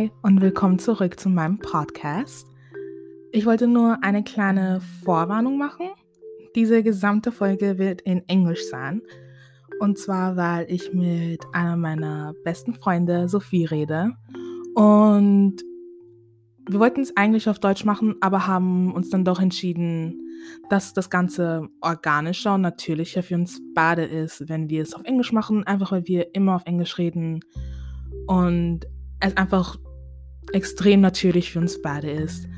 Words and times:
Hi 0.00 0.10
und 0.22 0.40
willkommen 0.40 0.78
zurück 0.78 1.20
zu 1.20 1.28
meinem 1.28 1.58
Podcast. 1.58 2.46
Ich 3.32 3.44
wollte 3.44 3.66
nur 3.66 4.02
eine 4.02 4.24
kleine 4.24 4.80
Vorwarnung 5.04 5.58
machen. 5.58 5.90
Diese 6.54 6.82
gesamte 6.82 7.32
Folge 7.32 7.76
wird 7.76 8.00
in 8.00 8.26
Englisch 8.26 8.62
sein. 8.70 9.02
Und 9.78 9.98
zwar, 9.98 10.38
weil 10.38 10.70
ich 10.70 10.94
mit 10.94 11.44
einer 11.52 11.76
meiner 11.76 12.32
besten 12.44 12.72
Freunde, 12.72 13.28
Sophie, 13.28 13.66
rede. 13.66 14.12
Und 14.74 15.56
wir 16.66 16.80
wollten 16.80 17.02
es 17.02 17.14
eigentlich 17.18 17.50
auf 17.50 17.58
Deutsch 17.58 17.84
machen, 17.84 18.14
aber 18.22 18.46
haben 18.46 18.94
uns 18.94 19.10
dann 19.10 19.26
doch 19.26 19.38
entschieden, 19.38 20.30
dass 20.70 20.94
das 20.94 21.10
Ganze 21.10 21.68
organischer 21.82 22.54
und 22.54 22.62
natürlicher 22.62 23.22
für 23.22 23.34
uns 23.34 23.60
beide 23.74 24.04
ist, 24.04 24.48
wenn 24.48 24.70
wir 24.70 24.80
es 24.80 24.94
auf 24.94 25.04
Englisch 25.04 25.32
machen, 25.32 25.66
einfach 25.66 25.92
weil 25.92 26.06
wir 26.06 26.34
immer 26.34 26.56
auf 26.56 26.64
Englisch 26.64 26.96
reden 26.96 27.40
und 28.26 28.86
es 29.20 29.36
einfach 29.36 29.76
extrem 30.52 31.00
natürlich 31.00 31.52
für 31.52 31.60
uns 31.60 31.80
beide 31.80 32.10
ist. 32.10 32.48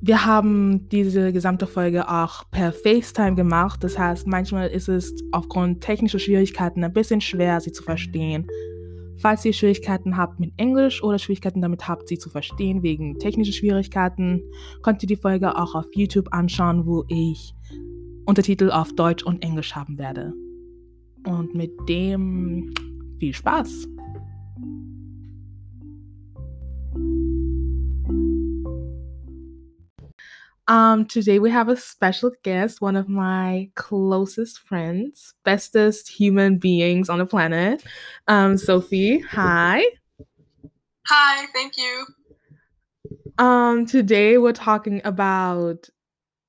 Wir 0.00 0.24
haben 0.24 0.88
diese 0.90 1.32
gesamte 1.32 1.66
Folge 1.66 2.08
auch 2.08 2.44
per 2.50 2.72
FaceTime 2.72 3.34
gemacht. 3.34 3.82
Das 3.82 3.98
heißt, 3.98 4.26
manchmal 4.28 4.68
ist 4.68 4.88
es 4.88 5.12
aufgrund 5.32 5.80
technischer 5.80 6.20
Schwierigkeiten 6.20 6.84
ein 6.84 6.92
bisschen 6.92 7.20
schwer, 7.20 7.60
sie 7.60 7.72
zu 7.72 7.82
verstehen. 7.82 8.46
Falls 9.16 9.44
ihr 9.44 9.52
Schwierigkeiten 9.52 10.16
habt 10.16 10.38
mit 10.38 10.52
Englisch 10.56 11.02
oder 11.02 11.18
Schwierigkeiten 11.18 11.60
damit 11.60 11.88
habt, 11.88 12.08
sie 12.08 12.18
zu 12.18 12.30
verstehen 12.30 12.84
wegen 12.84 13.18
technischer 13.18 13.52
Schwierigkeiten, 13.52 14.42
könnt 14.82 15.02
ihr 15.02 15.08
die 15.08 15.16
Folge 15.16 15.56
auch 15.56 15.74
auf 15.74 15.86
YouTube 15.92 16.32
anschauen, 16.32 16.86
wo 16.86 17.04
ich 17.08 17.52
Untertitel 18.24 18.70
auf 18.70 18.92
Deutsch 18.94 19.24
und 19.24 19.42
Englisch 19.42 19.74
haben 19.74 19.98
werde. 19.98 20.32
Und 21.26 21.54
mit 21.54 21.72
dem 21.88 22.72
viel 23.18 23.34
Spaß! 23.34 23.88
Um, 30.68 31.06
today 31.06 31.38
we 31.38 31.50
have 31.50 31.70
a 31.70 31.76
special 31.78 32.30
guest, 32.42 32.82
one 32.82 32.94
of 32.94 33.08
my 33.08 33.70
closest 33.74 34.60
friends, 34.60 35.32
bestest 35.42 36.10
human 36.10 36.58
beings 36.58 37.08
on 37.08 37.18
the 37.18 37.24
planet, 37.24 37.82
um, 38.26 38.58
Sophie. 38.58 39.20
Hi. 39.20 39.82
Hi, 41.06 41.46
thank 41.54 41.78
you. 41.78 42.04
Um, 43.38 43.86
today 43.86 44.36
we're 44.36 44.52
talking 44.52 45.00
about 45.04 45.88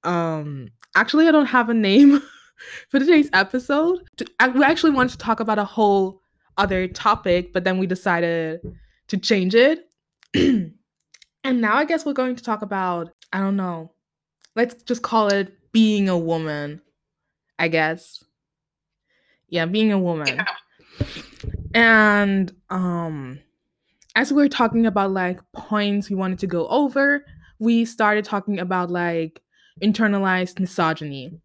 um 0.04 0.68
actually 0.96 1.28
I 1.30 1.32
don't 1.32 1.46
have 1.46 1.70
a 1.70 1.74
name 1.74 2.22
for 2.90 3.00
today's 3.00 3.30
episode. 3.32 4.06
We 4.54 4.64
actually 4.66 4.92
wanted 4.92 5.12
to 5.12 5.18
talk 5.18 5.40
about 5.40 5.60
a 5.60 5.66
whole 5.66 6.22
other 6.58 6.90
topic, 6.90 7.54
but 7.54 7.64
then 7.64 7.78
we 7.78 7.88
decided 7.88 8.60
to 9.08 9.18
change 9.18 9.56
it. 9.56 9.90
and 10.34 10.74
now 11.46 11.76
I 11.76 11.86
guess 11.86 12.06
we're 12.06 12.12
going 12.12 12.36
to 12.36 12.44
talk 12.44 12.62
about 12.62 13.12
I 13.32 13.40
don't 13.40 13.56
know 13.56 13.94
let's 14.56 14.82
just 14.84 15.02
call 15.02 15.28
it 15.28 15.54
being 15.72 16.10
a 16.10 16.18
woman, 16.18 16.82
I 17.58 17.68
guess. 17.68 18.24
Yeah, 19.48 19.66
being 19.66 19.92
a 19.92 20.00
woman. 20.00 20.28
Yeah. 20.28 21.06
And 21.74 22.52
um 22.70 23.40
as 24.16 24.34
we 24.34 24.42
were 24.42 24.50
talking 24.50 24.86
about 24.86 25.12
like 25.12 25.40
points 25.54 26.10
we 26.10 26.16
wanted 26.16 26.40
to 26.40 26.48
go 26.48 26.68
over, 26.68 27.26
we 27.60 27.86
started 27.86 28.26
talking 28.26 28.60
about 28.60 28.90
like 28.90 29.42
internalized 29.82 30.60
misogyny. 30.60 31.40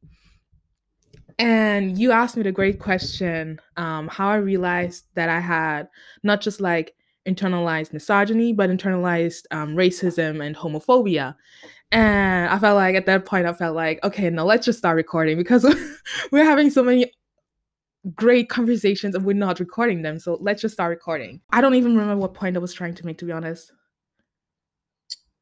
And 1.39 1.99
you 1.99 2.13
asked 2.13 2.37
me 2.37 2.43
the 2.43 2.53
great 2.53 2.79
question 2.79 3.61
um, 3.77 4.09
how 4.09 4.29
I 4.29 4.37
realized 4.37 5.05
that 5.15 5.29
I 5.29 5.41
had 5.41 5.89
not 6.23 6.41
just 6.41 6.61
like 6.61 6.95
internalized 7.27 7.93
misogyny, 7.93 8.53
but 8.53 8.70
internalized 8.70 9.45
um, 9.51 9.75
racism 9.75 10.45
and 10.45 10.55
homophobia. 10.55 11.35
And 11.92 12.48
I 12.48 12.58
felt 12.58 12.77
like 12.77 12.96
at 12.96 13.06
that 13.06 13.24
point, 13.24 13.46
I 13.46 13.52
felt 13.52 13.77
like, 13.77 14.02
okay, 14.02 14.28
no, 14.30 14.45
let's 14.45 14.64
just 14.64 14.78
start 14.78 14.96
recording 14.96 15.36
because 15.36 15.64
we're 16.33 16.45
having 16.45 16.70
so 16.70 16.83
many 16.83 17.12
great 18.14 18.48
conversations 18.48 19.14
and 19.14 19.24
we're 19.24 19.34
not 19.34 19.61
recording 19.61 20.02
them. 20.02 20.18
So 20.18 20.39
let's 20.40 20.61
just 20.61 20.74
start 20.74 20.90
recording. 20.90 21.40
I 21.50 21.61
don't 21.61 21.74
even 21.74 21.96
remember 21.96 22.20
what 22.20 22.34
point 22.34 22.56
I 22.56 22.61
was 22.61 22.72
trying 22.72 22.95
to 22.95 23.06
make, 23.06 23.18
to 23.18 23.24
be 23.24 23.33
honest. 23.33 23.72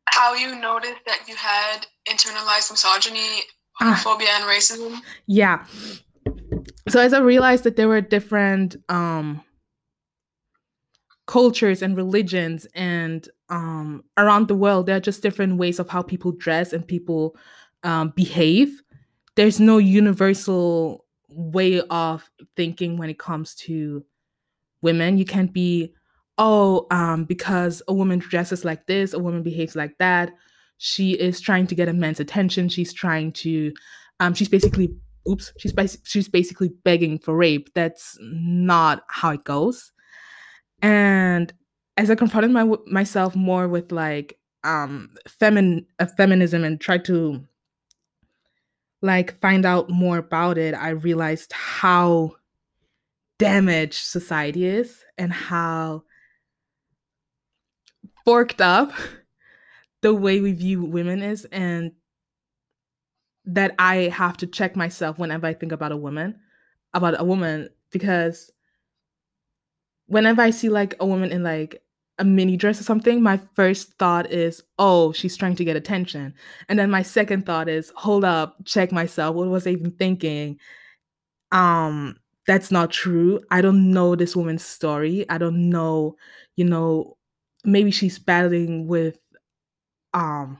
How 0.08 0.34
you 0.34 0.54
noticed 0.60 1.00
that 1.06 1.24
you 1.26 1.34
had 1.34 1.86
internalized 2.08 2.70
misogyny, 2.70 3.42
ah. 3.80 3.94
homophobia, 3.94 4.26
ah. 4.28 4.36
and 4.36 4.44
racism? 4.44 5.00
Yeah. 5.26 5.64
So 6.88 7.00
as 7.00 7.12
I 7.12 7.20
realized 7.20 7.64
that 7.64 7.76
there 7.76 7.88
were 7.88 8.00
different 8.00 8.76
um 8.88 9.42
cultures 11.26 11.82
and 11.82 11.96
religions 11.96 12.66
and 12.74 13.28
um, 13.48 14.04
around 14.16 14.48
the 14.48 14.54
world 14.54 14.86
there 14.86 14.96
are 14.96 15.00
just 15.00 15.22
different 15.22 15.56
ways 15.56 15.78
of 15.78 15.88
how 15.88 16.02
people 16.02 16.32
dress 16.32 16.72
and 16.72 16.86
people 16.86 17.36
um, 17.84 18.10
behave. 18.10 18.82
There's 19.34 19.60
no 19.60 19.78
universal 19.78 21.04
way 21.28 21.80
of 21.90 22.28
thinking 22.56 22.96
when 22.96 23.08
it 23.08 23.18
comes 23.18 23.54
to 23.54 24.04
women. 24.82 25.16
You 25.16 25.24
can't 25.24 25.52
be 25.52 25.94
oh 26.38 26.86
um, 26.90 27.24
because 27.24 27.82
a 27.88 27.94
woman 27.94 28.18
dresses 28.18 28.64
like 28.64 28.86
this 28.86 29.12
a 29.12 29.18
woman 29.18 29.42
behaves 29.42 29.76
like 29.76 29.96
that 29.98 30.32
she 30.78 31.12
is 31.12 31.40
trying 31.40 31.66
to 31.66 31.74
get 31.74 31.88
a 31.88 31.92
man's 31.92 32.20
attention 32.20 32.70
she's 32.70 32.90
trying 32.92 33.30
to 33.30 33.70
um, 34.18 34.32
she's 34.32 34.48
basically 34.48 34.94
oops 35.28 35.52
she's, 35.58 35.74
she's 36.04 36.28
basically 36.28 36.70
begging 36.84 37.18
for 37.18 37.36
rape. 37.36 37.70
That's 37.74 38.16
not 38.20 39.04
how 39.08 39.30
it 39.30 39.44
goes 39.44 39.91
and 40.82 41.52
as 41.96 42.10
I 42.10 42.14
confronted 42.14 42.50
my 42.50 42.68
myself 42.86 43.34
more 43.36 43.68
with 43.68 43.92
like 43.92 44.38
um 44.64 45.14
uh, 45.40 46.06
feminism 46.16 46.64
and 46.64 46.80
tried 46.80 47.04
to 47.06 47.44
like 49.00 49.40
find 49.40 49.66
out 49.66 49.90
more 49.90 50.18
about 50.18 50.58
it, 50.58 50.74
I 50.74 50.90
realized 50.90 51.52
how 51.52 52.36
damaged 53.38 53.94
society 53.94 54.64
is 54.64 55.04
and 55.18 55.32
how 55.32 56.04
forked 58.24 58.60
up 58.60 58.92
the 60.02 60.14
way 60.14 60.40
we 60.40 60.52
view 60.52 60.84
women 60.84 61.22
is 61.22 61.44
and 61.46 61.92
that 63.44 63.74
I 63.78 64.08
have 64.14 64.36
to 64.38 64.46
check 64.46 64.76
myself 64.76 65.18
whenever 65.18 65.48
I 65.48 65.54
think 65.54 65.72
about 65.72 65.90
a 65.90 65.96
woman, 65.96 66.38
about 66.94 67.20
a 67.20 67.24
woman, 67.24 67.68
because 67.90 68.51
whenever 70.12 70.42
I 70.42 70.50
see 70.50 70.68
like 70.68 70.94
a 71.00 71.06
woman 71.06 71.32
in 71.32 71.42
like 71.42 71.82
a 72.18 72.24
mini 72.24 72.56
dress 72.58 72.78
or 72.78 72.84
something, 72.84 73.22
my 73.22 73.40
first 73.54 73.94
thought 73.94 74.30
is, 74.30 74.62
oh, 74.78 75.12
she's 75.12 75.36
trying 75.36 75.56
to 75.56 75.64
get 75.64 75.74
attention. 75.74 76.34
And 76.68 76.78
then 76.78 76.90
my 76.90 77.02
second 77.02 77.46
thought 77.46 77.68
is, 77.68 77.90
hold 77.96 78.22
up, 78.22 78.56
check 78.66 78.92
myself. 78.92 79.34
What 79.34 79.48
was 79.48 79.66
I 79.66 79.70
even 79.70 79.92
thinking? 79.92 80.58
Um, 81.50 82.18
that's 82.46 82.70
not 82.70 82.90
true. 82.90 83.40
I 83.50 83.62
don't 83.62 83.90
know 83.90 84.14
this 84.14 84.36
woman's 84.36 84.64
story. 84.64 85.24
I 85.30 85.38
don't 85.38 85.70
know, 85.70 86.16
you 86.56 86.64
know, 86.66 87.16
maybe 87.64 87.90
she's 87.90 88.18
battling 88.18 88.88
with 88.88 89.18
um 90.12 90.58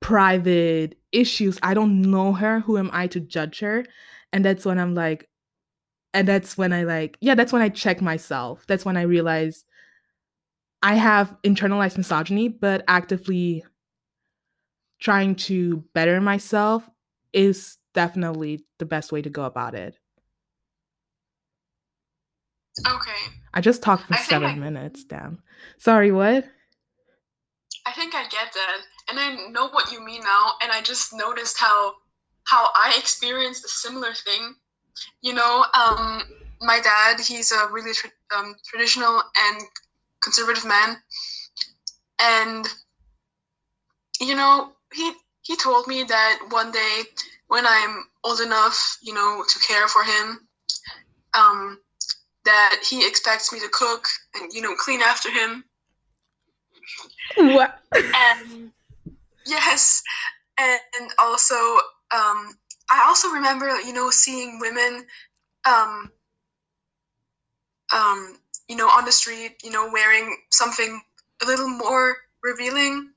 private 0.00 0.96
issues. 1.12 1.58
I 1.62 1.74
don't 1.74 2.02
know 2.02 2.34
her. 2.34 2.60
Who 2.60 2.78
am 2.78 2.90
I 2.92 3.08
to 3.08 3.20
judge 3.20 3.60
her? 3.60 3.84
And 4.32 4.44
that's 4.44 4.64
when 4.64 4.78
I'm 4.78 4.94
like, 4.94 5.29
and 6.12 6.26
that's 6.26 6.58
when 6.58 6.72
I 6.72 6.84
like, 6.84 7.16
yeah, 7.20 7.34
that's 7.34 7.52
when 7.52 7.62
I 7.62 7.68
check 7.68 8.00
myself. 8.00 8.64
That's 8.66 8.84
when 8.84 8.96
I 8.96 9.02
realize 9.02 9.64
I 10.82 10.94
have 10.94 11.36
internalized 11.44 11.98
misogyny, 11.98 12.48
but 12.48 12.84
actively 12.88 13.64
trying 15.00 15.34
to 15.34 15.84
better 15.94 16.20
myself 16.20 16.88
is 17.32 17.78
definitely 17.94 18.64
the 18.78 18.86
best 18.86 19.12
way 19.12 19.22
to 19.22 19.30
go 19.30 19.44
about 19.44 19.74
it. 19.74 19.98
Okay. 22.86 23.32
I 23.52 23.60
just 23.60 23.82
talked 23.82 24.06
for 24.06 24.14
I 24.14 24.18
seven 24.18 24.50
I, 24.50 24.54
minutes, 24.54 25.04
damn. 25.04 25.42
Sorry, 25.78 26.12
what? 26.12 26.44
I 27.86 27.92
think 27.92 28.14
I 28.14 28.22
get 28.24 28.52
that. 28.52 28.78
And 29.08 29.18
I 29.18 29.48
know 29.50 29.68
what 29.68 29.90
you 29.90 30.04
mean 30.04 30.22
now, 30.22 30.52
and 30.62 30.70
I 30.70 30.80
just 30.82 31.12
noticed 31.12 31.58
how 31.58 31.94
how 32.44 32.68
I 32.74 32.94
experienced 32.98 33.64
a 33.64 33.68
similar 33.68 34.14
thing 34.14 34.54
you 35.22 35.34
know, 35.34 35.64
um, 35.74 36.22
my 36.60 36.80
dad, 36.80 37.20
he's 37.20 37.52
a 37.52 37.68
really 37.72 37.92
tra- 37.92 38.10
um, 38.36 38.54
traditional 38.64 39.22
and 39.46 39.62
conservative 40.22 40.66
man. 40.66 40.96
And, 42.20 42.66
you 44.20 44.34
know, 44.34 44.72
he, 44.92 45.12
he 45.42 45.56
told 45.56 45.86
me 45.86 46.04
that 46.04 46.40
one 46.50 46.70
day 46.70 47.02
when 47.48 47.66
I'm 47.66 48.04
old 48.24 48.40
enough, 48.40 48.98
you 49.02 49.14
know, 49.14 49.42
to 49.48 49.58
care 49.60 49.88
for 49.88 50.02
him, 50.04 50.48
um, 51.34 51.80
that 52.44 52.82
he 52.88 53.06
expects 53.06 53.52
me 53.52 53.60
to 53.60 53.68
cook 53.72 54.04
and, 54.34 54.52
you 54.52 54.62
know, 54.62 54.74
clean 54.74 55.00
after 55.02 55.30
him. 55.30 55.64
What? 57.36 57.78
and 57.94 58.70
yes, 59.46 60.02
and 60.58 61.10
also 61.18 61.54
um, 62.14 62.54
I 62.90 63.04
also 63.06 63.28
remember, 63.28 63.80
you 63.80 63.92
know, 63.92 64.10
seeing 64.10 64.58
women, 64.60 65.06
um, 65.66 66.10
um, 67.94 68.36
you 68.68 68.76
know, 68.76 68.88
on 68.88 69.04
the 69.04 69.12
street, 69.12 69.56
you 69.62 69.70
know, 69.70 69.90
wearing 69.90 70.36
something 70.50 71.00
a 71.42 71.46
little 71.46 71.68
more 71.68 72.16
revealing. 72.42 73.10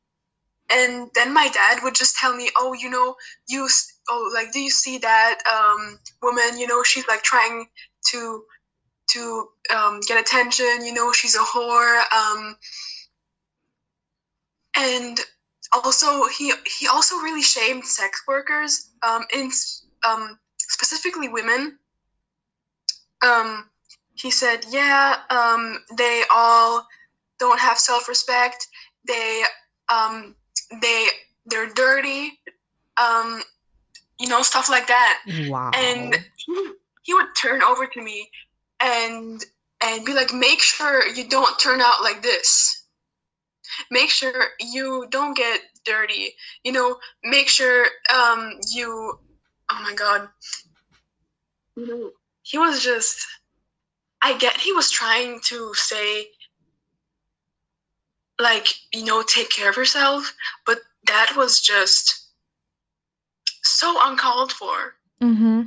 And 0.72 1.10
then 1.16 1.34
my 1.34 1.50
dad 1.50 1.84
would 1.84 1.96
just 1.96 2.18
tell 2.18 2.36
me, 2.36 2.50
"Oh, 2.58 2.74
you 2.74 2.90
know, 2.90 3.16
you 3.50 3.70
oh 4.10 4.32
like 4.34 4.54
do 4.54 4.60
you 4.62 4.70
see 4.72 4.98
that 5.00 5.40
um, 5.52 6.00
woman? 6.24 6.60
You 6.60 6.68
know, 6.68 6.84
she's 6.84 7.08
like 7.08 7.24
trying 7.24 7.68
to 8.12 8.44
to 9.12 9.48
um, 9.76 10.02
get 10.08 10.20
attention. 10.20 10.86
You 10.86 10.94
know, 10.94 11.12
she's 11.14 11.36
a 11.36 11.40
whore." 11.40 12.04
Um, 12.14 12.58
and 14.76 15.20
also 15.74 16.28
he 16.28 16.54
he 16.80 16.88
also 16.88 17.16
really 17.18 17.42
shamed 17.42 17.86
sex 17.86 18.24
workers 18.28 18.92
um, 19.02 19.24
in 19.34 19.52
um, 20.08 20.38
specifically 20.58 21.30
women. 21.30 21.78
Um, 23.26 23.70
he 24.16 24.32
said 24.32 24.66
yeah 24.70 25.20
um, 25.30 25.80
they 25.98 26.24
all 26.34 26.86
don't 27.40 27.60
have 27.60 27.78
self-respect. 27.78 28.68
They 29.08 29.44
um, 29.90 30.36
they 30.82 31.08
they're 31.46 31.70
dirty 31.74 32.40
um, 32.98 33.42
you 34.20 34.28
know 34.28 34.42
stuff 34.42 34.70
like 34.70 34.88
that. 34.88 35.22
Wow. 35.48 35.72
and 35.76 36.16
he, 36.38 36.72
he 37.04 37.14
would 37.14 37.28
turn 37.40 37.62
over 37.64 37.88
to 37.88 38.02
me 38.02 38.30
and 38.80 39.44
and 39.84 40.06
be 40.06 40.14
like 40.14 40.34
make 40.34 40.62
sure 40.62 41.08
you 41.08 41.28
don't 41.28 41.60
turn 41.60 41.82
out 41.82 42.02
like 42.04 42.22
this 42.22 42.83
make 43.92 44.10
sure 44.10 44.46
you 44.60 45.06
don't 45.10 45.36
get 45.36 45.62
dirty 45.86 46.34
you 46.64 46.72
know 46.72 46.98
make 47.24 47.48
sure 47.48 47.86
um 48.14 48.54
you 48.72 49.18
oh 49.72 49.80
my 49.84 49.94
god 49.94 50.28
you 51.76 51.88
know 51.88 52.12
he 52.44 52.58
was 52.58 52.84
just 52.84 53.26
i 54.22 54.38
get 54.38 54.58
he 54.58 54.72
was 54.72 54.90
trying 54.90 55.40
to 55.44 55.74
say 55.74 56.26
like 58.40 58.68
you 58.94 59.06
know 59.06 59.22
take 59.24 59.50
care 59.50 59.70
of 59.70 59.78
yourself 59.78 60.34
but 60.66 60.80
that 61.06 61.34
was 61.36 61.62
just 61.62 62.30
so 63.64 63.96
uncalled 64.08 64.52
for 64.52 64.96
mm-hmm. 65.22 65.62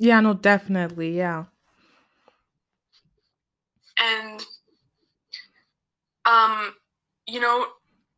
Yeah, 0.00 0.20
no, 0.20 0.32
definitely. 0.32 1.16
Yeah. 1.16 1.46
and 3.98 4.44
um 6.24 6.74
you 7.28 7.40
know 7.40 7.66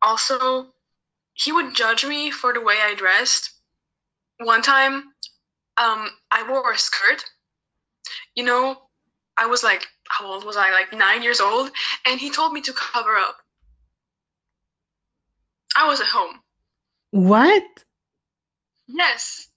also 0.01 0.67
he 1.33 1.51
would 1.51 1.75
judge 1.75 2.05
me 2.05 2.31
for 2.31 2.53
the 2.53 2.61
way 2.61 2.75
i 2.81 2.95
dressed 2.95 3.51
one 4.39 4.61
time 4.61 4.93
um 5.77 6.09
i 6.31 6.43
wore 6.49 6.71
a 6.71 6.77
skirt 6.77 7.23
you 8.35 8.43
know 8.43 8.77
i 9.37 9.45
was 9.45 9.63
like 9.63 9.85
how 10.09 10.25
old 10.25 10.45
was 10.45 10.57
i 10.57 10.71
like 10.71 10.91
nine 10.93 11.21
years 11.21 11.41
old 11.41 11.69
and 12.07 12.19
he 12.19 12.31
told 12.31 12.53
me 12.53 12.61
to 12.61 12.73
cover 12.73 13.15
up 13.17 13.37
i 15.75 15.87
was 15.87 15.99
at 16.01 16.07
home 16.07 16.39
What? 17.11 17.63
yes 18.87 19.47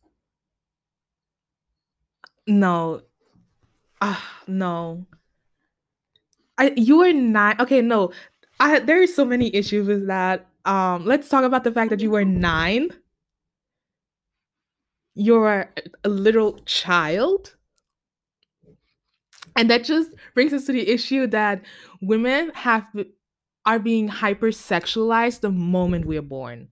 No. 2.47 3.03
Ah, 4.01 4.43
no. 4.47 5.07
I 6.59 6.73
you 6.77 6.99
were 6.99 7.13
nine. 7.13 7.57
Okay, 7.59 7.81
no. 7.81 8.13
I 8.65 8.79
there 8.81 9.03
are 9.03 9.07
so 9.07 9.25
many 9.27 9.55
issues 9.55 9.87
with 9.87 10.07
that. 10.07 10.47
Um, 10.65 11.05
let's 11.05 11.29
talk 11.29 11.45
about 11.45 11.65
the 11.65 11.73
fact 11.73 11.91
that 11.91 12.01
you 12.01 12.11
were 12.11 12.25
nine. 12.25 12.91
You're 15.15 15.71
a 16.03 16.09
little 16.09 16.59
child. 16.65 17.57
And 19.57 19.71
that 19.71 19.85
just 19.85 20.11
brings 20.35 20.53
us 20.53 20.67
to 20.67 20.73
the 20.73 20.89
issue 20.89 21.27
that 21.29 21.63
women 22.01 22.51
have 22.55 22.89
are 23.67 23.79
being 23.79 24.09
hypersexualized 24.09 25.41
the 25.41 25.51
moment 25.51 26.07
we're 26.07 26.23
born. 26.23 26.69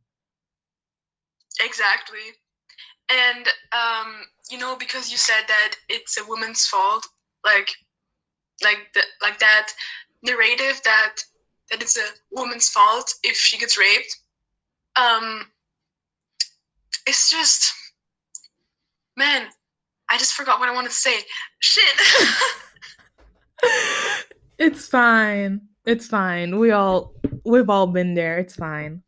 exactly 1.61 2.27
and 3.11 3.49
um 3.73 4.25
you 4.51 4.59
know 4.59 4.77
because 4.77 5.11
you 5.11 5.17
said 5.17 5.45
that 5.49 5.75
it's 5.89 6.19
a 6.19 6.25
woman's 6.27 6.67
fault 6.67 7.07
like 7.45 7.71
like 8.65 8.93
the, 8.95 9.03
like 9.23 9.39
that 9.39 9.69
narrative 10.23 10.81
that 10.85 11.17
that 11.73 11.83
it's 11.83 11.97
a 11.97 12.05
woman's 12.31 12.69
fault 12.69 13.13
if 13.25 13.37
she 13.37 13.59
gets 13.59 13.77
raped 13.79 14.17
um 14.97 15.47
it's 17.07 17.31
just 17.31 17.73
man 19.17 19.47
i 20.11 20.17
just 20.19 20.35
forgot 20.35 20.61
what 20.61 20.69
i 20.69 20.73
wanted 20.75 20.91
to 20.91 20.95
say 20.95 21.15
shit 21.61 21.85
It's 24.59 24.87
fine. 24.87 25.63
It's 25.85 26.07
fine. 26.07 26.59
We 26.59 26.71
all 26.71 27.15
we've 27.45 27.69
all 27.71 27.87
been 27.89 28.15
there. 28.15 28.39
It's 28.39 28.55
fine. 28.55 29.03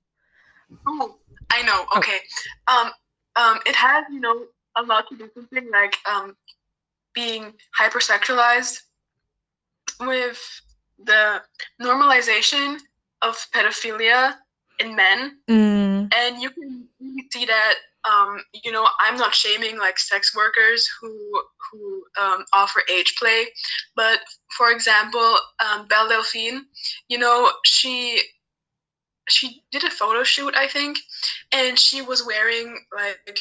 oh 0.88 1.16
i 1.50 1.62
know 1.62 1.84
Oh. 1.92 1.98
okay 1.98 2.18
um 2.66 2.90
um 3.36 3.58
it 3.66 3.74
has 3.76 4.04
you 4.10 4.18
know 4.20 4.46
a 4.76 4.82
lot 4.82 5.08
to 5.10 5.16
do 5.16 5.24
with 5.24 5.34
something 5.34 5.70
like 5.70 5.94
um 6.10 6.34
being 7.14 7.52
hypersexualized 7.78 8.80
with 10.00 10.40
the 11.02 11.42
normalization 11.82 12.78
of 13.22 13.36
pedophilia 13.54 14.34
in 14.78 14.94
men. 14.94 15.38
Mm, 15.48 16.12
and 16.14 16.42
you 16.42 16.50
can 16.50 16.88
see 17.32 17.44
that 17.46 17.74
um, 18.04 18.42
you 18.62 18.70
know 18.70 18.86
i'm 19.00 19.16
not 19.16 19.34
shaming 19.34 19.78
like 19.78 19.98
sex 19.98 20.34
workers 20.36 20.88
who 21.00 21.42
who 21.70 22.04
um, 22.20 22.44
offer 22.52 22.82
age 22.92 23.14
play 23.18 23.46
but 23.96 24.20
for 24.56 24.70
example 24.70 25.36
um, 25.64 25.86
belle 25.86 26.08
delphine 26.08 26.66
you 27.08 27.18
know 27.18 27.50
she 27.64 28.20
she 29.28 29.62
did 29.72 29.84
a 29.84 29.90
photo 29.90 30.22
shoot 30.22 30.54
i 30.56 30.68
think 30.68 30.98
and 31.52 31.78
she 31.78 32.02
was 32.02 32.26
wearing 32.26 32.78
like 32.94 33.38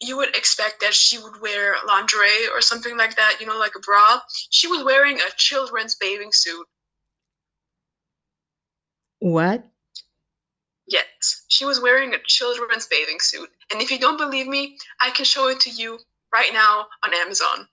you 0.00 0.16
would 0.16 0.36
expect 0.36 0.80
that 0.80 0.92
she 0.92 1.18
would 1.18 1.40
wear 1.40 1.76
lingerie 1.86 2.48
or 2.52 2.60
something 2.60 2.96
like 2.96 3.14
that 3.14 3.36
you 3.40 3.46
know 3.46 3.58
like 3.58 3.72
a 3.76 3.80
bra. 3.80 4.18
She 4.50 4.66
was 4.66 4.84
wearing 4.84 5.18
a 5.18 5.30
children's 5.36 5.94
bathing 5.94 6.30
suit 6.32 6.66
what? 9.22 9.64
Yes, 10.88 11.44
she 11.48 11.64
was 11.64 11.80
wearing 11.80 12.12
a 12.12 12.18
children's 12.26 12.86
bathing 12.86 13.20
suit. 13.20 13.48
And 13.70 13.80
if 13.80 13.90
you 13.90 13.98
don't 13.98 14.18
believe 14.18 14.48
me, 14.48 14.76
I 15.00 15.10
can 15.10 15.24
show 15.24 15.48
it 15.48 15.60
to 15.60 15.70
you 15.70 15.98
right 16.32 16.50
now 16.52 16.86
on 17.04 17.14
Amazon. 17.14 17.68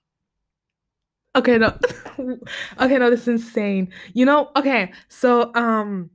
Okay, 1.36 1.58
no. 1.58 1.76
okay, 2.80 2.98
no, 2.98 3.10
this 3.10 3.22
is 3.22 3.28
insane. 3.28 3.92
You 4.14 4.26
know, 4.26 4.50
okay, 4.56 4.92
so 5.08 5.52
um 5.54 6.10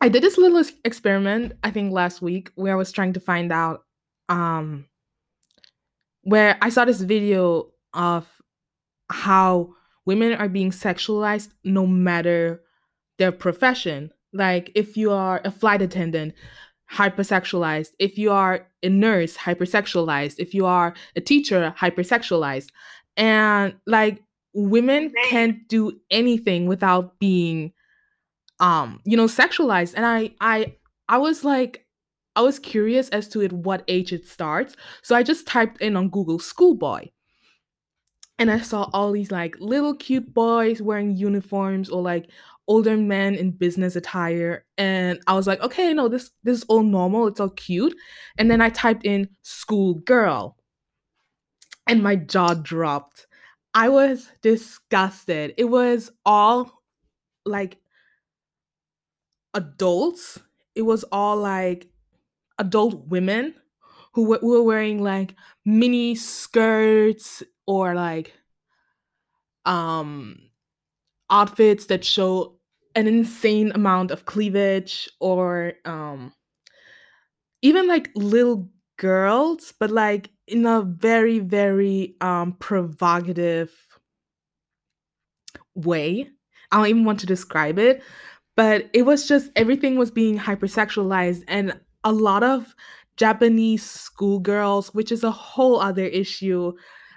I 0.00 0.08
did 0.08 0.22
this 0.22 0.38
little 0.38 0.64
experiment 0.84 1.52
I 1.62 1.70
think 1.70 1.92
last 1.92 2.20
week 2.20 2.50
where 2.54 2.72
I 2.72 2.76
was 2.76 2.92
trying 2.92 3.12
to 3.14 3.20
find 3.20 3.52
out 3.52 3.84
um 4.28 4.86
where 6.22 6.58
I 6.60 6.70
saw 6.70 6.84
this 6.84 7.00
video 7.00 7.72
of 7.94 8.26
how 9.10 9.74
women 10.06 10.32
are 10.34 10.48
being 10.48 10.70
sexualized 10.70 11.50
no 11.64 11.86
matter 11.86 12.62
their 13.18 13.32
profession. 13.32 14.12
Like 14.32 14.70
if 14.74 14.96
you 14.96 15.12
are 15.12 15.40
a 15.44 15.50
flight 15.50 15.82
attendant, 15.82 16.34
hypersexualized. 16.92 17.90
If 17.98 18.18
you 18.18 18.32
are 18.32 18.66
a 18.82 18.88
nurse, 18.88 19.36
hypersexualized. 19.36 20.36
If 20.38 20.54
you 20.54 20.66
are 20.66 20.94
a 21.16 21.20
teacher, 21.20 21.74
hypersexualized. 21.78 22.68
And 23.16 23.74
like 23.86 24.22
women 24.52 25.12
can't 25.28 25.66
do 25.68 25.92
anything 26.10 26.66
without 26.66 27.18
being 27.18 27.72
um, 28.60 29.00
you 29.04 29.16
know, 29.16 29.24
sexualized. 29.24 29.94
And 29.96 30.06
I 30.06 30.32
I 30.40 30.74
I 31.08 31.18
was 31.18 31.44
like 31.44 31.86
I 32.36 32.42
was 32.42 32.58
curious 32.58 33.08
as 33.08 33.26
to 33.28 33.42
at 33.42 33.52
what 33.52 33.82
age 33.88 34.12
it 34.12 34.26
starts. 34.26 34.76
So 35.02 35.16
I 35.16 35.22
just 35.22 35.46
typed 35.46 35.80
in 35.80 35.96
on 35.96 36.10
Google 36.10 36.38
schoolboy. 36.38 37.08
And 38.38 38.50
I 38.50 38.60
saw 38.60 38.88
all 38.94 39.12
these 39.12 39.30
like 39.30 39.56
little 39.60 39.94
cute 39.94 40.32
boys 40.32 40.80
wearing 40.80 41.16
uniforms 41.16 41.90
or 41.90 42.00
like 42.00 42.30
older 42.70 42.96
men 42.96 43.36
in 43.36 43.52
business 43.52 43.96
attire. 43.96 44.66
And 44.78 45.20
I 45.28 45.34
was 45.34 45.48
like, 45.48 45.60
okay, 45.62 45.94
no, 45.94 46.08
this 46.08 46.32
this 46.44 46.60
is 46.60 46.64
all 46.70 46.84
normal, 46.84 47.28
it's 47.28 47.40
all 47.40 47.50
cute. 47.50 47.96
And 48.38 48.50
then 48.50 48.62
I 48.62 48.70
typed 48.70 49.04
in 49.06 49.28
school 49.42 49.96
girl 49.96 50.58
And 51.86 52.02
my 52.02 52.16
jaw 52.16 52.54
dropped. 52.54 53.26
I 53.74 53.88
was 53.88 54.30
disgusted. 54.42 55.54
It 55.56 55.64
was 55.64 56.10
all 56.24 56.82
like 57.46 57.78
adults. 59.54 60.38
It 60.74 60.82
was 60.82 61.04
all 61.12 61.36
like 61.36 61.88
adult 62.58 63.08
women 63.08 63.54
who 64.14 64.24
were, 64.26 64.38
who 64.38 64.50
were 64.50 64.64
wearing 64.64 65.02
like 65.02 65.34
mini 65.64 66.16
skirts 66.16 67.42
or 67.66 67.94
like 67.94 68.34
um 69.64 70.38
outfits 71.30 71.86
that 71.86 72.04
show 72.04 72.59
an 72.94 73.06
insane 73.06 73.72
amount 73.74 74.10
of 74.10 74.24
cleavage 74.24 75.08
or 75.20 75.74
um 75.84 76.32
even 77.62 77.86
like 77.86 78.10
little 78.14 78.68
girls 78.96 79.72
but 79.78 79.90
like 79.90 80.30
in 80.46 80.66
a 80.66 80.82
very 80.82 81.38
very 81.38 82.16
um 82.20 82.52
provocative 82.54 83.72
way 85.74 86.28
i 86.72 86.76
don't 86.76 86.88
even 86.88 87.04
want 87.04 87.20
to 87.20 87.26
describe 87.26 87.78
it 87.78 88.02
but 88.56 88.90
it 88.92 89.02
was 89.02 89.26
just 89.26 89.50
everything 89.56 89.96
was 89.96 90.10
being 90.10 90.38
hypersexualized 90.38 91.44
and 91.48 91.78
a 92.04 92.12
lot 92.12 92.42
of 92.42 92.74
Japanese 93.16 93.84
schoolgirls, 93.84 94.94
which 94.94 95.12
is 95.12 95.22
a 95.24 95.30
whole 95.30 95.78
other 95.78 96.04
issue 96.04 96.72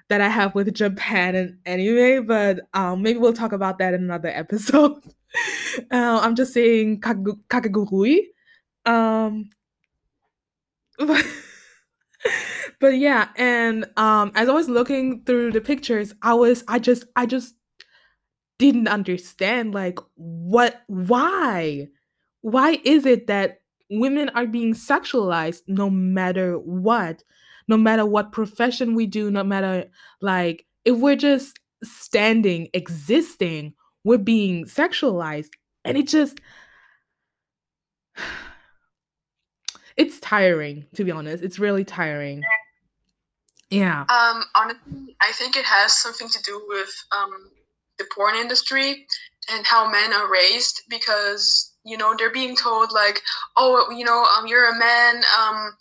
that 0.10 0.20
I 0.20 0.28
have 0.28 0.54
with 0.54 0.74
Japan 0.74 1.34
and 1.34 1.58
anime, 1.66 2.28
but 2.28 2.60
um, 2.74 3.02
maybe 3.02 3.20
we'll 3.20 3.32
talk 3.32 3.54
about 3.54 3.78
that 3.78 3.94
in 3.94 4.04
another 4.04 4.28
episode. 4.34 5.02
Uh, 5.92 6.20
I'm 6.22 6.36
just 6.36 6.54
saying 6.54 7.02
kakegurui. 7.02 8.20
Um, 8.86 9.50
but, 10.98 11.26
but 12.80 12.98
yeah, 12.98 13.30
and 13.36 13.86
um, 13.98 14.32
as 14.36 14.50
I 14.50 14.54
was 14.54 14.70
looking 14.70 15.24
through 15.24 15.52
the 15.52 15.62
pictures, 15.62 16.14
I 16.22 16.34
was 16.34 16.64
I 16.68 16.80
just 16.80 17.06
I 17.16 17.26
just 17.26 17.56
didn't 18.60 18.88
understand 18.88 19.74
like 19.74 20.00
what 20.16 20.84
why 20.88 21.88
why 22.42 22.80
is 22.84 23.06
it 23.06 23.28
that 23.28 23.60
women 23.90 24.30
are 24.30 24.48
being 24.48 24.74
sexualized 24.74 25.62
no 25.68 25.90
matter 25.90 26.58
what 26.60 27.24
no 27.68 27.78
matter 27.78 28.06
what 28.06 28.32
profession 28.32 28.96
we 28.96 29.06
do 29.06 29.32
no 29.32 29.44
matter 29.44 29.86
like 30.22 30.66
if 30.86 30.98
we're 30.98 31.16
just 31.16 31.60
standing 31.84 32.70
existing 32.74 33.74
we're 34.04 34.18
being 34.18 34.66
sexualized 34.66 35.50
and 35.86 35.98
it 35.98 36.08
just 36.08 36.40
it's 39.98 40.20
tiring 40.20 40.86
to 40.96 41.04
be 41.04 41.12
honest. 41.12 41.44
It's 41.44 41.60
really 41.60 41.84
tiring. 41.84 42.42
Yeah. 43.70 44.02
Um 44.02 44.44
honestly 44.56 45.14
i 45.22 45.32
think 45.32 45.56
it 45.56 45.66
has 45.66 45.94
something 45.94 46.28
to 46.30 46.42
do 46.44 46.64
with 46.68 46.94
um 47.16 47.50
the 47.98 48.06
porn 48.14 48.36
industry 48.36 49.08
and 49.52 49.66
how 49.66 49.90
men 49.90 50.14
are 50.14 50.32
raised 50.32 50.82
because 50.90 51.74
you 51.86 51.98
know 51.98 52.14
they're 52.18 52.32
being 52.32 52.56
told 52.56 52.92
like 52.92 53.22
oh 53.58 53.90
you 53.92 54.06
know 54.06 54.26
um 54.38 54.48
you're 54.48 54.70
a 54.70 54.80
man 54.80 55.22
um 55.40 55.74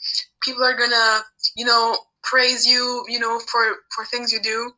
people 0.42 0.64
are 0.64 0.76
gonna 0.76 1.20
you 1.56 1.64
know 1.64 1.96
praise 2.22 2.66
you 2.66 3.04
you 3.08 3.18
know 3.18 3.38
for 3.50 3.76
for 3.94 4.04
things 4.06 4.32
you 4.32 4.40
do 4.40 4.72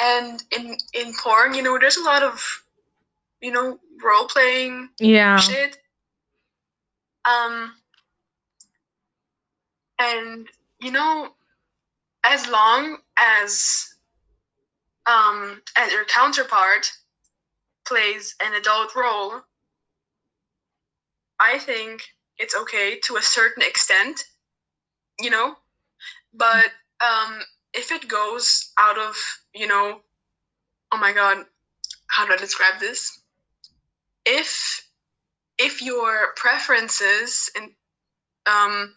and 0.00 0.42
in 0.56 0.76
in 0.94 1.12
porn 1.14 1.54
you 1.54 1.62
know 1.62 1.78
there's 1.78 1.96
a 1.96 2.02
lot 2.02 2.22
of 2.22 2.64
you 3.40 3.52
know 3.52 3.78
role 4.02 4.26
playing 4.26 4.88
yeah. 4.98 5.36
shit. 5.36 5.78
Um 7.24 7.74
and 9.98 10.48
you 10.80 10.90
know 10.90 11.30
as 12.24 12.48
long 12.48 12.98
as 13.18 13.94
um 15.06 15.60
as 15.76 15.92
your 15.92 16.04
counterpart 16.04 16.90
plays 17.86 18.36
an 18.44 18.54
adult 18.54 18.94
role 18.94 19.40
i 21.40 21.58
think 21.58 22.02
it's 22.38 22.54
okay 22.54 22.98
to 23.02 23.16
a 23.16 23.22
certain 23.22 23.62
extent 23.62 24.24
you 25.20 25.30
know? 25.30 25.54
But 26.34 26.66
um 27.00 27.40
if 27.74 27.92
it 27.92 28.08
goes 28.08 28.72
out 28.78 28.98
of 28.98 29.16
you 29.54 29.66
know 29.66 30.00
oh 30.92 30.98
my 30.98 31.12
god 31.12 31.44
how 32.10 32.26
do 32.26 32.32
i 32.32 32.36
describe 32.36 32.78
this? 32.80 33.20
If 34.26 34.86
if 35.58 35.82
your 35.82 36.32
preferences 36.36 37.50
and 37.56 37.70
um 38.46 38.94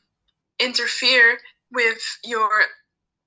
interfere 0.60 1.38
with 1.72 2.02
your 2.24 2.50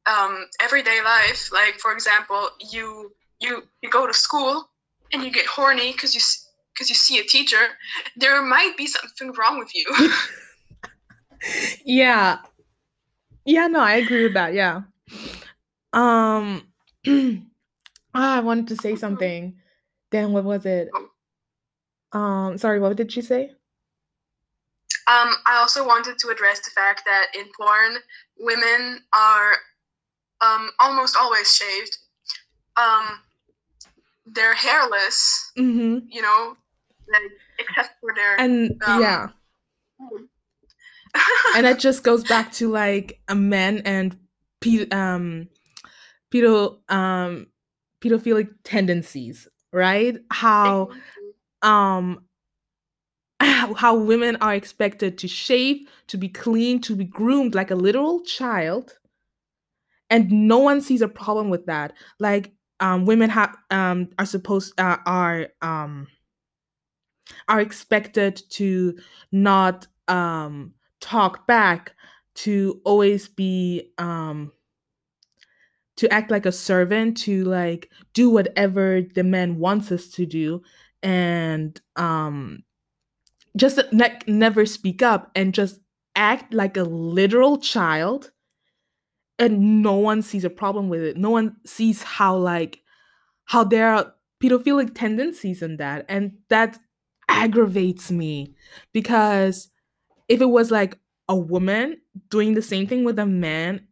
um, 0.07 0.47
everyday 0.61 1.03
life 1.03 1.51
like 1.53 1.75
for 1.81 1.93
example 1.93 2.49
you 2.61 3.13
you 3.41 3.65
you 3.83 3.91
go 3.91 4.07
to 4.07 4.15
school 4.15 4.71
and 5.13 5.25
you 5.25 5.33
get 5.33 5.47
horny 5.47 5.91
because 5.93 6.15
you 6.15 6.21
because 6.73 6.89
you 6.89 6.95
see 6.95 7.19
a 7.19 7.25
teacher 7.25 7.77
there 8.17 8.41
might 8.43 8.77
be 8.77 8.87
something 8.87 9.33
wrong 9.33 9.59
with 9.59 9.75
you. 9.75 9.85
Yeah. 11.85 12.39
Yeah 13.45 13.67
no 13.67 13.81
i 13.81 13.95
agree 13.97 14.25
with 14.25 14.35
that 14.35 14.55
yeah 14.55 14.83
um 15.93 16.63
ah, 18.15 18.37
i 18.39 18.41
wanted 18.41 18.69
to 18.69 18.77
say 18.77 18.97
something 18.97 19.57
then 20.11 20.33
what 20.33 20.45
was 20.45 20.67
it 20.67 20.89
um 22.13 22.59
sorry 22.59 22.81
what 22.81 22.97
did 22.97 23.11
she 23.11 23.23
say 23.23 23.51
um, 25.09 25.35
I 25.47 25.59
also 25.59 25.87
wanted 25.87 26.19
to 26.19 26.29
address 26.31 26.59
the 26.61 26.71
fact 26.71 27.03
that 27.05 27.27
in 27.39 27.45
porn, 27.57 27.99
women 28.41 29.01
are 29.15 29.53
um, 30.41 30.71
almost 30.81 31.17
always 31.17 31.55
shaved. 31.55 31.97
Um, 32.77 33.21
they're 34.27 34.55
hairless, 34.55 35.53
mm-hmm. 35.57 36.07
you 36.11 36.23
know, 36.23 36.57
like, 37.13 37.23
except 37.61 38.01
for 38.01 38.15
their 38.17 38.41
and 38.41 38.83
um, 38.85 39.01
yeah. 39.01 39.29
and 41.57 41.65
that 41.65 41.79
just 41.79 42.03
goes 42.03 42.25
back 42.25 42.51
to 42.55 42.69
like 42.69 43.21
a 43.29 43.35
man 43.37 43.79
and 43.85 44.19
pe- 44.67 44.89
um 44.91 45.49
pedo 46.33 46.79
um 46.89 47.47
pedophilic 48.01 48.49
tendencies, 48.65 49.49
right? 49.73 50.17
How 50.31 50.91
um 51.63 52.25
how 53.41 53.97
women 53.97 54.37
are 54.37 54.55
expected 54.55 55.19
to 55.19 55.29
shave, 55.29 55.89
to 56.09 56.17
be 56.17 56.29
clean, 56.29 56.81
to 56.83 56.97
be 56.97 57.05
groomed 57.05 57.55
like 57.55 57.71
a 57.71 57.75
literal 57.75 58.23
child. 58.23 58.99
And 60.09 60.31
no 60.31 60.59
one 60.59 60.81
sees 60.81 61.03
a 61.03 61.09
problem 61.09 61.51
with 61.51 61.67
that. 61.67 61.93
Like 62.21 62.53
um, 62.81 63.07
women 63.07 63.31
have 63.31 63.57
um, 63.71 64.09
are 64.19 64.27
supposed 64.27 64.79
uh, 64.79 64.99
are 65.05 65.49
um, 65.63 66.07
are 67.49 67.61
expected 67.61 68.41
to 68.51 68.97
not 69.33 69.87
um, 70.09 70.75
talk 71.01 71.47
back, 71.47 71.93
to 72.35 72.81
always 72.85 73.29
be 73.29 73.93
um, 73.99 74.53
to 75.97 76.13
act 76.13 76.31
like 76.31 76.47
a 76.47 76.53
servant, 76.53 77.17
to 77.19 77.45
like 77.45 77.91
do 78.15 78.31
whatever 78.31 79.03
the 79.15 79.25
man 79.25 79.59
wants 79.59 79.91
us 79.91 80.09
to 80.09 80.27
do, 80.27 80.63
and 81.03 81.81
um, 81.97 82.63
just 83.57 83.81
ne- 83.93 84.19
never 84.27 84.67
speak 84.67 85.03
up 85.03 85.31
and 85.35 85.55
just 85.55 85.81
act 86.15 86.53
like 86.53 86.77
a 86.77 86.83
literal 86.83 87.59
child 87.59 88.31
and 89.39 89.83
no 89.83 89.95
one 89.95 90.23
sees 90.23 90.45
a 90.45 90.51
problem 90.51 90.89
with 90.89 91.03
it. 91.03 91.17
No 91.17 91.31
one 91.31 91.57
sees 91.67 92.03
how 92.03 92.37
like 92.37 92.83
how 93.45 93.65
there 93.65 93.89
are 93.89 94.15
pedophilic 94.43 94.95
tendencies 94.95 95.63
in 95.63 95.77
that 95.79 96.05
and 96.09 96.33
that 96.49 96.79
aggravates 97.29 98.11
me 98.11 98.55
because 98.93 99.69
if 100.29 100.41
it 100.41 100.47
was 100.51 100.71
like 100.71 100.99
a 101.29 101.37
woman 101.37 101.97
doing 102.31 102.55
the 102.55 102.63
same 102.63 102.87
thing 102.87 103.05
with 103.05 103.19
a 103.19 103.27
man 103.27 103.87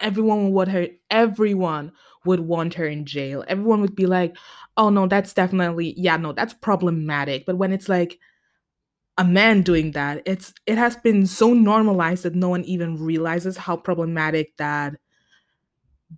everyone 0.00 0.44
would 0.44 0.52
want 0.54 0.70
her 0.70 0.88
everyone 1.10 1.92
would 2.24 2.40
want 2.40 2.74
her 2.74 2.86
in 2.86 3.04
jail. 3.06 3.44
Everyone 3.48 3.80
would 3.80 3.96
be 3.96 4.06
like 4.06 4.36
oh 4.76 4.90
no 4.90 5.06
that's 5.06 5.32
definitely 5.34 5.94
yeah 5.96 6.16
no 6.16 6.32
that's 6.32 6.54
problematic. 6.54 7.46
But 7.46 7.56
when 7.58 7.72
it's 7.72 7.88
like 7.88 8.18
a 9.18 9.24
man 9.24 9.62
doing 9.62 9.92
that 9.92 10.22
it's 10.26 10.52
it 10.66 10.76
has 10.78 10.96
been 10.96 11.26
so 11.26 11.54
normalized 11.54 12.22
that 12.24 12.34
no 12.34 12.48
one 12.50 12.64
even 12.64 13.02
realizes 13.02 13.56
how 13.56 13.76
problematic 13.76 14.56
that 14.58 14.96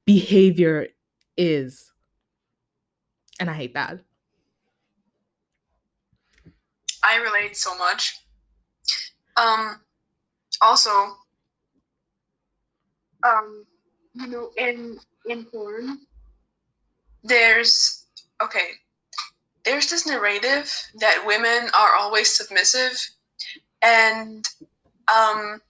behavior 0.04 0.88
is. 1.36 1.92
And 3.40 3.48
i 3.50 3.54
hate 3.54 3.74
that. 3.74 4.00
I 7.02 7.16
relate 7.16 7.56
so 7.56 7.76
much. 7.76 8.18
Um 9.36 9.80
also 10.60 11.16
um 13.24 13.64
you 14.14 14.26
know 14.26 14.50
in 14.56 14.98
in 15.26 15.44
porn 15.44 15.98
there's 17.24 18.06
okay 18.42 18.70
there's 19.64 19.90
this 19.90 20.06
narrative 20.06 20.72
that 21.00 21.22
women 21.26 21.68
are 21.78 21.94
always 21.94 22.34
submissive 22.34 22.96
and 23.82 24.44
um 25.14 25.60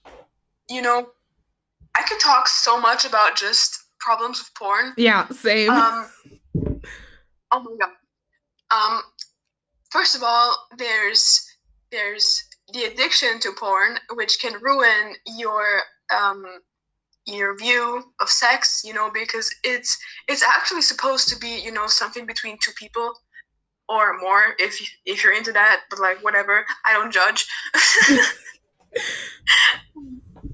you 0.69 0.83
know 0.83 1.09
i 1.95 2.03
could 2.03 2.21
talk 2.21 2.49
so 2.49 2.81
much 2.81 3.05
about 3.05 3.37
just 3.37 3.89
problems 3.99 4.39
with 4.39 4.55
porn. 4.55 4.95
Yeah 4.97 5.29
same. 5.29 5.71
Um 5.71 6.07
oh 7.53 7.61
my 7.61 7.77
god. 7.79 7.91
Um 8.71 9.03
first 9.91 10.17
of 10.17 10.23
all 10.23 10.57
there's 10.77 11.47
there's 11.91 12.45
the 12.73 12.85
addiction 12.85 13.39
to 13.41 13.53
porn 13.59 13.99
which 14.15 14.41
can 14.41 14.61
ruin 14.63 15.15
your 15.37 15.81
um 16.15 16.45
your 17.29 17.57
view 17.57 18.03
of 18.21 18.29
sex 18.29 18.83
you 18.85 18.95
know 18.95 19.11
because 19.13 19.55
it's 19.63 19.99
it's 20.29 20.43
actually 20.43 20.81
supposed 20.83 21.29
to 21.29 21.39
be 21.39 21.61
you 21.63 21.71
know 21.71 21.87
something 21.87 22.25
between 22.27 22.57
two 22.63 22.73
people 22.73 23.13
or 23.89 24.19
more 24.19 24.55
if 24.59 24.79
if 25.07 25.25
you're 25.25 25.33
into 25.33 25.53
that 25.53 25.83
but 25.91 25.99
like 25.99 26.23
whatever. 26.23 26.65
I 26.87 26.93
don't 26.93 27.13
judge. 27.13 27.47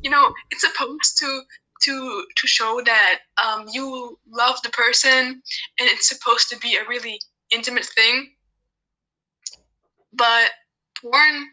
You 0.03 0.11
know 0.11 0.35
it's 0.51 0.61
supposed 0.61 1.17
to 1.21 1.41
to 1.85 2.27
to 2.37 2.47
show 2.47 2.83
that 2.85 3.21
um, 3.43 3.67
you 3.73 4.19
love 4.31 4.57
the 4.63 4.69
person 4.69 5.09
and 5.09 5.41
it's 5.79 6.11
supposed 6.11 6.51
to 6.51 6.59
be 6.59 6.77
a 6.77 6.87
really 6.87 7.19
intimate 7.51 7.87
thing. 7.87 8.33
But 10.13 10.51
porn 11.01 11.49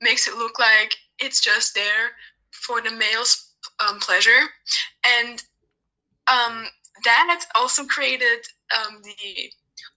makes 0.00 0.26
it 0.26 0.34
look 0.34 0.58
like 0.58 0.92
it's 1.20 1.40
just 1.40 1.76
there 1.76 2.10
for 2.50 2.80
the 2.80 2.90
male's 2.90 3.51
um, 3.86 3.98
pleasure, 4.00 4.40
and 5.04 5.42
um, 6.30 6.66
that 7.04 7.44
also 7.54 7.84
created 7.84 8.46
um, 8.76 9.02
the 9.02 9.50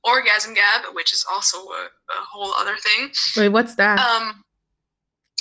orgasm 0.03 0.53
gap, 0.53 0.83
which 0.93 1.13
is 1.13 1.25
also 1.31 1.57
a, 1.57 1.87
a, 2.09 2.21
whole 2.31 2.53
other 2.57 2.75
thing. 2.77 3.09
Wait, 3.37 3.49
what's 3.49 3.75
that? 3.75 3.99
Um, 3.99 4.43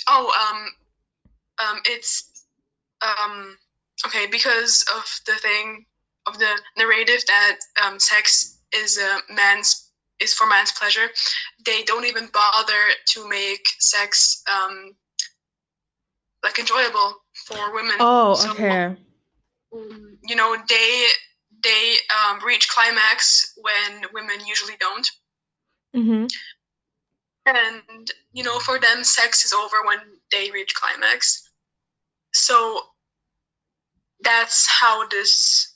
oh, 0.07 0.31
um, 0.49 1.67
um, 1.67 1.79
it's 1.85 2.45
um, 3.01 3.57
okay 4.05 4.27
because 4.27 4.83
of 4.95 5.03
the 5.25 5.39
thing 5.39 5.85
of 6.27 6.39
the 6.39 6.59
narrative 6.77 7.23
that 7.27 7.57
um, 7.83 7.99
sex 7.99 8.59
is 8.75 8.97
a 8.97 9.33
man's 9.33 9.91
is 10.19 10.33
for 10.33 10.47
man's 10.47 10.71
pleasure. 10.71 11.07
They 11.65 11.83
don't 11.83 12.05
even 12.05 12.29
bother 12.33 12.81
to 13.09 13.29
make 13.29 13.65
sex 13.79 14.43
um, 14.51 14.95
like 16.43 16.57
enjoyable 16.57 17.24
for 17.45 17.73
women. 17.73 17.95
Oh, 17.99 18.33
so, 18.33 18.51
okay. 18.51 18.95
Um, 19.73 20.17
you 20.23 20.35
know, 20.35 20.57
they 20.67 21.05
they 21.63 21.95
um, 22.09 22.43
reach 22.43 22.67
climax 22.69 23.53
when 23.57 24.09
women 24.13 24.45
usually 24.45 24.75
don't. 24.79 25.07
Mm-hmm. 25.95 26.25
And 27.47 28.11
you 28.33 28.43
know, 28.43 28.59
for 28.59 28.79
them, 28.79 29.03
sex 29.03 29.45
is 29.45 29.53
over 29.53 29.77
when 29.85 29.99
they 30.31 30.49
reach 30.51 30.73
climax. 30.73 31.49
So 32.33 32.81
that's 34.21 34.67
how 34.67 35.07
this 35.07 35.75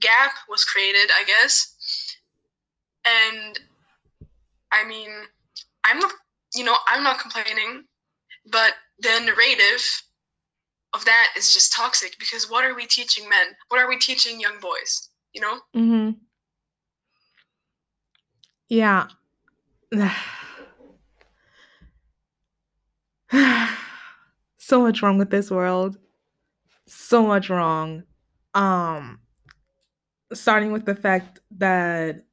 gap 0.00 0.32
was 0.48 0.64
created, 0.64 1.10
I 1.10 1.24
guess. 1.24 1.74
And 3.04 3.58
I 4.72 4.86
mean, 4.86 5.10
I'm 5.84 5.98
not, 5.98 6.12
you 6.54 6.64
know, 6.64 6.76
I'm 6.86 7.02
not 7.02 7.18
complaining, 7.18 7.84
but 8.50 8.74
the 9.00 9.20
narrative 9.24 9.82
of 10.94 11.04
that 11.04 11.34
is 11.36 11.52
just 11.52 11.72
toxic 11.72 12.16
because 12.18 12.50
what 12.50 12.64
are 12.64 12.74
we 12.74 12.86
teaching 12.86 13.28
men? 13.28 13.54
What 13.68 13.80
are 13.80 13.88
we 13.88 13.98
teaching 13.98 14.40
young 14.40 14.58
boys? 14.60 15.10
You 15.32 15.42
know? 15.42 15.60
Mm-hmm. 15.76 16.10
Yeah. 18.68 19.08
so 24.58 24.80
much 24.82 25.02
wrong 25.02 25.18
with 25.18 25.30
this 25.30 25.50
world. 25.50 25.98
So 26.86 27.26
much 27.26 27.50
wrong. 27.50 28.04
Um 28.54 29.20
starting 30.32 30.72
with 30.72 30.84
the 30.84 30.94
fact 30.94 31.40
that 31.58 32.24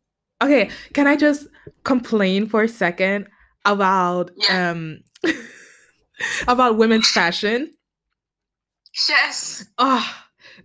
okay, 0.41 0.69
can 0.93 1.07
I 1.07 1.15
just 1.15 1.47
complain 1.83 2.47
for 2.47 2.63
a 2.63 2.67
second 2.67 3.27
about 3.65 4.31
yeah. 4.35 4.71
um 4.71 4.99
about 6.47 6.77
women's 6.77 7.09
fashion? 7.09 7.74
Yes. 9.09 9.65
Oh, 9.77 10.15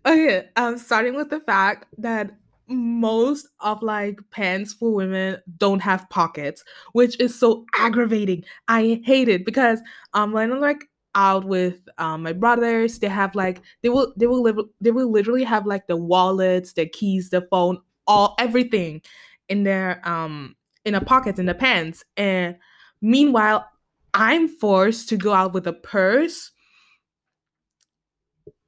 okay. 0.07 0.49
Um, 0.57 0.79
starting 0.79 1.15
with 1.15 1.31
the 1.31 1.41
fact 1.41 1.87
that 1.99 2.31
most 2.69 3.49
of 3.61 3.83
like 3.83 4.21
pants 4.31 4.73
for 4.73 4.93
women 4.95 5.39
don't 5.59 5.81
have 5.81 6.09
pockets, 6.11 6.63
which 6.93 7.19
is 7.19 7.37
so 7.39 7.65
aggravating. 7.75 8.45
I 8.69 9.03
hate 9.05 9.29
it 9.29 9.45
because 9.45 9.81
um 10.15 10.33
when 10.33 10.53
I'm 10.53 10.61
like 10.61 10.85
out 11.17 11.45
with 11.45 11.81
um 11.99 12.23
my 12.23 12.33
brothers, 12.33 13.01
they 13.01 13.09
have 13.09 13.35
like 13.35 13.61
they 13.83 13.89
will 13.89 14.13
they 14.17 14.27
will 14.29 14.43
live 14.43 14.59
they 14.81 14.93
will 14.93 15.11
literally 15.11 15.43
have 15.45 15.67
like 15.67 15.89
the 15.89 15.97
wallets, 15.97 16.75
the 16.75 16.87
keys, 16.87 17.31
the 17.31 17.43
phone, 17.51 17.79
all 18.07 18.37
everything 18.39 19.03
in 19.49 19.65
their 19.65 20.01
um 20.09 20.55
in 20.85 20.95
a 20.95 21.01
pocket 21.01 21.39
in 21.41 21.47
the 21.47 21.55
pants. 21.55 22.05
And 22.17 22.57
meanwhile, 23.03 23.67
I'm 24.15 24.47
forced 24.47 25.09
to 25.09 25.17
go 25.17 25.33
out 25.33 25.53
with 25.53 25.67
a 25.67 25.73
purse 25.73 26.53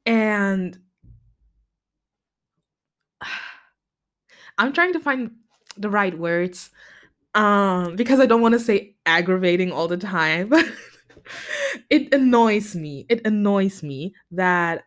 and 0.06 0.78
I'm 4.58 4.72
trying 4.72 4.92
to 4.92 5.00
find 5.00 5.32
the 5.76 5.90
right 5.90 6.16
words 6.18 6.70
um 7.34 7.96
because 7.96 8.20
I 8.20 8.26
don't 8.26 8.42
want 8.42 8.52
to 8.52 8.60
say 8.60 8.94
aggravating 9.06 9.72
all 9.72 9.88
the 9.88 9.96
time. 9.96 10.52
it 11.90 12.12
annoys 12.14 12.74
me. 12.74 13.06
It 13.08 13.26
annoys 13.26 13.82
me 13.82 14.14
that 14.32 14.84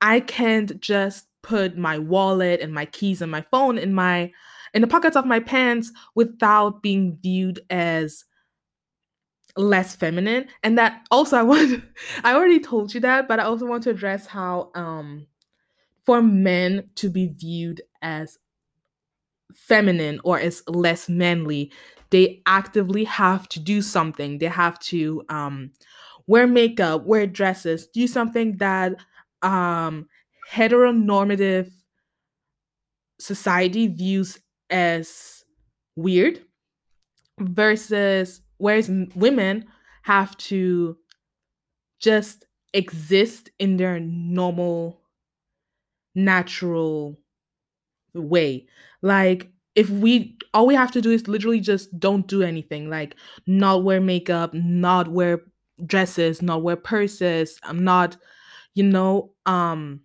I 0.00 0.20
can't 0.20 0.80
just 0.80 1.26
put 1.42 1.76
my 1.76 1.98
wallet 1.98 2.60
and 2.60 2.72
my 2.72 2.86
keys 2.86 3.22
and 3.22 3.30
my 3.30 3.42
phone 3.42 3.78
in 3.78 3.94
my 3.94 4.32
in 4.74 4.82
the 4.82 4.88
pockets 4.88 5.16
of 5.16 5.26
my 5.26 5.40
pants 5.40 5.90
without 6.14 6.82
being 6.82 7.18
viewed 7.22 7.60
as 7.70 8.24
less 9.56 9.96
feminine 9.96 10.46
and 10.62 10.78
that 10.78 11.06
also 11.10 11.36
i 11.36 11.42
want 11.42 11.82
i 12.24 12.34
already 12.34 12.60
told 12.60 12.94
you 12.94 13.00
that 13.00 13.28
but 13.28 13.40
i 13.40 13.44
also 13.44 13.66
want 13.66 13.82
to 13.82 13.90
address 13.90 14.26
how 14.26 14.70
um 14.74 15.26
for 16.04 16.22
men 16.22 16.88
to 16.94 17.10
be 17.10 17.26
viewed 17.28 17.82
as 18.02 18.38
feminine 19.52 20.20
or 20.24 20.38
as 20.38 20.62
less 20.68 21.08
manly 21.08 21.72
they 22.10 22.42
actively 22.46 23.04
have 23.04 23.48
to 23.48 23.60
do 23.60 23.80
something. 23.80 24.38
They 24.38 24.46
have 24.46 24.78
to 24.80 25.22
um 25.28 25.72
wear 26.26 26.46
makeup 26.46 27.04
wear 27.04 27.26
dresses 27.26 27.86
do 27.86 28.06
something 28.06 28.56
that 28.58 28.94
um 29.42 30.08
heteronormative 30.50 31.70
society 33.18 33.86
views 33.86 34.38
as 34.70 35.44
weird 35.96 36.40
versus 37.38 38.40
whereas 38.60 38.90
women 39.16 39.66
have 40.04 40.36
to 40.38 40.96
just 42.00 42.46
exist 42.72 43.50
in 43.58 43.76
their 43.76 44.00
normal 44.00 45.00
natural 46.14 47.18
way. 48.14 48.66
Like 49.02 49.50
if 49.74 49.90
we 49.90 50.38
all 50.54 50.66
we 50.66 50.74
have 50.74 50.92
to 50.92 51.00
do 51.02 51.10
is 51.10 51.28
literally 51.28 51.60
just 51.60 51.98
don't 52.00 52.26
do 52.26 52.42
anything 52.42 52.90
like 52.90 53.16
not 53.46 53.84
wear 53.84 54.00
makeup 54.00 54.52
not 54.52 55.08
wear 55.08 55.40
dresses 55.86 56.42
not 56.42 56.62
wear 56.62 56.76
purses 56.76 57.58
i'm 57.62 57.84
not 57.84 58.16
you 58.74 58.82
know 58.82 59.32
um 59.46 60.00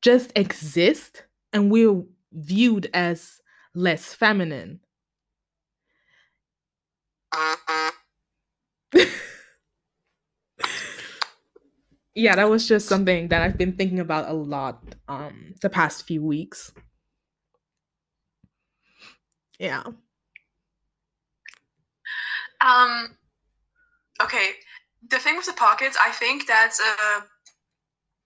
just 0.00 0.32
exist 0.36 1.24
and 1.52 1.70
we're 1.70 2.02
viewed 2.32 2.88
as 2.94 3.40
less 3.74 4.14
feminine 4.14 4.80
yeah, 12.14 12.36
that 12.36 12.50
was 12.50 12.68
just 12.68 12.88
something 12.88 13.28
that 13.28 13.42
I've 13.42 13.56
been 13.56 13.72
thinking 13.72 14.00
about 14.00 14.28
a 14.28 14.34
lot 14.34 14.82
um 15.08 15.54
the 15.60 15.70
past 15.70 16.06
few 16.06 16.22
weeks. 16.22 16.72
Yeah. 19.58 19.82
Um 22.60 23.16
okay, 24.22 24.50
the 25.08 25.18
thing 25.18 25.36
with 25.36 25.46
the 25.46 25.52
pockets, 25.52 25.96
I 26.00 26.10
think 26.10 26.46
that's 26.46 26.80
a 26.80 27.24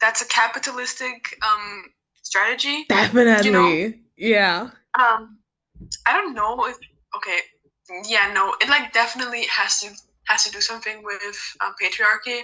that's 0.00 0.22
a 0.22 0.26
capitalistic 0.26 1.38
um 1.42 1.84
strategy. 2.22 2.86
Definitely. 2.88 3.46
You 3.46 3.52
know? 3.52 3.92
Yeah. 4.16 4.70
Um 4.98 5.38
I 6.06 6.12
don't 6.12 6.34
know 6.34 6.66
if 6.66 6.76
okay, 7.16 7.38
yeah, 8.06 8.32
no, 8.32 8.54
it 8.60 8.68
like 8.68 8.92
definitely 8.92 9.44
has 9.50 9.80
to 9.80 9.90
has 10.24 10.44
to 10.44 10.50
do 10.50 10.60
something 10.60 11.02
with 11.02 11.56
um, 11.64 11.74
patriarchy. 11.82 12.42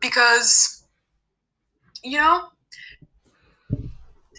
Because 0.00 0.84
you 2.02 2.18
know, 2.18 2.48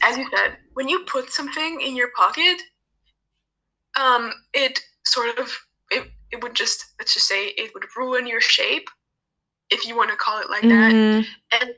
as 0.03 0.17
you 0.17 0.27
said, 0.35 0.57
when 0.73 0.89
you 0.89 1.05
put 1.05 1.31
something 1.31 1.81
in 1.81 1.95
your 1.95 2.09
pocket, 2.15 2.57
um, 3.99 4.31
it 4.53 4.79
sort 5.05 5.37
of 5.39 5.55
it, 5.91 6.09
it 6.31 6.43
would 6.43 6.55
just 6.55 6.85
let's 6.99 7.13
just 7.13 7.27
say 7.27 7.47
it 7.47 7.71
would 7.73 7.83
ruin 7.95 8.27
your 8.27 8.41
shape 8.41 8.89
if 9.69 9.85
you 9.85 9.95
want 9.95 10.09
to 10.09 10.15
call 10.15 10.39
it 10.39 10.49
like 10.49 10.63
mm-hmm. 10.63 11.21
that. 11.51 11.61
And, 11.61 11.73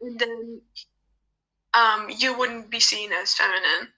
and 0.00 0.18
then 0.18 0.60
um, 1.74 2.08
you 2.16 2.36
wouldn't 2.36 2.70
be 2.70 2.80
seen 2.80 3.12
as 3.12 3.34
feminine 3.34 3.88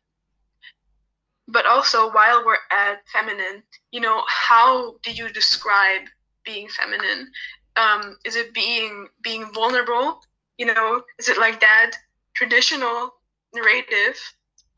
but 1.50 1.66
also 1.66 2.10
while 2.12 2.44
we're 2.44 2.64
at 2.70 3.02
feminine 3.12 3.62
you 3.90 4.00
know 4.00 4.22
how 4.26 4.94
do 5.02 5.12
you 5.12 5.28
describe 5.28 6.02
being 6.44 6.68
feminine? 6.68 7.30
Um, 7.76 8.16
is 8.24 8.36
it 8.36 8.52
being 8.54 9.08
being 9.22 9.50
vulnerable? 9.52 10.20
You 10.58 10.66
know 10.66 11.02
is 11.18 11.28
it 11.28 11.38
like 11.38 11.60
that 11.60 11.92
traditional 12.34 13.14
narrative? 13.54 14.16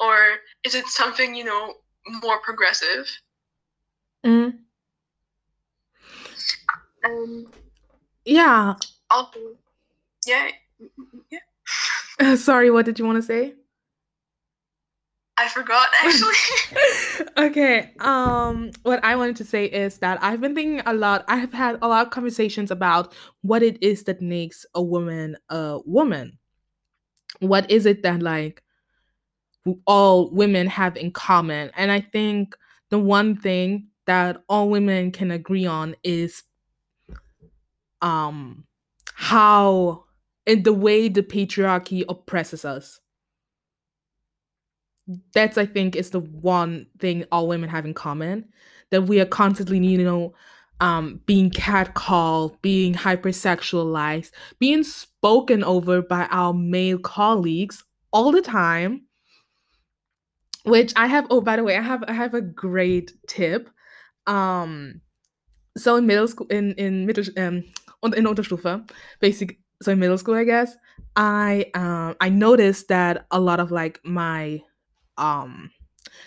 Or 0.00 0.16
is 0.64 0.74
it 0.74 0.86
something 0.86 1.34
you 1.34 1.44
know 1.44 1.74
more 2.22 2.40
progressive? 2.40 3.08
Mm. 4.24 4.58
um, 7.04 7.46
yeah. 8.24 8.74
also 9.10 9.40
yeah 10.24 10.48
yeah. 11.28 12.34
Sorry 12.36 12.70
what 12.70 12.84
did 12.84 13.00
you 13.00 13.04
want 13.04 13.16
to 13.16 13.22
say 13.22 13.54
I 15.38 15.48
forgot 15.48 15.88
actually. 16.02 16.34
okay. 17.38 17.92
Um 18.00 18.70
what 18.82 19.02
I 19.04 19.16
wanted 19.16 19.36
to 19.36 19.44
say 19.44 19.66
is 19.66 19.98
that 19.98 20.22
I've 20.22 20.40
been 20.40 20.54
thinking 20.54 20.82
a 20.86 20.92
lot. 20.92 21.24
I 21.28 21.36
have 21.36 21.52
had 21.52 21.78
a 21.82 21.88
lot 21.88 22.06
of 22.06 22.12
conversations 22.12 22.70
about 22.70 23.14
what 23.42 23.62
it 23.62 23.82
is 23.82 24.04
that 24.04 24.20
makes 24.20 24.66
a 24.74 24.82
woman 24.82 25.36
a 25.48 25.80
woman. 25.84 26.38
What 27.40 27.70
is 27.70 27.86
it 27.86 28.02
that 28.02 28.22
like 28.22 28.62
all 29.86 30.30
women 30.30 30.66
have 30.66 30.96
in 30.96 31.12
common? 31.12 31.70
And 31.76 31.90
I 31.90 32.00
think 32.00 32.56
the 32.90 32.98
one 32.98 33.36
thing 33.36 33.88
that 34.06 34.42
all 34.48 34.68
women 34.68 35.12
can 35.12 35.30
agree 35.30 35.64
on 35.66 35.96
is 36.02 36.42
um 38.02 38.64
how 39.14 40.04
in 40.46 40.64
the 40.64 40.72
way 40.72 41.08
the 41.08 41.22
patriarchy 41.22 42.04
oppresses 42.08 42.64
us 42.64 43.00
that's 45.34 45.58
i 45.58 45.66
think 45.66 45.96
is 45.96 46.10
the 46.10 46.20
one 46.20 46.86
thing 46.98 47.24
all 47.32 47.48
women 47.48 47.68
have 47.68 47.84
in 47.84 47.94
common 47.94 48.44
that 48.90 49.02
we 49.02 49.20
are 49.20 49.26
constantly 49.26 49.78
you 49.78 49.98
know 49.98 50.34
um, 50.80 51.20
being 51.26 51.48
catcalled 51.50 52.60
being 52.60 52.92
hypersexualized 52.94 54.32
being 54.58 54.82
spoken 54.82 55.62
over 55.62 56.02
by 56.02 56.26
our 56.30 56.52
male 56.52 56.98
colleagues 56.98 57.84
all 58.12 58.32
the 58.32 58.42
time 58.42 59.02
which 60.64 60.92
i 60.96 61.06
have 61.06 61.26
oh 61.30 61.40
by 61.40 61.56
the 61.56 61.64
way 61.64 61.76
i 61.76 61.80
have 61.80 62.02
i 62.08 62.12
have 62.12 62.34
a 62.34 62.40
great 62.40 63.12
tip. 63.26 63.68
Um 64.26 65.00
so 65.76 65.96
in 65.96 66.06
middle 66.06 66.28
school 66.28 66.46
in 66.48 66.72
in 66.74 67.06
middle 67.06 67.24
um 67.36 67.64
in 68.04 68.24
Unterstufe, 68.24 68.90
basic 69.20 69.58
so 69.82 69.92
in 69.92 69.98
middle 69.98 70.18
school 70.18 70.34
i 70.34 70.44
guess 70.44 70.76
i 71.16 71.66
um 71.74 72.14
i 72.20 72.28
noticed 72.28 72.88
that 72.88 73.26
a 73.30 73.40
lot 73.40 73.58
of 73.58 73.72
like 73.72 74.00
my 74.04 74.60
um 75.18 75.70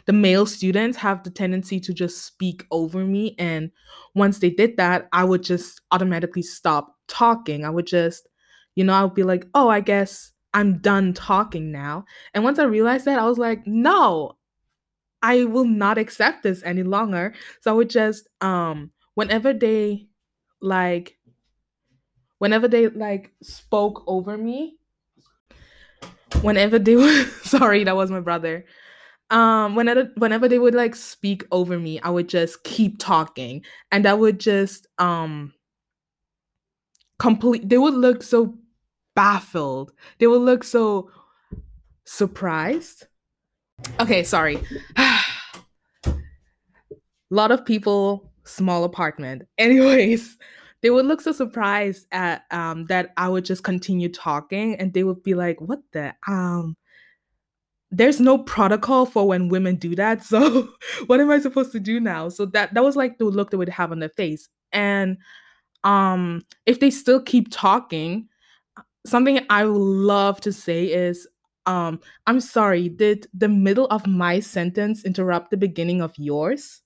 the 0.06 0.14
male 0.14 0.46
students 0.46 0.98
have 0.98 1.24
the 1.24 1.30
tendency 1.30 1.80
to 1.80 1.94
just 1.94 2.26
speak 2.26 2.66
over 2.72 3.06
me 3.06 3.36
and 3.40 3.72
once 4.16 4.40
they 4.40 4.50
did 4.50 4.78
that 4.78 5.08
i 5.14 5.24
would 5.24 5.44
just 5.44 5.82
automatically 5.92 6.42
stop 6.42 6.96
talking. 7.08 7.64
I 7.66 7.70
would 7.70 7.86
just 7.88 8.28
you 8.76 8.84
know 8.84 8.94
i 8.94 9.04
would 9.04 9.14
be 9.14 9.24
like 9.24 9.46
oh 9.54 9.70
i 9.70 9.80
guess 9.80 10.32
i'm 10.54 10.80
done 10.80 11.14
talking 11.14 11.72
now. 11.72 12.06
And 12.34 12.44
once 12.44 12.60
i 12.60 12.64
realized 12.64 13.06
that 13.06 13.20
i 13.20 13.26
was 13.26 13.38
like 13.38 13.66
no 13.68 14.34
i 15.22 15.46
will 15.46 15.66
not 15.66 15.98
accept 15.98 16.44
this 16.44 16.64
any 16.64 16.84
longer. 16.84 17.34
So 17.62 17.72
i 17.72 17.74
would 17.76 17.90
just 17.90 18.28
um 18.42 18.92
whenever 19.16 19.54
they 19.54 20.08
like 20.62 21.18
whenever 22.40 22.68
they 22.68 22.88
like 22.90 23.32
spoke 23.42 24.04
over 24.08 24.38
me 24.38 24.78
whenever 26.42 26.80
they 26.80 26.96
were 26.96 27.26
sorry 27.44 27.84
that 27.84 27.96
was 27.96 28.12
my 28.12 28.20
brother. 28.20 28.66
Um 29.30 29.76
whenever 29.76 30.12
whenever 30.18 30.48
they 30.48 30.60
would 30.60 30.76
like 30.76 30.96
speak 30.96 31.44
over 31.52 31.80
me 31.80 32.00
i 32.02 32.10
would 32.10 32.30
just 32.30 32.64
keep 32.64 33.00
talking. 33.00 33.64
And 33.92 34.06
i 34.06 34.14
would 34.14 34.40
just 34.40 34.88
um 34.98 35.54
complete 37.18 37.68
they 37.68 37.78
would 37.78 37.94
look 37.94 38.24
so 38.24 38.56
baffled. 39.16 39.94
They 40.20 40.28
would 40.28 40.42
look 40.42 40.64
so 40.64 41.10
surprised. 42.06 43.08
Okay 44.00 44.24
sorry. 44.24 44.62
A 44.98 45.22
lot 47.30 47.52
of 47.52 47.66
people 47.66 48.32
small 48.44 48.84
apartment. 48.84 49.44
Anyways 49.58 50.38
they 50.82 50.90
would 50.90 51.06
look 51.06 51.22
so 51.22 51.32
surprised 51.32 52.08
at 52.12 52.44
um 52.52 52.86
that 52.86 53.14
i 53.18 53.28
would 53.28 53.46
just 53.46 53.64
continue 53.64 54.10
talking 54.10 54.76
and 54.76 54.94
they 54.94 55.04
would 55.04 55.22
be 55.24 55.34
like 55.34 55.60
what 55.62 55.80
the 55.94 56.14
um 56.28 56.76
there's 57.92 58.20
no 58.20 58.38
protocol 58.38 59.06
for 59.06 59.28
when 59.28 59.48
women 59.48 59.76
do 59.76 59.96
that. 59.96 60.24
So 60.24 60.70
what 61.06 61.20
am 61.22 61.32
I 61.32 61.40
supposed 61.40 61.72
to 61.74 61.80
do 61.80 62.00
now? 62.00 62.30
So 62.30 62.46
that 62.48 62.74
that 62.74 62.84
was 62.84 62.96
like 62.96 63.18
the 63.18 63.26
look 63.26 63.52
they 63.52 63.58
would 63.58 63.70
have 63.70 63.92
on 63.92 64.00
their 64.00 64.10
face. 64.10 64.50
And 64.72 65.18
um 65.84 66.44
if 66.66 66.80
they 66.80 66.92
still 66.92 67.22
keep 67.22 67.50
talking, 67.52 68.28
something 69.06 69.40
I 69.50 69.66
would 69.66 69.78
love 69.80 70.42
to 70.42 70.54
say 70.54 70.86
is 70.88 71.28
um 71.66 72.00
I'm 72.28 72.42
sorry, 72.42 72.90
did 72.90 73.28
the 73.34 73.50
middle 73.50 73.88
of 73.88 74.08
my 74.08 74.40
sentence 74.40 75.06
interrupt 75.06 75.52
the 75.52 75.58
beginning 75.58 76.02
of 76.02 76.14
yours? 76.18 76.82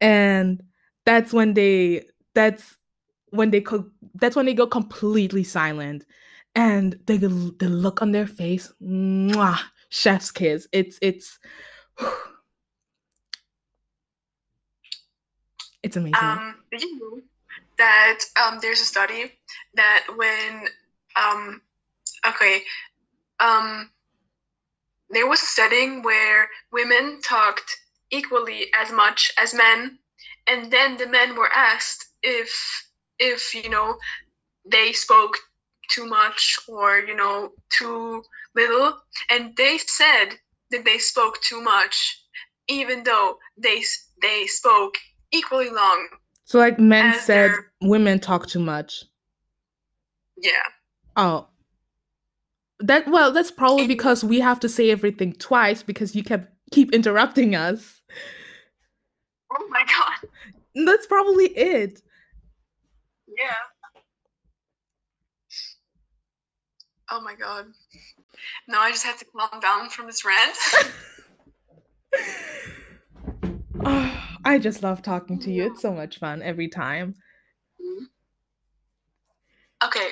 And 0.00 0.62
that's 1.04 1.32
when 1.32 1.54
they 1.54 2.06
that's 2.34 2.76
when 3.30 3.50
they 3.50 3.60
co- 3.60 3.90
that's 4.14 4.36
when 4.36 4.46
they 4.46 4.54
go 4.54 4.66
completely 4.66 5.44
silent 5.44 6.04
and 6.54 6.98
they 7.06 7.16
the 7.16 7.28
look 7.28 8.02
on 8.02 8.12
their 8.12 8.26
face 8.26 8.72
mwah, 8.82 9.58
chef's 9.88 10.30
kiss. 10.30 10.68
It's 10.72 10.98
it's 11.00 11.38
it's 15.82 15.96
amazing. 15.96 16.18
Um, 16.18 16.56
did 16.70 16.82
you 16.82 16.98
know 16.98 17.20
that 17.78 18.20
um, 18.42 18.58
there's 18.60 18.80
a 18.80 18.84
study 18.84 19.32
that 19.74 20.06
when 20.16 20.68
um, 21.16 21.62
okay 22.26 22.62
um, 23.40 23.90
there 25.10 25.26
was 25.26 25.42
a 25.42 25.46
setting 25.46 26.02
where 26.02 26.48
women 26.72 27.20
talked 27.22 27.76
equally 28.10 28.66
as 28.80 28.92
much 28.92 29.32
as 29.40 29.54
men, 29.54 29.98
and 30.46 30.70
then 30.70 30.96
the 30.96 31.06
men 31.06 31.36
were 31.36 31.50
asked 31.52 32.06
if 32.22 32.89
if 33.20 33.54
you 33.54 33.70
know 33.70 33.96
they 34.70 34.92
spoke 34.92 35.36
too 35.88 36.06
much 36.06 36.58
or 36.68 36.98
you 36.98 37.14
know 37.14 37.52
too 37.70 38.22
little. 38.56 38.96
And 39.30 39.54
they 39.56 39.78
said 39.78 40.30
that 40.70 40.84
they 40.84 40.98
spoke 40.98 41.40
too 41.42 41.60
much 41.60 42.16
even 42.68 43.02
though 43.04 43.36
they 43.56 43.82
they 44.22 44.46
spoke 44.46 44.94
equally 45.32 45.70
long. 45.70 46.08
So 46.44 46.58
like 46.58 46.78
men 46.78 47.14
said 47.18 47.50
their... 47.50 47.72
women 47.82 48.18
talk 48.18 48.46
too 48.46 48.60
much. 48.60 49.04
Yeah. 50.36 50.62
Oh. 51.16 51.46
That 52.80 53.08
well 53.08 53.32
that's 53.32 53.50
probably 53.50 53.86
because 53.86 54.24
we 54.24 54.40
have 54.40 54.58
to 54.60 54.68
say 54.68 54.90
everything 54.90 55.34
twice 55.34 55.82
because 55.82 56.14
you 56.14 56.24
kept 56.24 56.48
keep 56.72 56.92
interrupting 56.92 57.54
us. 57.54 58.00
Oh 59.52 59.68
my 59.68 59.84
god. 59.84 60.30
That's 60.86 61.06
probably 61.06 61.46
it 61.48 62.00
yeah 63.38 63.54
Oh 67.12 67.20
my 67.20 67.34
god. 67.34 67.66
No, 68.68 68.78
I 68.78 68.90
just 68.90 69.04
have 69.04 69.18
to 69.18 69.24
calm 69.24 69.60
down 69.60 69.90
from 69.90 70.06
this 70.06 70.24
rant. 70.24 70.56
oh, 73.84 74.26
I 74.44 74.58
just 74.58 74.82
love 74.84 75.02
talking 75.02 75.38
to 75.40 75.50
you. 75.50 75.64
It's 75.64 75.82
so 75.82 75.92
much 75.92 76.18
fun 76.18 76.40
every 76.40 76.68
time. 76.68 77.16
Mm-hmm. 77.82 78.04
Okay. 79.86 80.08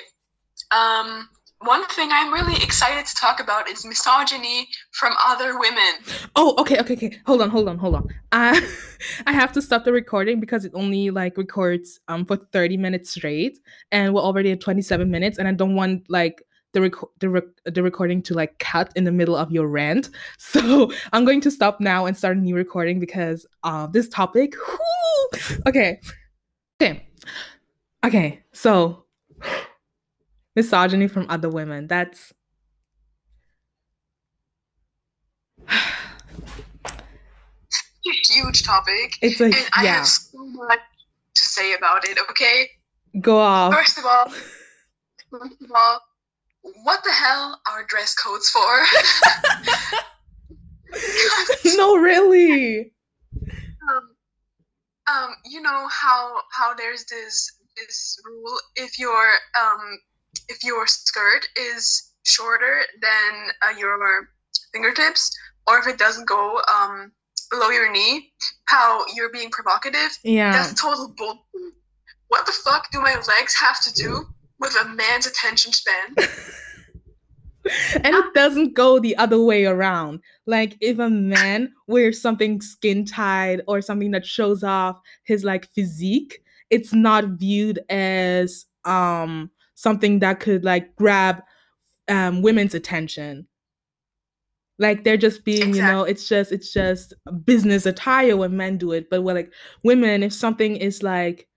Um 0.71 1.29
one 1.61 1.85
thing 1.87 2.09
I'm 2.11 2.33
really 2.33 2.55
excited 2.63 3.05
to 3.05 3.15
talk 3.15 3.39
about 3.39 3.69
is 3.69 3.85
misogyny 3.85 4.67
from 4.91 5.13
other 5.25 5.59
women. 5.59 5.93
Oh, 6.35 6.55
okay, 6.59 6.79
okay, 6.79 6.93
okay. 6.93 7.19
Hold 7.25 7.41
on, 7.41 7.49
hold 7.49 7.67
on, 7.67 7.77
hold 7.77 7.95
on. 7.95 8.07
I 8.31 8.65
I 9.27 9.33
have 9.33 9.51
to 9.53 9.61
stop 9.61 9.83
the 9.83 9.91
recording 9.91 10.39
because 10.39 10.63
it 10.63 10.71
only 10.73 11.09
like 11.09 11.37
records 11.37 11.99
um 12.07 12.25
for 12.25 12.37
30 12.37 12.77
minutes 12.77 13.11
straight 13.11 13.59
and 13.91 14.13
we're 14.13 14.21
already 14.21 14.51
at 14.51 14.61
27 14.61 15.09
minutes 15.11 15.37
and 15.37 15.47
I 15.47 15.53
don't 15.53 15.75
want 15.75 16.09
like 16.09 16.43
the, 16.73 16.81
rec- 16.81 17.09
the, 17.19 17.29
rec- 17.29 17.43
the 17.65 17.83
recording 17.83 18.21
to 18.23 18.33
like 18.33 18.57
cut 18.59 18.93
in 18.95 19.03
the 19.03 19.11
middle 19.11 19.35
of 19.35 19.51
your 19.51 19.67
rant. 19.67 20.09
So 20.37 20.91
I'm 21.13 21.25
going 21.25 21.41
to 21.41 21.51
stop 21.51 21.79
now 21.79 22.05
and 22.05 22.15
start 22.15 22.37
a 22.37 22.39
new 22.39 22.55
recording 22.55 22.99
because 22.99 23.45
of 23.63 23.91
this 23.91 24.07
topic. 24.07 24.53
Whoo! 24.55 25.39
Okay. 25.67 25.99
Okay. 26.81 27.07
Okay. 28.05 28.43
So 28.53 29.05
misogyny 30.55 31.07
from 31.07 31.25
other 31.29 31.49
women. 31.49 31.87
That's 31.87 32.33
huge 38.03 38.63
topic. 38.63 39.13
It's 39.21 39.39
like 39.39 39.55
and 39.55 39.69
I 39.73 39.83
yeah. 39.83 39.95
have 39.97 40.07
so 40.07 40.43
much 40.45 40.79
to 41.35 41.41
say 41.41 41.73
about 41.73 42.07
it, 42.07 42.17
okay? 42.29 42.69
Go 43.21 43.39
off. 43.39 43.73
First 43.73 43.97
of 43.97 44.05
all, 44.05 44.29
first 45.31 45.61
of 45.61 45.71
all, 45.75 46.01
what 46.83 47.03
the 47.03 47.11
hell 47.11 47.59
are 47.71 47.83
dress 47.85 48.13
codes 48.15 48.49
for? 48.49 48.85
no, 51.77 51.97
really. 51.97 52.91
Um, 53.89 54.15
um, 55.07 55.29
you 55.45 55.61
know 55.61 55.87
how 55.89 56.41
how 56.51 56.73
there's 56.73 57.05
this 57.05 57.57
this 57.77 58.19
rule 58.25 58.57
if 58.75 58.99
your 58.99 59.25
um 59.59 59.99
if 60.47 60.63
your 60.63 60.87
skirt 60.87 61.47
is 61.55 62.11
shorter 62.23 62.81
than 63.01 63.49
uh, 63.65 63.77
your 63.77 63.97
fingertips, 64.73 65.35
or 65.67 65.79
if 65.79 65.87
it 65.87 65.97
doesn't 65.97 66.27
go 66.27 66.59
um 66.73 67.11
below 67.49 67.69
your 67.69 67.91
knee, 67.91 68.31
how 68.65 69.03
you're 69.15 69.31
being 69.31 69.49
provocative. 69.51 70.17
Yeah, 70.23 70.51
that's 70.51 70.79
total 70.79 71.13
bull. 71.17 71.45
What 72.27 72.45
the 72.45 72.51
fuck 72.51 72.91
do 72.91 73.01
my 73.01 73.15
legs 73.15 73.55
have 73.55 73.81
to 73.83 73.93
do 73.93 74.25
with 74.59 74.75
a 74.79 74.85
man's 74.89 75.25
attention 75.25 75.73
span. 75.73 76.15
and 78.03 78.15
it 78.15 78.33
doesn't 78.33 78.73
go 78.73 78.99
the 78.99 79.15
other 79.17 79.41
way 79.41 79.65
around. 79.65 80.19
Like 80.45 80.77
if 80.81 80.99
a 80.99 81.09
man 81.09 81.73
wears 81.87 82.21
something 82.21 82.61
skin 82.61 83.05
tight 83.05 83.61
or 83.67 83.81
something 83.81 84.11
that 84.11 84.25
shows 84.25 84.63
off 84.63 84.99
his 85.23 85.43
like 85.43 85.67
physique, 85.73 86.41
it's 86.69 86.93
not 86.93 87.25
viewed 87.29 87.79
as 87.89 88.65
um 88.85 89.49
something 89.79 90.19
that 90.19 90.41
could 90.41 90.65
like 90.65 90.93
grab 90.97 91.41
um 92.09 92.41
women's 92.41 92.75
attention 92.75 93.47
like 94.77 95.05
they're 95.05 95.15
just 95.15 95.45
being 95.45 95.69
exactly. 95.69 95.79
you 95.79 95.85
know 95.85 96.03
it's 96.03 96.27
just 96.27 96.51
it's 96.51 96.73
just 96.73 97.13
business 97.45 97.85
attire 97.85 98.35
when 98.35 98.57
men 98.57 98.77
do 98.77 98.91
it 98.91 99.09
but 99.09 99.21
when 99.21 99.37
like 99.37 99.53
women 99.85 100.21
if 100.21 100.33
something 100.33 100.75
is 100.75 101.01
like 101.01 101.47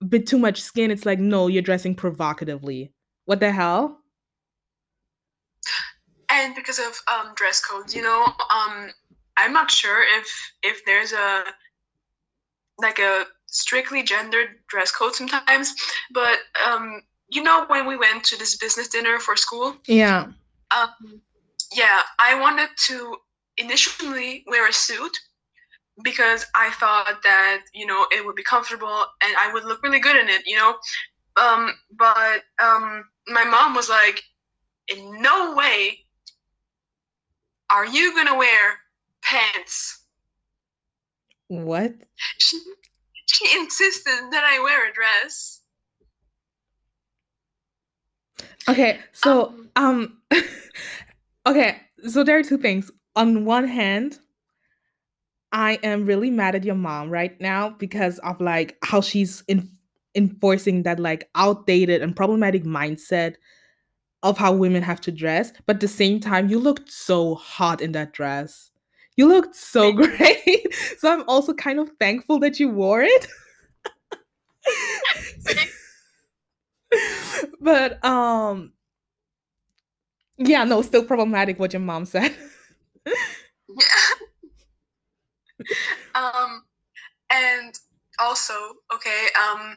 a 0.00 0.06
bit 0.06 0.26
too 0.26 0.38
much 0.38 0.62
skin 0.62 0.90
it's 0.90 1.04
like 1.04 1.18
no 1.18 1.46
you're 1.46 1.60
dressing 1.60 1.94
provocatively 1.94 2.90
what 3.26 3.38
the 3.38 3.52
hell 3.52 4.00
and 6.30 6.54
because 6.54 6.78
of 6.78 6.98
um 7.12 7.34
dress 7.34 7.60
codes 7.62 7.94
you 7.94 8.00
know 8.00 8.24
um 8.50 8.90
i'm 9.36 9.52
not 9.52 9.70
sure 9.70 10.04
if 10.18 10.52
if 10.62 10.82
there's 10.86 11.12
a 11.12 11.44
like 12.78 12.98
a 12.98 13.26
strictly 13.44 14.02
gendered 14.02 14.48
dress 14.68 14.90
code 14.90 15.14
sometimes 15.14 15.74
but 16.14 16.38
um 16.66 17.02
you 17.30 17.42
know 17.42 17.64
when 17.68 17.86
we 17.86 17.96
went 17.96 18.24
to 18.24 18.36
this 18.38 18.56
business 18.56 18.88
dinner 18.88 19.18
for 19.18 19.36
school 19.36 19.76
yeah 19.86 20.26
um 20.76 21.20
yeah, 21.72 22.00
I 22.18 22.38
wanted 22.40 22.68
to 22.88 23.16
initially 23.56 24.44
wear 24.46 24.68
a 24.68 24.72
suit 24.72 25.16
because 26.02 26.46
I 26.54 26.70
thought 26.70 27.22
that 27.22 27.62
you 27.74 27.86
know 27.86 28.06
it 28.10 28.24
would 28.24 28.36
be 28.36 28.42
comfortable 28.42 29.04
and 29.22 29.36
I 29.38 29.50
would 29.52 29.64
look 29.64 29.82
really 29.82 30.00
good 30.00 30.16
in 30.16 30.28
it, 30.28 30.42
you 30.46 30.56
know. 30.56 30.76
Um, 31.36 31.72
but 31.96 32.42
um, 32.62 33.04
my 33.28 33.44
mom 33.44 33.74
was 33.74 33.88
like, 33.88 34.22
"In 34.88 35.22
no 35.22 35.54
way 35.54 35.98
are 37.70 37.86
you 37.86 38.14
gonna 38.14 38.36
wear 38.36 38.78
pants." 39.22 40.04
What? 41.48 41.94
She 42.38 42.60
she 43.26 43.58
insisted 43.58 44.30
that 44.32 44.44
I 44.44 44.60
wear 44.60 44.88
a 44.88 44.92
dress. 44.92 45.59
Okay, 48.68 48.98
so 49.12 49.54
um, 49.76 50.18
um 50.30 50.42
Okay, 51.46 51.78
so 52.08 52.22
there 52.22 52.38
are 52.38 52.42
two 52.42 52.58
things. 52.58 52.90
On 53.16 53.44
one 53.44 53.66
hand, 53.66 54.18
I 55.52 55.78
am 55.82 56.04
really 56.04 56.30
mad 56.30 56.54
at 56.54 56.64
your 56.64 56.74
mom 56.74 57.10
right 57.10 57.38
now 57.40 57.70
because 57.70 58.18
of 58.20 58.40
like 58.40 58.76
how 58.82 59.00
she's 59.00 59.42
in, 59.48 59.68
enforcing 60.14 60.82
that 60.84 61.00
like 61.00 61.28
outdated 61.34 62.02
and 62.02 62.14
problematic 62.14 62.64
mindset 62.64 63.34
of 64.22 64.38
how 64.38 64.52
women 64.52 64.82
have 64.82 65.00
to 65.02 65.12
dress. 65.12 65.52
But 65.66 65.76
at 65.76 65.80
the 65.80 65.88
same 65.88 66.20
time, 66.20 66.48
you 66.48 66.58
looked 66.58 66.90
so 66.90 67.34
hot 67.36 67.80
in 67.80 67.92
that 67.92 68.12
dress. 68.12 68.70
You 69.16 69.26
looked 69.28 69.56
so 69.56 69.92
great. 69.94 70.74
so 70.98 71.12
I'm 71.12 71.28
also 71.28 71.54
kind 71.54 71.80
of 71.80 71.90
thankful 71.98 72.38
that 72.40 72.60
you 72.60 72.68
wore 72.68 73.02
it. 73.02 73.26
but 77.60 78.02
um 78.04 78.72
yeah, 80.38 80.64
no, 80.64 80.80
still 80.82 81.04
problematic 81.04 81.58
what 81.58 81.72
your 81.74 81.80
mom 81.80 82.06
said. 82.06 82.34
um 86.14 86.64
and 87.30 87.78
also, 88.18 88.54
okay, 88.94 89.26
um 89.38 89.76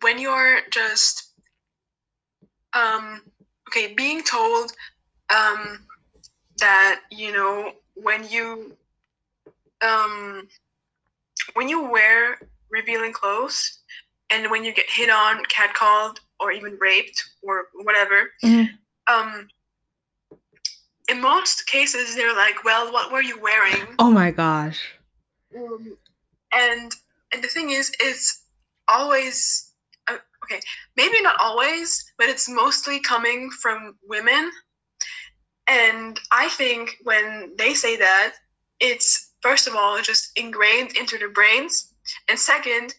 when 0.00 0.18
you're 0.18 0.60
just 0.70 1.32
um 2.74 3.22
okay, 3.68 3.94
being 3.94 4.22
told 4.22 4.72
um 5.30 5.86
that, 6.58 7.00
you 7.10 7.32
know, 7.32 7.72
when 7.94 8.28
you 8.28 8.76
um 9.82 10.48
when 11.54 11.68
you 11.68 11.88
wear 11.88 12.38
revealing 12.70 13.12
clothes 13.12 13.78
and 14.30 14.50
when 14.50 14.64
you 14.64 14.72
get 14.74 14.88
hit 14.88 15.10
on, 15.10 15.44
catcalled, 15.44 16.18
or 16.42 16.52
even 16.52 16.76
raped 16.80 17.22
or 17.42 17.66
whatever, 17.74 18.30
mm-hmm. 18.42 18.74
um 19.12 19.48
in 21.08 21.20
most 21.20 21.66
cases 21.66 22.14
they're 22.14 22.34
like, 22.34 22.64
well, 22.64 22.92
what 22.92 23.12
were 23.12 23.22
you 23.22 23.40
wearing? 23.40 23.86
Oh 23.98 24.10
my 24.10 24.30
gosh. 24.30 24.80
Um, 25.56 25.96
and 26.52 26.92
and 27.32 27.42
the 27.42 27.48
thing 27.48 27.70
is, 27.70 27.92
it's 28.00 28.44
always 28.88 29.72
uh, 30.08 30.18
okay. 30.44 30.60
Maybe 30.96 31.20
not 31.22 31.36
always, 31.40 32.12
but 32.18 32.28
it's 32.28 32.48
mostly 32.48 33.00
coming 33.00 33.50
from 33.50 33.96
women. 34.06 34.50
And 35.68 36.18
I 36.30 36.48
think 36.48 36.96
when 37.02 37.52
they 37.56 37.74
say 37.74 37.96
that, 37.96 38.34
it's 38.80 39.32
first 39.40 39.66
of 39.66 39.74
all 39.74 40.00
just 40.02 40.30
ingrained 40.36 40.96
into 40.96 41.18
their 41.18 41.30
brains, 41.30 41.92
and 42.28 42.38
second, 42.38 42.94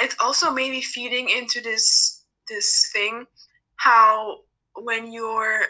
it's 0.00 0.16
also 0.20 0.50
maybe 0.50 0.80
feeding 0.80 1.28
into 1.28 1.60
this 1.60 2.13
this 2.48 2.90
thing 2.92 3.26
how 3.76 4.38
when 4.76 5.12
you're 5.12 5.62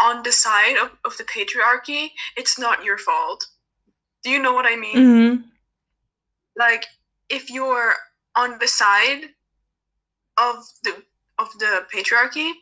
on 0.00 0.22
the 0.22 0.32
side 0.32 0.76
of, 0.76 0.90
of 1.04 1.16
the 1.16 1.24
patriarchy, 1.24 2.10
it's 2.36 2.58
not 2.58 2.84
your 2.84 2.98
fault. 2.98 3.46
Do 4.22 4.30
you 4.30 4.40
know 4.40 4.52
what 4.52 4.66
I 4.66 4.76
mean? 4.76 4.96
Mm-hmm. 4.96 5.42
Like 6.56 6.86
if 7.28 7.50
you're 7.50 7.94
on 8.36 8.58
the 8.58 8.68
side 8.68 9.24
of 10.38 10.56
the 10.84 11.02
of 11.38 11.48
the 11.58 11.86
patriarchy, 11.94 12.52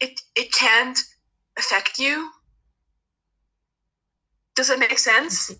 it 0.00 0.20
it 0.34 0.52
can't 0.52 0.98
affect 1.58 1.98
you. 1.98 2.30
Does 4.56 4.70
it 4.70 4.78
make 4.78 4.98
sense? 4.98 5.52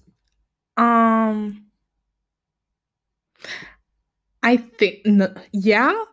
Um 0.76 1.66
I 4.42 4.56
think 4.56 5.04
no, 5.04 5.32
yeah. 5.52 6.04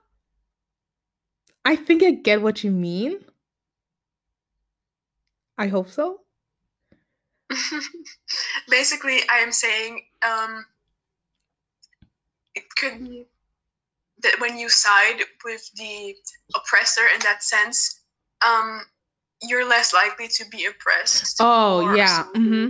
I 1.68 1.76
think 1.76 2.02
I 2.02 2.12
get 2.12 2.42
what 2.42 2.64
you 2.64 2.72
mean. 2.72 3.20
I 5.58 5.68
hope 5.68 5.90
so. 5.90 6.22
Basically, 8.70 9.20
I 9.30 9.40
am 9.40 9.52
saying 9.52 10.00
um, 10.26 10.66
it 12.56 12.64
could 12.78 13.00
be 13.04 13.26
that 14.24 14.38
when 14.40 14.58
you 14.58 14.70
side 14.70 15.20
with 15.44 15.70
the 15.76 16.16
oppressor 16.56 17.02
in 17.14 17.20
that 17.24 17.44
sense, 17.44 18.00
um, 18.48 18.84
you're 19.42 19.68
less 19.68 19.94
likely 19.94 20.30
to 20.30 20.46
be 20.50 20.68
oppressed. 20.68 21.36
Oh 21.42 21.94
yeah. 21.94 22.28
Mm-hmm. 22.34 22.70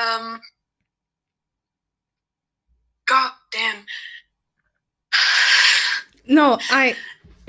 Um. 0.00 0.40
God 3.08 3.32
damn. 3.50 3.84
No, 6.26 6.58
I 6.70 6.96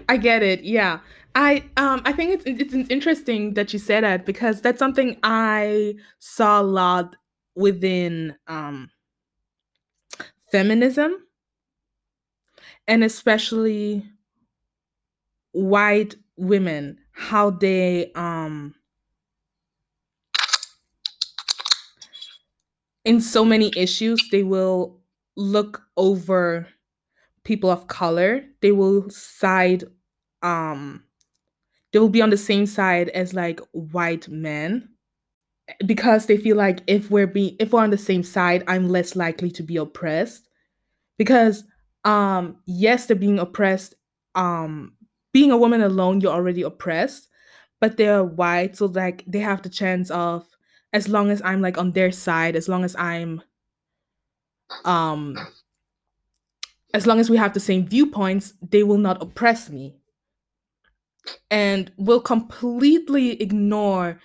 I 0.09 0.17
get 0.17 0.43
it. 0.43 0.63
Yeah. 0.63 0.99
I 1.35 1.63
um 1.77 2.01
I 2.05 2.13
think 2.13 2.31
it's 2.31 2.43
it's 2.45 2.89
interesting 2.89 3.53
that 3.55 3.73
you 3.73 3.79
said 3.79 4.03
that 4.03 4.25
because 4.25 4.61
that's 4.61 4.79
something 4.79 5.17
I 5.23 5.95
saw 6.19 6.61
a 6.61 6.63
lot 6.63 7.15
within 7.55 8.35
um 8.47 8.89
feminism 10.51 11.27
and 12.87 13.03
especially 13.03 14.03
white 15.53 16.15
women 16.37 16.97
how 17.11 17.49
they 17.49 18.11
um 18.15 18.75
in 23.03 23.21
so 23.21 23.45
many 23.45 23.71
issues 23.75 24.19
they 24.31 24.43
will 24.43 24.99
look 25.35 25.83
over 25.97 26.67
people 27.45 27.69
of 27.69 27.87
color 27.87 28.43
they 28.61 28.71
will 28.71 29.09
side 29.09 29.85
um 30.41 31.03
they 31.93 31.99
will 31.99 32.09
be 32.09 32.21
on 32.21 32.29
the 32.29 32.37
same 32.37 32.65
side 32.65 33.07
as 33.09 33.33
like 33.33 33.61
white 33.71 34.27
men 34.27 34.89
because 35.85 36.25
they 36.25 36.37
feel 36.37 36.57
like 36.57 36.81
if 36.87 37.09
we're 37.09 37.27
being 37.27 37.55
if 37.59 37.71
we're 37.71 37.81
on 37.81 37.89
the 37.89 37.97
same 37.97 38.23
side 38.23 38.63
i'm 38.67 38.89
less 38.89 39.15
likely 39.15 39.49
to 39.49 39.63
be 39.63 39.77
oppressed. 39.77 40.49
Because 41.17 41.63
um 42.03 42.57
yes 42.65 43.05
they're 43.05 43.15
being 43.15 43.39
oppressed 43.39 43.95
um 44.35 44.93
being 45.31 45.51
a 45.51 45.57
woman 45.57 45.81
alone 45.81 46.21
you're 46.21 46.33
already 46.33 46.61
oppressed 46.61 47.29
but 47.79 47.97
they're 47.97 48.23
white 48.23 48.75
so 48.75 48.85
like 48.87 49.23
they 49.25 49.39
have 49.39 49.61
the 49.61 49.69
chance 49.69 50.11
of 50.11 50.45
as 50.93 51.07
long 51.09 51.31
as 51.31 51.41
i'm 51.43 51.61
like 51.61 51.77
on 51.77 51.91
their 51.91 52.11
side 52.11 52.55
as 52.55 52.69
long 52.69 52.83
as 52.83 52.95
i'm 52.97 53.41
um 54.83 55.35
as 56.95 57.05
long 57.05 57.19
as 57.19 57.29
we 57.29 57.35
have 57.35 57.53
the 57.53 57.59
same 57.59 57.85
viewpoints 57.85 58.53
they 58.61 58.81
will 58.81 58.97
not 58.97 59.21
oppress 59.21 59.69
me. 59.69 59.95
And 61.51 61.91
will 61.97 62.21
completely 62.21 63.41
ignore 63.41 64.19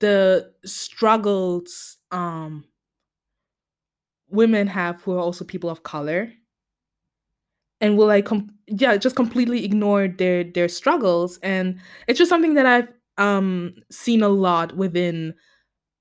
the 0.00 0.52
struggles 0.64 1.96
um, 2.10 2.64
women 4.28 4.66
have 4.66 5.00
who 5.02 5.12
are 5.12 5.18
also 5.18 5.44
people 5.44 5.70
of 5.70 5.82
color. 5.82 6.32
And 7.80 7.96
will 7.96 8.08
like 8.08 8.26
com- 8.26 8.50
yeah 8.66 8.98
just 8.98 9.16
completely 9.16 9.64
ignore 9.64 10.06
their 10.06 10.44
their 10.44 10.68
struggles. 10.68 11.38
And 11.42 11.80
it's 12.06 12.18
just 12.18 12.28
something 12.28 12.54
that 12.54 12.66
i've 12.66 12.88
um 13.16 13.74
seen 13.90 14.22
a 14.22 14.28
lot 14.28 14.76
within 14.76 15.34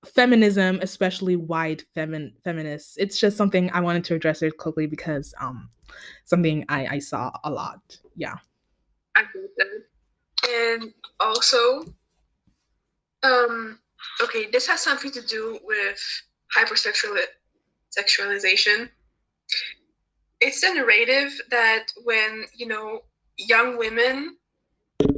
feminism, 0.05 0.79
especially 0.81 1.35
white 1.35 1.83
femin- 1.95 2.33
feminists. 2.43 2.95
It's 2.97 3.19
just 3.19 3.38
something 3.38 3.69
I 3.71 3.81
wanted 3.81 4.03
to 4.05 4.15
address 4.15 4.41
it 4.41 4.57
quickly 4.57 4.88
because 4.88 5.33
um 5.39 5.69
something 6.25 6.65
I 6.69 6.88
I 6.88 6.99
saw 6.99 7.31
a 7.43 7.51
lot. 7.51 7.97
Yeah. 8.15 8.35
I 9.15 9.21
get 9.21 9.55
that. 9.57 9.83
And 10.49 10.93
also, 11.19 11.83
um, 13.23 13.79
okay, 14.21 14.47
this 14.49 14.65
has 14.67 14.81
something 14.81 15.12
to 15.12 15.21
do 15.21 15.59
with 15.63 16.01
hypersexual 16.55 17.17
sexualization. 17.97 18.89
It's 20.39 20.62
the 20.62 20.73
narrative 20.73 21.33
that 21.51 21.88
when 22.03 22.45
you 22.55 22.67
know 22.67 23.01
young 23.38 23.77
women 23.77 24.38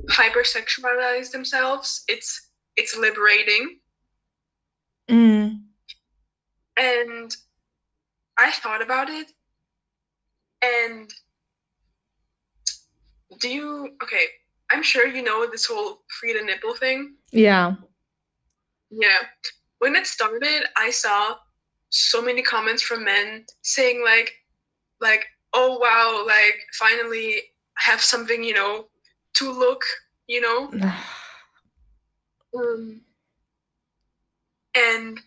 hypersexualize 0.10 1.32
themselves, 1.32 2.04
it's 2.08 2.50
it's 2.76 2.98
liberating. 2.98 3.81
Mm. 5.10 5.62
And 6.78 7.36
I 8.38 8.52
thought 8.52 8.82
about 8.82 9.10
it, 9.10 9.32
and 10.64 11.12
do 13.40 13.50
you 13.50 13.90
okay? 14.04 14.26
I'm 14.72 14.84
sure 14.84 15.06
you 15.06 15.22
know 15.22 15.48
this 15.50 15.66
whole 15.66 16.02
free 16.20 16.34
the 16.34 16.44
nipple 16.44 16.76
thing. 16.76 17.16
Yeah. 17.32 17.76
Yeah. 18.90 19.20
When 19.80 19.96
it 19.96 20.08
started, 20.08 20.64
I 20.78 20.92
saw 20.92 21.36
so 21.90 22.22
many 22.22 22.42
comments 22.42 22.82
from 22.82 23.04
men 23.04 23.46
saying 23.64 24.02
like 24.04 24.32
like 25.02 25.26
oh 25.54 25.78
wow 25.78 26.24
like 26.26 26.56
finally 26.74 27.36
I 27.78 27.92
have 27.92 28.02
something 28.02 28.44
you 28.44 28.54
know 28.54 28.88
to 29.34 29.52
look 29.52 29.84
you 30.28 30.40
know 30.40 30.72
um, 32.58 33.02
and 34.76 35.20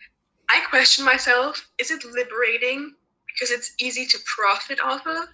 I 0.48 0.60
question 0.68 1.04
myself 1.04 1.68
is 1.78 1.90
it 1.90 2.04
liberating 2.04 2.94
because 3.26 3.50
it's 3.50 3.74
easy 3.80 4.06
to 4.06 4.18
profit 4.36 4.78
off 4.80 5.06
of 5.06 5.28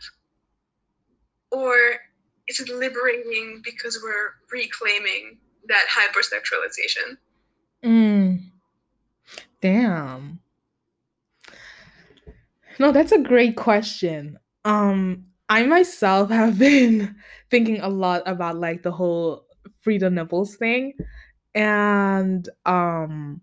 or 1.51 1.75
is 2.49 2.61
it 2.61 2.69
liberating 2.69 3.61
because 3.65 4.01
we're 4.03 4.35
reclaiming 4.53 5.39
that 5.69 5.87
hypersexualization 5.91 7.17
Mm. 7.85 8.51
Damn. 9.61 10.41
No, 12.79 12.93
that's 12.93 13.13
a 13.13 13.19
great 13.19 13.57
question. 13.57 14.39
Um, 14.65 15.27
I 15.49 15.65
myself 15.65 16.31
have 16.31 16.59
been 16.59 17.17
thinking 17.51 17.81
a 17.81 17.89
lot 17.89 18.23
about 18.27 18.57
like 18.57 18.83
the 18.83 18.93
whole 18.93 19.47
freedom 19.81 20.15
nipples 20.15 20.57
thing. 20.57 20.95
And 21.55 22.49
um 22.65 23.41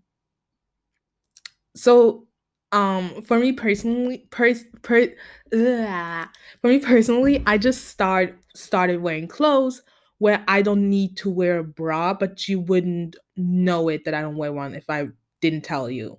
so 1.78 2.26
um 2.72 3.22
for 3.22 3.38
me 3.38 3.52
personally 3.52 4.26
pers- 4.30 4.64
per- 4.82 5.14
ugh, 5.52 6.28
for 6.60 6.68
me 6.68 6.78
personally 6.78 7.42
i 7.46 7.56
just 7.56 7.86
start 7.88 8.38
started 8.54 9.00
wearing 9.00 9.28
clothes 9.28 9.82
where 10.18 10.44
i 10.48 10.60
don't 10.60 10.88
need 10.88 11.16
to 11.16 11.30
wear 11.30 11.58
a 11.58 11.64
bra 11.64 12.12
but 12.12 12.48
you 12.48 12.60
wouldn't 12.60 13.16
know 13.36 13.88
it 13.88 14.04
that 14.04 14.14
i 14.14 14.20
don't 14.20 14.36
wear 14.36 14.52
one 14.52 14.74
if 14.74 14.90
i 14.90 15.06
didn't 15.40 15.62
tell 15.64 15.88
you. 15.88 16.18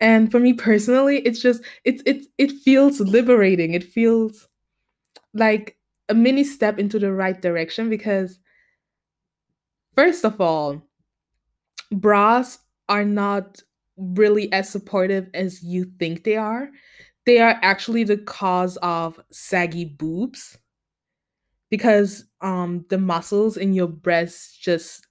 And 0.00 0.30
for 0.30 0.38
me 0.38 0.52
personally 0.52 1.18
it's 1.20 1.40
just 1.40 1.62
it's 1.84 2.02
it's 2.06 2.26
it 2.38 2.52
feels 2.52 3.00
liberating. 3.00 3.74
It 3.74 3.84
feels 3.84 4.48
like 5.34 5.76
a 6.08 6.14
mini 6.14 6.44
step 6.44 6.78
into 6.78 6.98
the 6.98 7.12
right 7.12 7.40
direction 7.40 7.90
because 7.90 8.38
first 9.94 10.24
of 10.24 10.40
all 10.40 10.82
bras 11.90 12.58
are 12.88 13.04
not 13.04 13.62
really 13.96 14.52
as 14.52 14.68
supportive 14.68 15.28
as 15.34 15.62
you 15.62 15.84
think 15.98 16.24
they 16.24 16.36
are. 16.36 16.68
They 17.24 17.38
are 17.40 17.58
actually 17.62 18.04
the 18.04 18.18
cause 18.18 18.76
of 18.78 19.20
saggy 19.32 19.84
boobs 19.84 20.58
because 21.70 22.24
um 22.40 22.84
the 22.90 22.98
muscles 22.98 23.56
in 23.56 23.72
your 23.72 23.88
breasts 23.88 24.56
just 24.56 25.06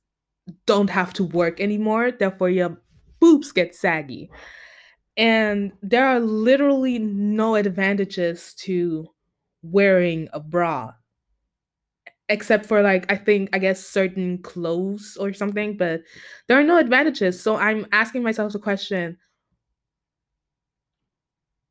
don't 0.65 0.89
have 0.89 1.13
to 1.13 1.23
work 1.23 1.59
anymore, 1.59 2.11
therefore 2.11 2.49
your 2.49 2.81
boobs 3.19 3.51
get 3.51 3.75
saggy. 3.75 4.29
And 5.17 5.71
there 5.81 6.05
are 6.05 6.19
literally 6.19 6.99
no 6.99 7.55
advantages 7.55 8.53
to 8.59 9.07
wearing 9.63 10.29
a 10.33 10.39
bra 10.39 10.93
except 12.29 12.65
for 12.65 12.81
like 12.81 13.11
I 13.11 13.15
think 13.15 13.49
I 13.53 13.59
guess 13.59 13.85
certain 13.85 14.39
clothes 14.39 15.17
or 15.19 15.33
something, 15.33 15.77
but 15.77 16.01
there 16.47 16.59
are 16.59 16.63
no 16.63 16.77
advantages. 16.77 17.41
So 17.41 17.55
I'm 17.57 17.85
asking 17.91 18.23
myself 18.23 18.53
the 18.53 18.59
question: 18.59 19.17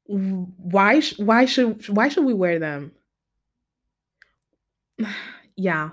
Why? 0.06 1.00
Sh- 1.00 1.18
why 1.18 1.44
should? 1.46 1.88
Why 1.88 2.08
should 2.08 2.24
we 2.24 2.34
wear 2.34 2.58
them? 2.58 2.92
yeah, 5.56 5.90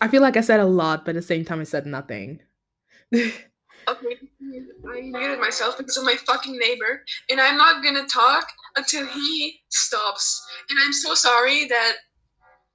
I 0.00 0.08
feel 0.08 0.22
like 0.22 0.36
I 0.36 0.40
said 0.40 0.60
a 0.60 0.64
lot, 0.66 1.04
but 1.04 1.10
at 1.10 1.14
the 1.14 1.22
same 1.22 1.44
time 1.44 1.60
I 1.60 1.64
said 1.64 1.86
nothing. 1.86 2.40
okay, 3.14 3.32
I 3.88 5.00
muted 5.00 5.38
myself 5.38 5.78
because 5.78 5.96
of 5.96 6.04
my 6.04 6.16
fucking 6.26 6.58
neighbor, 6.58 7.04
and 7.30 7.40
I'm 7.40 7.56
not 7.56 7.84
gonna 7.84 8.06
talk 8.06 8.48
until 8.76 9.06
he 9.06 9.60
stops. 9.68 10.44
And 10.70 10.78
I'm 10.82 10.92
so 10.92 11.14
sorry 11.14 11.66
that 11.66 11.92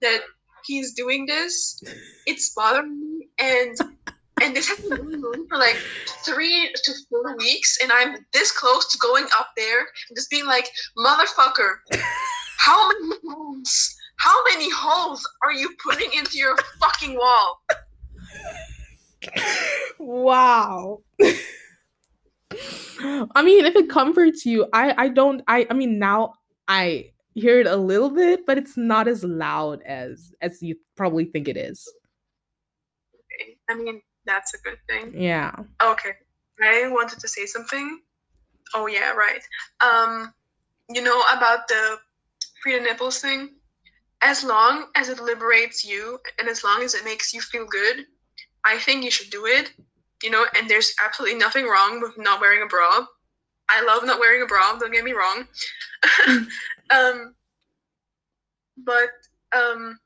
that 0.02 0.22
he's 0.68 0.94
doing 0.94 1.26
this. 1.26 1.82
It's 2.26 2.54
bothering 2.54 3.00
me, 3.00 3.30
and 3.40 3.78
and 4.42 4.56
this 4.56 4.68
has 4.70 4.80
been 4.80 4.98
going 4.98 5.24
on 5.24 5.48
for 5.48 5.58
like 5.58 5.78
three 6.24 6.72
to 6.84 6.94
four 7.10 7.36
weeks, 7.38 7.80
and 7.82 7.92
I'm 7.92 8.18
this 8.34 8.52
close 8.52 8.92
to 8.92 8.98
going 9.00 9.26
up 9.38 9.48
there 9.58 9.80
and 9.80 10.16
just 10.16 10.30
being 10.30 10.46
like, 10.46 10.70
motherfucker, 10.98 11.76
how 12.58 12.88
many 12.88 13.16
holes? 13.28 13.96
How 14.20 14.36
many 14.52 14.70
holes 14.72 15.28
are 15.44 15.54
you 15.54 15.70
putting 15.88 16.12
into 16.18 16.38
your 16.38 16.56
fucking 16.80 17.16
wall? 17.16 17.62
wow. 20.00 21.00
I 23.00 23.44
mean, 23.44 23.66
if 23.66 23.76
it 23.76 23.90
comforts 23.90 24.46
you, 24.46 24.68
I 24.74 24.94
I 24.98 25.10
don't 25.10 25.42
I 25.48 25.68
I 25.70 25.74
mean 25.74 26.00
now 26.00 26.34
I 26.68 27.12
hear 27.38 27.60
it 27.60 27.67
a 27.67 27.76
little 27.76 28.10
bit, 28.10 28.45
but 28.45 28.58
it's 28.58 28.76
not 28.76 29.08
as 29.08 29.23
loud 29.23 29.82
as 29.84 30.34
as 30.41 30.62
you 30.62 30.76
probably 30.95 31.26
think 31.26 31.47
it 31.47 31.58
is. 31.58 31.88
Okay. 33.15 33.58
I 33.69 33.76
mean, 33.76 34.02
that's 34.26 34.54
a 34.54 34.58
good 34.60 34.80
thing. 34.89 35.13
Yeah. 35.15 35.56
Okay. 35.82 36.12
I 36.62 36.89
wanted 36.89 37.19
to 37.19 37.28
say 37.28 37.45
something. 37.45 38.02
Oh 38.73 38.88
yeah, 38.88 39.12
right. 39.12 39.43
Um, 39.80 40.34
you 40.89 41.02
know 41.02 41.21
about 41.36 41.67
the 41.67 41.97
free 42.62 42.78
the 42.78 42.84
nipples 42.84 43.19
thing. 43.19 43.52
As 44.21 44.43
long 44.43 44.88
as 44.95 45.10
it 45.10 45.19
liberates 45.19 45.86
you, 45.86 46.19
and 46.39 46.47
as 46.50 46.63
long 46.63 46.82
as 46.82 46.95
it 46.95 47.06
makes 47.06 47.34
you 47.34 47.41
feel 47.41 47.67
good, 47.67 48.06
I 48.65 48.80
think 48.80 49.04
you 49.04 49.12
should 49.12 49.30
do 49.30 49.45
it. 49.45 49.73
You 50.23 50.32
know, 50.32 50.45
and 50.58 50.67
there's 50.67 50.91
absolutely 51.04 51.38
nothing 51.38 51.67
wrong 51.67 52.02
with 52.02 52.17
not 52.17 52.41
wearing 52.41 52.63
a 52.63 52.65
bra. 52.65 53.06
I 53.70 53.84
love 53.84 54.06
not 54.06 54.20
wearing 54.20 54.42
a 54.42 54.46
bra. 54.46 54.78
Don't 54.80 54.94
get 54.94 55.04
me 55.04 55.14
wrong. 55.14 55.48
um, 56.90 57.36
but 58.78 59.10
um, 59.56 60.00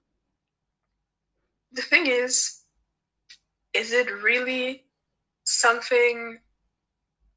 the 1.72 1.82
thing 1.82 2.08
is, 2.08 2.62
is 3.74 3.92
it 3.92 4.12
really 4.22 4.84
something 5.44 6.40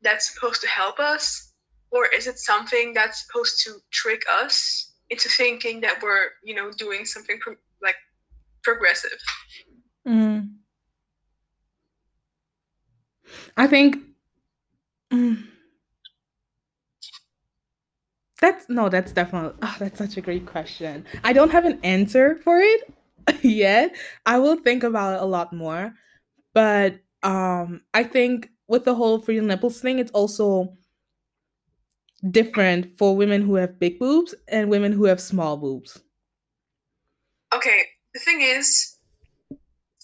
that's 0.03 0.33
supposed 0.33 0.61
to 0.63 0.69
help 0.69 0.99
us, 0.99 1.53
or 1.91 2.07
is 2.07 2.27
it 2.27 2.39
something 2.39 2.93
that's 2.93 3.27
supposed 3.27 3.63
to 3.65 3.77
trick 3.91 4.23
us 4.31 4.93
into 5.11 5.29
thinking 5.29 5.81
that 5.81 6.03
we're, 6.03 6.29
you 6.43 6.55
know, 6.55 6.71
doing 6.73 7.05
something 7.05 7.39
pro- 7.41 7.57
like 7.83 7.97
progressive? 8.63 9.19
Mm. 10.07 10.51
I 13.57 13.67
think. 13.67 13.97
Mm, 15.13 15.47
that's 18.45 18.69
no, 18.69 18.89
that's 18.89 19.13
definitely. 19.13 19.59
Oh, 19.63 19.77
that's 19.79 19.99
such 19.99 20.17
a 20.17 20.21
great 20.21 20.45
question. 20.47 21.07
I 21.23 21.33
don't 21.33 21.51
have 21.51 21.65
an 21.65 21.81
answer 21.83 22.37
for 22.37 22.61
it 22.61 22.93
yet. 23.43 23.97
I 24.27 24.39
will 24.39 24.57
think 24.57 24.83
about 24.83 25.15
it 25.15 25.23
a 25.23 25.27
lot 25.27 25.53
more, 25.53 25.95
but 26.53 27.01
um, 27.23 27.83
I 27.95 28.05
think 28.05 28.51
with 28.69 28.85
the 28.85 28.95
whole 28.95 29.19
free 29.19 29.41
nipples 29.41 29.81
thing, 29.81 29.99
it's 29.99 30.11
also 30.11 30.77
different 32.31 32.99
for 32.99 33.17
women 33.17 33.43
who 33.43 33.55
have 33.55 33.79
big 33.79 33.99
boobs 33.99 34.35
and 34.49 34.69
women 34.69 34.93
who 34.93 35.05
have 35.05 35.21
small 35.21 35.57
boobs. 35.57 36.03
Okay, 37.55 37.85
the 38.13 38.21
thing 38.21 38.43
is, 38.43 38.99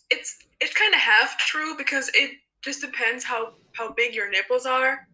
it's 0.09 0.38
it's 0.61 0.74
kind 0.74 0.95
of 0.95 1.01
half 1.01 1.36
true 1.38 1.76
because 1.76 2.11
it 2.14 2.30
just 2.62 2.80
depends 2.80 3.22
how 3.22 3.53
how 3.74 3.93
big 3.93 4.14
your 4.14 4.30
nipples 4.30 4.64
are. 4.64 5.07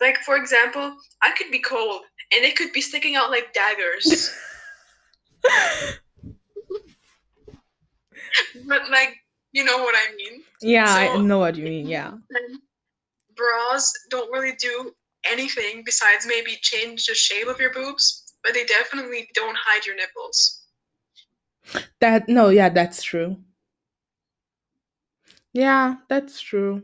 Like 0.00 0.18
for 0.18 0.36
example, 0.36 0.94
I 1.22 1.32
could 1.36 1.50
be 1.50 1.58
cold 1.60 2.02
and 2.32 2.44
it 2.44 2.56
could 2.56 2.72
be 2.72 2.80
sticking 2.80 3.16
out 3.16 3.30
like 3.30 3.52
daggers. 3.52 4.30
but 8.66 8.90
like 8.90 9.14
You 9.52 9.64
know 9.64 9.78
what 9.78 9.94
I 9.96 10.14
mean? 10.16 10.42
Yeah, 10.60 10.86
So- 10.94 11.14
I 11.14 11.22
know 11.22 11.38
what 11.38 11.56
you 11.56 11.64
mean. 11.64 11.86
Yeah. 11.88 12.08
Um, 12.08 12.62
bras 13.34 13.92
don't 14.10 14.30
really 14.30 14.54
do 14.60 14.92
anything 15.24 15.82
besides 15.84 16.26
maybe 16.26 16.58
change 16.62 17.06
the 17.06 17.14
shape 17.14 17.48
of 17.48 17.58
your 17.60 17.72
boobs, 17.72 18.34
but 18.44 18.52
they 18.54 18.64
definitely 18.64 19.28
don't 19.34 19.56
hide 19.56 19.86
your 19.86 19.96
nipples. 19.96 20.62
That 22.00 22.28
no, 22.28 22.48
yeah, 22.48 22.68
that's 22.68 23.02
true. 23.02 23.36
Yeah, 25.52 25.96
that's 26.08 26.40
true. 26.40 26.82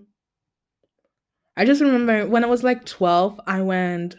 I 1.56 1.64
just 1.64 1.80
remember 1.80 2.26
when 2.26 2.44
I 2.44 2.48
was 2.48 2.64
like 2.64 2.84
12, 2.84 3.40
I 3.46 3.62
went 3.62 4.16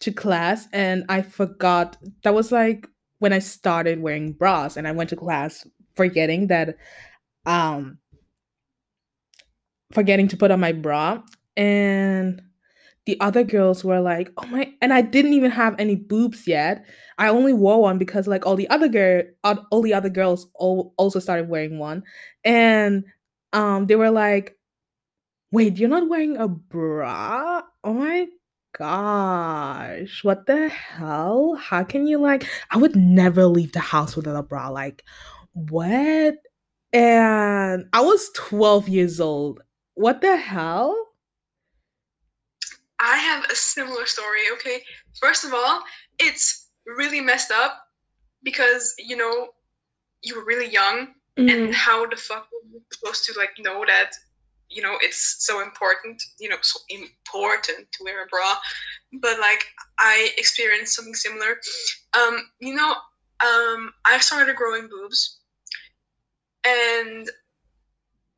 to 0.00 0.12
class 0.12 0.68
and 0.72 1.04
I 1.08 1.22
forgot 1.22 1.96
that 2.22 2.34
was 2.34 2.52
like 2.52 2.86
when 3.18 3.32
I 3.32 3.40
started 3.40 4.00
wearing 4.00 4.32
bras 4.32 4.76
and 4.76 4.86
I 4.86 4.92
went 4.92 5.10
to 5.10 5.16
class 5.16 5.66
forgetting 5.96 6.46
that 6.48 6.76
um 7.46 7.98
forgetting 9.92 10.28
to 10.28 10.36
put 10.36 10.50
on 10.50 10.60
my 10.60 10.72
bra 10.72 11.20
and 11.56 12.42
the 13.06 13.18
other 13.20 13.42
girls 13.42 13.82
were 13.82 14.00
like, 14.00 14.30
"Oh 14.36 14.46
my!" 14.48 14.70
And 14.82 14.92
I 14.92 15.00
didn't 15.00 15.32
even 15.32 15.50
have 15.50 15.74
any 15.78 15.96
boobs 15.96 16.46
yet. 16.46 16.84
I 17.16 17.28
only 17.28 17.54
wore 17.54 17.80
one 17.80 17.96
because 17.96 18.28
like 18.28 18.44
all 18.44 18.54
the 18.54 18.68
other 18.68 18.86
girl, 18.86 19.22
all 19.70 19.80
the 19.80 19.94
other 19.94 20.10
girls 20.10 20.46
all, 20.54 20.92
also 20.98 21.18
started 21.18 21.48
wearing 21.48 21.78
one, 21.78 22.02
and 22.44 23.04
um, 23.54 23.86
they 23.86 23.96
were 23.96 24.10
like, 24.10 24.57
"Wait, 25.50 25.76
you're 25.78 25.88
not 25.88 26.08
wearing 26.08 26.36
a 26.36 26.48
bra? 26.48 27.62
Oh 27.84 27.92
my 27.94 28.28
gosh, 28.76 30.22
what 30.24 30.46
the 30.46 30.68
hell? 30.68 31.54
How 31.54 31.84
can 31.84 32.06
you 32.06 32.18
like?" 32.18 32.46
I 32.70 32.76
would 32.78 32.96
never 32.96 33.46
leave 33.46 33.72
the 33.72 33.80
house 33.80 34.16
without 34.16 34.36
a 34.36 34.42
bra. 34.42 34.68
Like, 34.68 35.04
what? 35.52 36.36
And 36.92 37.86
I 37.92 38.00
was 38.00 38.30
12 38.34 38.88
years 38.88 39.20
old. 39.20 39.60
What 39.94 40.20
the 40.20 40.36
hell? 40.36 40.96
I 43.00 43.16
have 43.16 43.44
a 43.50 43.54
similar 43.54 44.06
story, 44.06 44.40
okay? 44.54 44.82
First 45.20 45.44
of 45.44 45.52
all, 45.54 45.82
it's 46.18 46.68
really 46.86 47.20
messed 47.20 47.50
up 47.52 47.78
because, 48.42 48.94
you 48.98 49.16
know, 49.16 49.48
you 50.22 50.36
were 50.36 50.44
really 50.44 50.68
young 50.70 51.14
Mm. 51.38 51.52
and 51.52 51.74
how 51.74 52.04
the 52.06 52.16
fuck 52.16 52.48
were 52.50 52.68
you 52.68 52.82
supposed 52.92 53.24
to 53.24 53.38
like 53.38 53.50
know 53.60 53.84
that 53.86 54.10
you 54.70 54.82
know 54.82 54.96
it's 55.00 55.36
so 55.38 55.62
important 55.62 56.22
you 56.38 56.48
know 56.48 56.56
so 56.62 56.78
important 56.90 57.90
to 57.92 58.04
wear 58.04 58.24
a 58.24 58.26
bra. 58.26 58.56
But 59.20 59.40
like 59.40 59.64
i 59.98 60.30
experienced 60.36 60.94
something 60.94 61.14
similar. 61.14 61.58
Um 62.14 62.38
you 62.60 62.74
know 62.74 62.92
um 63.40 63.92
i 64.04 64.18
started 64.20 64.56
growing 64.56 64.88
boobs. 64.88 65.40
And 66.66 67.28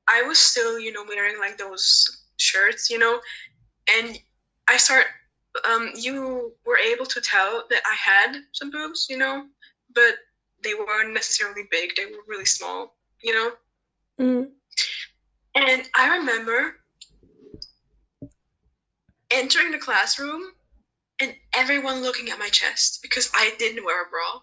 i 0.08 0.22
was 0.22 0.38
still 0.38 0.78
you 0.78 0.92
know 0.92 1.04
wearing 1.08 1.38
like 1.38 1.58
those 1.58 2.24
shirts 2.36 2.90
you 2.90 2.98
know. 2.98 3.20
And 3.88 4.18
i 4.68 4.76
start 4.76 5.06
um 5.68 5.90
you 5.96 6.52
were 6.64 6.78
able 6.78 7.06
to 7.06 7.20
tell 7.20 7.64
that 7.70 7.82
i 7.84 7.94
had 7.94 8.40
some 8.52 8.70
boobs 8.70 9.08
you 9.10 9.18
know 9.18 9.46
but 9.94 10.14
they 10.62 10.74
weren't 10.74 11.14
necessarily 11.14 11.62
big. 11.70 11.96
They 11.96 12.06
were 12.06 12.22
really 12.28 12.44
small 12.44 12.94
you 13.22 13.34
know. 13.34 13.52
Mm. 14.20 14.48
And 15.54 15.88
I 15.94 16.16
remember 16.18 16.76
entering 19.30 19.70
the 19.72 19.78
classroom 19.78 20.42
and 21.20 21.34
everyone 21.54 22.02
looking 22.02 22.30
at 22.30 22.38
my 22.38 22.48
chest 22.48 23.00
because 23.02 23.30
I 23.34 23.52
didn't 23.58 23.84
wear 23.84 24.04
a 24.04 24.08
bra. 24.08 24.40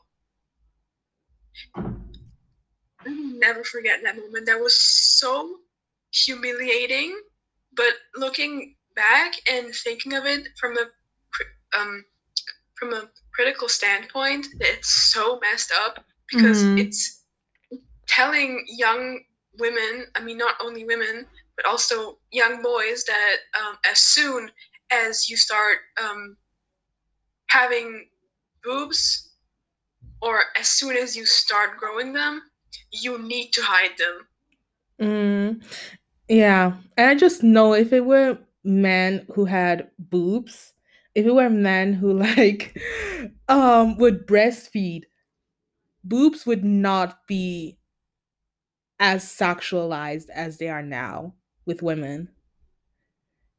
I 3.06 3.10
will 3.10 3.40
never 3.40 3.64
forget 3.64 4.02
that 4.04 4.18
moment. 4.18 4.46
That 4.46 4.60
was 4.60 4.78
so 4.80 5.60
humiliating. 6.12 7.20
But 7.74 7.94
looking 8.16 8.76
back 8.96 9.34
and 9.52 9.74
thinking 9.74 10.14
of 10.14 10.26
it 10.26 10.48
from 10.60 10.78
a 10.78 10.86
um, 11.78 12.06
from 12.76 12.94
a 12.94 13.10
critical 13.34 13.70
standpoint, 13.70 14.48
it's 14.60 14.90
so 15.12 15.40
messed 15.42 15.72
up 15.72 16.00
because 16.30 16.72
Mhm. 16.72 16.78
it's 16.78 17.24
telling 18.08 18.66
young 18.68 19.20
women, 19.60 20.08
I 20.16 20.22
mean, 20.24 20.38
not 20.38 20.56
only 20.62 20.86
women, 20.86 21.26
but 21.56 21.66
also 21.66 22.20
young 22.32 22.62
boys 22.62 23.04
that 23.06 23.36
um, 23.60 23.78
as 23.90 24.00
soon 24.00 24.52
as 24.92 25.30
you 25.30 25.38
start 25.38 25.80
um, 26.02 26.38
having 27.50 28.08
boobs 28.64 29.32
or 30.22 30.44
as 30.60 30.68
soon 30.68 30.96
as 30.96 31.16
you 31.16 31.26
start 31.26 31.78
growing 31.78 32.14
them, 32.14 32.42
you 32.92 33.18
need 33.20 33.52
to 33.54 33.62
hide 33.62 33.98
them. 33.98 34.28
Mm, 35.00 35.64
yeah, 36.28 36.78
and 36.98 37.10
I 37.10 37.16
just 37.16 37.44
know 37.44 37.74
if 37.74 37.94
it 37.94 38.06
were 38.06 38.38
men 38.64 39.26
who 39.34 39.46
had 39.46 39.90
boobs, 40.00 40.74
if 41.16 41.26
it 41.26 41.34
were 41.34 41.50
men 41.50 41.94
who 41.94 42.14
like 42.20 42.80
um 43.48 43.98
would 43.98 44.28
breastfeed, 44.28 45.04
boobs 46.04 46.46
would 46.46 46.64
not 46.64 47.28
be 47.28 47.77
as 49.00 49.24
sexualized 49.24 50.30
as 50.30 50.58
they 50.58 50.70
are 50.70 50.82
now 50.82 51.34
with 51.66 51.82
women. 51.82 52.30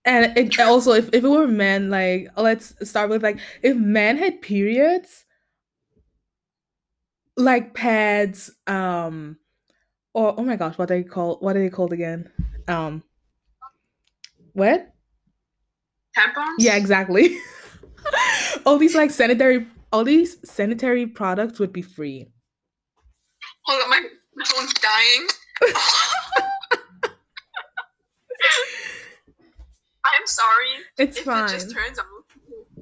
And 0.04 0.36
it 0.36 0.58
also 0.58 0.92
if, 0.92 1.08
if 1.12 1.22
it 1.22 1.28
were 1.28 1.46
men, 1.46 1.90
like 1.90 2.28
let's 2.36 2.74
start 2.88 3.10
with 3.10 3.22
like 3.22 3.38
if 3.62 3.76
men 3.76 4.16
had 4.16 4.40
periods, 4.40 5.26
like 7.36 7.74
pads, 7.74 8.50
um 8.66 9.36
or 10.14 10.34
oh 10.38 10.44
my 10.44 10.56
gosh, 10.56 10.78
what 10.78 10.90
are 10.90 10.96
they 10.96 11.04
called 11.04 11.42
what 11.42 11.56
are 11.56 11.60
they 11.60 11.70
called 11.70 11.92
again? 11.92 12.30
Um 12.66 13.02
what? 14.54 14.92
Tampons? 16.16 16.56
Yeah, 16.58 16.76
exactly. 16.76 17.38
all 18.66 18.78
these 18.78 18.94
like 18.94 19.10
sanitary 19.10 19.66
all 19.92 20.04
these 20.04 20.36
sanitary 20.48 21.06
products 21.06 21.58
would 21.58 21.72
be 21.72 21.82
free. 21.82 22.28
Hold 23.64 23.82
on, 23.82 23.90
my, 23.90 24.02
my 24.38 24.44
phone's 24.44 24.72
dying. 24.74 25.26
I'm 30.04 30.26
sorry. 30.26 30.84
It's 30.98 31.18
if 31.18 31.24
fine. 31.24 31.44
it 31.44 31.48
just 31.50 31.74
turns 31.74 31.98
on, 31.98 32.04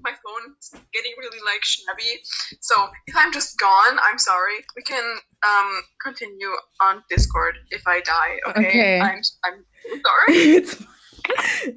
my 0.02 0.12
phone's 0.12 0.70
getting 0.92 1.12
really 1.18 1.38
like 1.44 1.64
shabby. 1.64 2.20
So 2.60 2.88
if 3.06 3.16
I'm 3.16 3.32
just 3.32 3.58
gone, 3.58 3.98
I'm 4.02 4.18
sorry. 4.18 4.56
We 4.76 4.82
can 4.82 5.16
um 5.46 5.82
continue 6.02 6.50
on 6.82 7.02
Discord 7.08 7.56
if 7.70 7.82
I 7.86 8.00
die. 8.00 8.38
Okay. 8.48 8.68
Okay. 8.68 9.00
I'm 9.00 9.20
I'm 9.44 9.64
sorry. 9.88 10.28
it's 10.56 10.84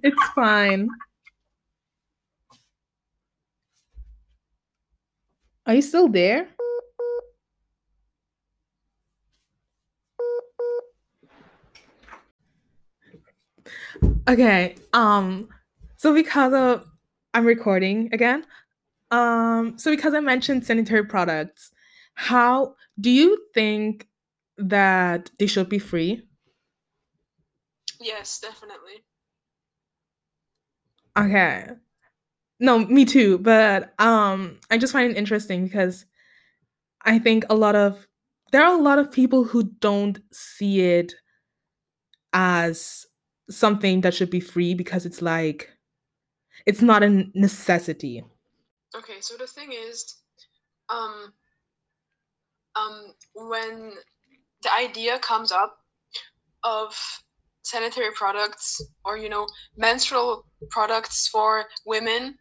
it's 0.03 0.23
fine. 0.35 0.89
Are 5.65 5.75
you 5.75 5.81
still 5.81 6.07
there? 6.07 6.47
Okay. 14.29 14.75
Um 14.93 15.49
so 15.97 16.13
because 16.13 16.53
of 16.53 16.89
I'm 17.33 17.45
recording 17.45 18.09
again. 18.13 18.45
Um 19.11 19.77
so 19.79 19.91
because 19.95 20.13
I 20.13 20.21
mentioned 20.21 20.65
sanitary 20.65 21.05
products, 21.05 21.71
how 22.15 22.75
do 22.99 23.09
you 23.09 23.45
think 23.53 24.07
that 24.57 25.31
they 25.39 25.47
should 25.47 25.69
be 25.69 25.79
free? 25.79 26.23
yes, 28.01 28.39
definitely. 28.39 29.05
Okay. 31.17 31.67
No, 32.59 32.79
me 32.79 33.05
too, 33.05 33.39
but 33.39 33.93
um 33.99 34.59
I 34.71 34.77
just 34.77 34.93
find 34.93 35.11
it 35.11 35.17
interesting 35.17 35.65
because 35.65 36.05
I 37.03 37.19
think 37.19 37.45
a 37.49 37.55
lot 37.55 37.75
of 37.75 38.07
there 38.51 38.63
are 38.63 38.77
a 38.77 38.81
lot 38.81 38.99
of 38.99 39.11
people 39.11 39.45
who 39.45 39.63
don't 39.63 40.19
see 40.33 40.81
it 40.81 41.15
as 42.33 43.05
something 43.49 44.01
that 44.01 44.13
should 44.13 44.29
be 44.29 44.39
free 44.39 44.73
because 44.73 45.05
it's 45.05 45.21
like 45.21 45.69
it's 46.65 46.81
not 46.81 47.03
a 47.03 47.25
necessity. 47.33 48.23
Okay, 48.95 49.21
so 49.21 49.37
the 49.37 49.47
thing 49.47 49.71
is, 49.71 50.15
um, 50.89 51.33
um, 52.75 53.13
when 53.35 53.93
the 54.63 54.73
idea 54.73 55.19
comes 55.19 55.51
up 55.51 55.77
of 56.63 56.95
sanitary 57.63 58.11
products 58.15 58.81
or 59.05 59.17
you 59.17 59.29
know 59.29 59.45
menstrual 59.77 60.45
products 60.69 61.27
for 61.27 61.65
women 61.85 62.35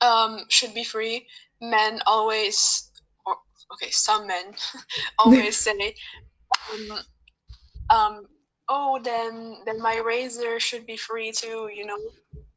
um, 0.00 0.40
should 0.48 0.74
be 0.74 0.84
free, 0.84 1.26
men 1.60 2.00
always, 2.06 2.90
or 3.24 3.36
okay, 3.72 3.90
some 3.90 4.26
men 4.26 4.52
always 5.18 5.56
say, 5.68 5.94
um, 6.72 6.98
um, 7.90 8.26
oh, 8.74 8.98
then 9.04 9.58
then 9.66 9.80
my 9.80 9.98
razor 9.98 10.58
should 10.58 10.86
be 10.86 10.96
free 10.96 11.30
too, 11.30 11.68
you 11.74 11.84
know. 11.84 11.98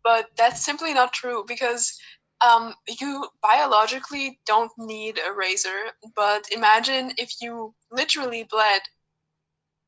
But 0.03 0.27
that's 0.37 0.63
simply 0.63 0.93
not 0.93 1.11
true 1.11 1.43
because 1.45 1.99
um, 2.47 2.73
you 3.01 3.27
biologically 3.41 4.39
don't 4.45 4.71
need 4.77 5.19
a 5.19 5.33
razor. 5.33 5.79
But 6.15 6.45
imagine 6.51 7.11
if 7.17 7.41
you 7.41 7.73
literally 7.91 8.43
bled 8.49 8.81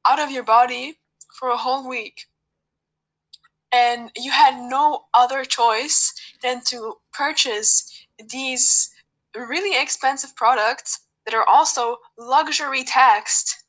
out 0.06 0.20
of 0.20 0.32
your 0.32 0.44
body 0.44 1.00
for 1.40 1.50
a 1.50 1.58
whole 1.58 1.88
week. 1.88 2.16
And 3.72 4.12
you 4.16 4.32
had 4.32 4.56
no 4.58 5.06
other 5.14 5.44
choice 5.44 6.14
than 6.42 6.62
to 6.70 6.96
purchase 7.14 8.08
these 8.32 8.90
really 9.36 9.80
expensive 9.80 10.36
products 10.36 11.02
that 11.26 11.36
are 11.36 11.48
also 11.48 11.98
luxury 12.18 12.84
taxed. 12.84 13.64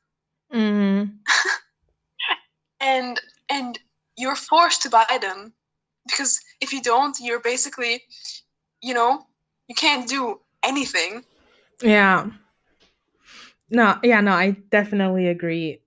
Mm-hmm. 0.53 1.11
and 2.81 3.21
and 3.49 3.79
you're 4.17 4.37
forced 4.37 4.83
to 4.83 4.91
buy 4.91 5.19
them 5.21 5.53
because 6.07 6.41
if 6.61 6.73
you 6.73 6.83
don't, 6.83 7.17
you're 7.21 7.41
basically, 7.41 8.03
you 8.83 8.95
know, 8.95 9.27
you 9.69 9.75
can't 9.75 10.09
do 10.09 10.41
anything. 10.65 11.25
Yeah. 11.83 12.27
No, 13.71 13.99
yeah, 14.03 14.21
no, 14.21 14.33
I 14.33 14.57
definitely 14.71 15.29
agree. 15.29 15.81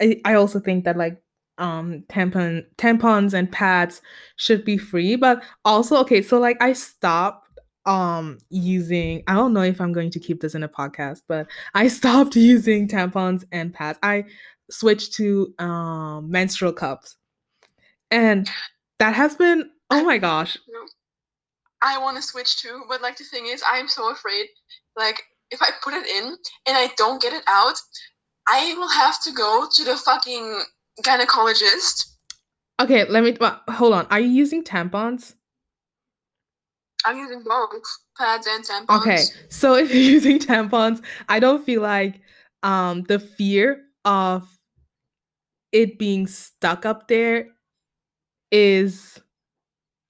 I, 0.00 0.20
I 0.24 0.34
also 0.34 0.60
think 0.60 0.84
that 0.84 0.96
like 0.96 1.20
um 1.58 2.02
tampon 2.08 2.64
tampons 2.78 3.32
and 3.32 3.50
pads 3.50 4.00
should 4.36 4.64
be 4.64 4.78
free, 4.78 5.16
but 5.16 5.42
also 5.64 5.96
okay, 5.98 6.22
so 6.22 6.38
like 6.38 6.56
I 6.60 6.72
stopped 6.72 7.40
um 7.86 8.38
using 8.48 9.22
I 9.26 9.34
don't 9.34 9.52
know 9.52 9.62
if 9.62 9.80
I'm 9.80 9.92
going 9.92 10.10
to 10.10 10.20
keep 10.20 10.40
this 10.40 10.54
in 10.54 10.62
a 10.62 10.68
podcast, 10.68 11.22
but 11.28 11.46
I 11.74 11.88
stopped 11.98 12.36
using 12.36 12.88
tampons 12.88 13.44
and 13.52 13.74
pads. 13.74 13.98
I 14.02 14.24
switched 14.70 15.14
to 15.14 15.54
um 15.58 16.30
menstrual 16.30 16.72
cups. 16.72 17.16
And 18.10 18.48
that 18.98 19.14
has 19.14 19.34
been 19.34 19.70
oh 19.90 20.04
my 20.04 20.18
gosh. 20.18 20.56
I 21.82 21.98
want 21.98 22.16
to 22.16 22.22
switch 22.22 22.62
too, 22.62 22.82
but 22.88 23.02
like 23.02 23.16
the 23.16 23.24
thing 23.24 23.46
is 23.46 23.62
I'm 23.70 23.88
so 23.88 24.10
afraid 24.10 24.46
like 24.96 25.22
if 25.50 25.60
I 25.62 25.70
put 25.82 25.94
it 25.94 26.06
in 26.06 26.24
and 26.66 26.76
I 26.76 26.90
don't 26.96 27.20
get 27.20 27.32
it 27.32 27.42
out, 27.46 27.76
I 28.48 28.74
will 28.76 28.88
have 28.88 29.22
to 29.24 29.32
go 29.32 29.66
to 29.72 29.84
the 29.84 29.96
fucking 29.96 30.62
gynecologist. 31.02 32.12
Okay, 32.80 33.04
let 33.08 33.22
me 33.22 33.36
well, 33.40 33.60
hold 33.68 33.94
on. 33.94 34.06
Are 34.10 34.20
you 34.20 34.28
using 34.28 34.64
tampons? 34.64 35.34
I'm 37.04 37.18
using 37.18 37.42
both 37.44 37.82
pads 38.16 38.46
and 38.46 38.64
tampons. 38.64 39.00
Okay, 39.00 39.22
so 39.48 39.74
if 39.74 39.92
you're 39.92 40.02
using 40.18 40.38
tampons, 40.38 41.02
I 41.28 41.38
don't 41.38 41.64
feel 41.64 41.82
like 41.82 42.20
um 42.62 43.02
the 43.04 43.18
fear 43.18 43.82
of 44.04 44.48
it 45.74 45.98
being 45.98 46.26
stuck 46.26 46.86
up 46.86 47.08
there 47.08 47.48
is 48.50 49.20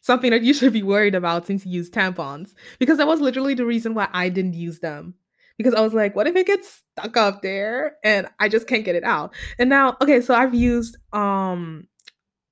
something 0.03 0.31
that 0.31 0.43
you 0.43 0.53
should 0.53 0.75
be 0.75 0.83
worried 0.83 1.15
about 1.15 1.47
since 1.47 1.65
you 1.65 1.73
use 1.73 1.91
tampons 1.91 2.53
because 2.79 2.99
that 2.99 3.07
was 3.07 3.21
literally 3.21 3.55
the 3.55 3.65
reason 3.65 3.95
why 3.95 4.07
I 4.12 4.29
didn't 4.29 4.53
use 4.53 4.81
them 4.81 5.15
because 5.57 5.75
I 5.75 5.81
was 5.81 5.95
like, 5.95 6.15
what 6.15 6.27
if 6.27 6.37
it 6.37 6.47
gets 6.47 6.83
stuck 6.93 7.17
up 7.17 7.41
there 7.41 7.97
and 8.05 8.29
I 8.39 8.51
just 8.51 8.67
can't 8.67 8.85
get 8.85 8.95
it 8.95 9.05
out? 9.05 9.35
And 9.59 9.71
now, 9.71 9.97
okay, 10.03 10.21
so 10.21 10.35
I've 10.35 10.55
used 10.55 10.99
um 11.15 11.89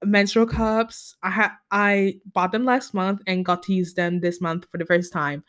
menstrual 0.03 0.47
cups. 0.47 1.15
I 1.23 1.31
had 1.31 1.51
I 1.71 2.15
bought 2.33 2.53
them 2.53 2.65
last 2.65 2.95
month 2.95 3.21
and 3.27 3.45
got 3.45 3.63
to 3.65 3.75
use 3.75 3.95
them 3.95 4.21
this 4.21 4.41
month 4.41 4.67
for 4.71 4.79
the 4.79 4.87
first 4.87 5.13
time. 5.13 5.45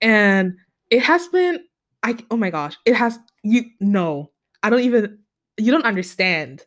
And 0.00 0.54
it 0.90 1.02
has 1.02 1.28
been 1.28 1.60
I 2.02 2.16
oh 2.32 2.36
my 2.36 2.50
gosh, 2.50 2.76
it 2.84 2.96
has 2.96 3.18
you 3.44 3.64
no. 3.80 4.32
I 4.64 4.70
don't 4.70 4.80
even 4.80 5.20
you 5.56 5.70
don't 5.70 5.84
understand. 5.86 6.64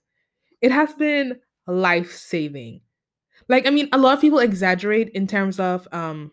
It 0.62 0.72
has 0.72 0.94
been 0.94 1.40
life-saving. 1.68 2.82
Like 3.48 3.68
I 3.68 3.72
mean, 3.72 3.90
a 3.94 3.98
lot 3.98 4.14
of 4.14 4.22
people 4.22 4.40
exaggerate 4.40 5.10
in 5.10 5.28
terms 5.28 5.60
of 5.60 5.88
um 5.92 6.32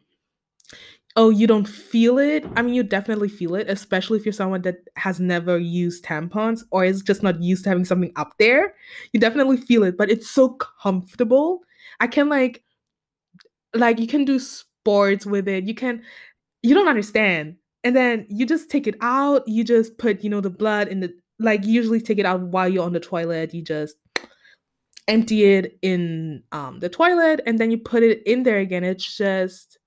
oh, 1.17 1.31
you 1.31 1.47
don't 1.47 1.67
feel 1.67 2.19
it. 2.19 2.45
I 2.57 2.63
mean, 2.63 2.75
you 2.75 2.83
definitely 2.83 3.29
feel 3.29 3.55
it, 3.55 3.71
especially 3.71 4.19
if 4.19 4.27
you're 4.27 4.33
someone 4.33 4.63
that 4.63 4.77
has 4.97 5.19
never 5.19 5.57
used 5.59 6.05
tampons 6.05 6.63
or 6.71 6.85
is 6.85 7.03
just 7.03 7.23
not 7.23 7.41
used 7.43 7.65
to 7.65 7.71
having 7.71 7.87
something 7.87 8.13
up 8.17 8.35
there. 8.39 8.75
You 9.13 9.21
definitely 9.21 9.57
feel 9.57 9.83
it, 9.85 9.97
but 9.97 10.11
it's 10.11 10.29
so 10.29 10.59
comfortable. 10.83 11.61
I 12.01 12.07
can 12.07 12.29
like 12.29 12.63
like 13.75 13.99
you 13.99 14.07
can 14.07 14.25
do 14.25 14.39
sports 14.39 15.27
with 15.27 15.49
it. 15.49 15.65
You 15.65 15.75
can 15.75 16.03
you 16.63 16.75
don't 16.75 16.89
understand. 16.89 17.57
And 17.85 17.97
then 17.97 18.27
you 18.29 18.47
just 18.47 18.71
take 18.71 18.87
it 18.89 18.97
out, 19.01 19.47
you 19.49 19.65
just 19.65 19.99
put, 19.99 20.25
you 20.25 20.31
know, 20.31 20.41
the 20.41 20.51
blood 20.51 20.89
in 20.89 21.01
the 21.01 21.15
like 21.39 21.65
usually 21.65 22.01
take 22.01 22.19
it 22.19 22.27
out 22.27 22.41
while 22.43 22.69
you're 22.69 22.85
on 22.85 22.93
the 22.93 23.01
toilet. 23.01 23.55
You 23.55 23.63
just 23.63 23.97
empty 25.09 25.45
it 25.45 25.79
in 25.83 26.43
um 26.53 26.81
the 26.81 26.89
toilet 26.89 27.41
and 27.47 27.59
then 27.59 27.71
you 27.71 27.79
put 27.79 28.03
it 28.03 28.23
in 28.27 28.43
there 28.43 28.59
again. 28.59 28.85
It's 28.85 29.17
just 29.17 29.79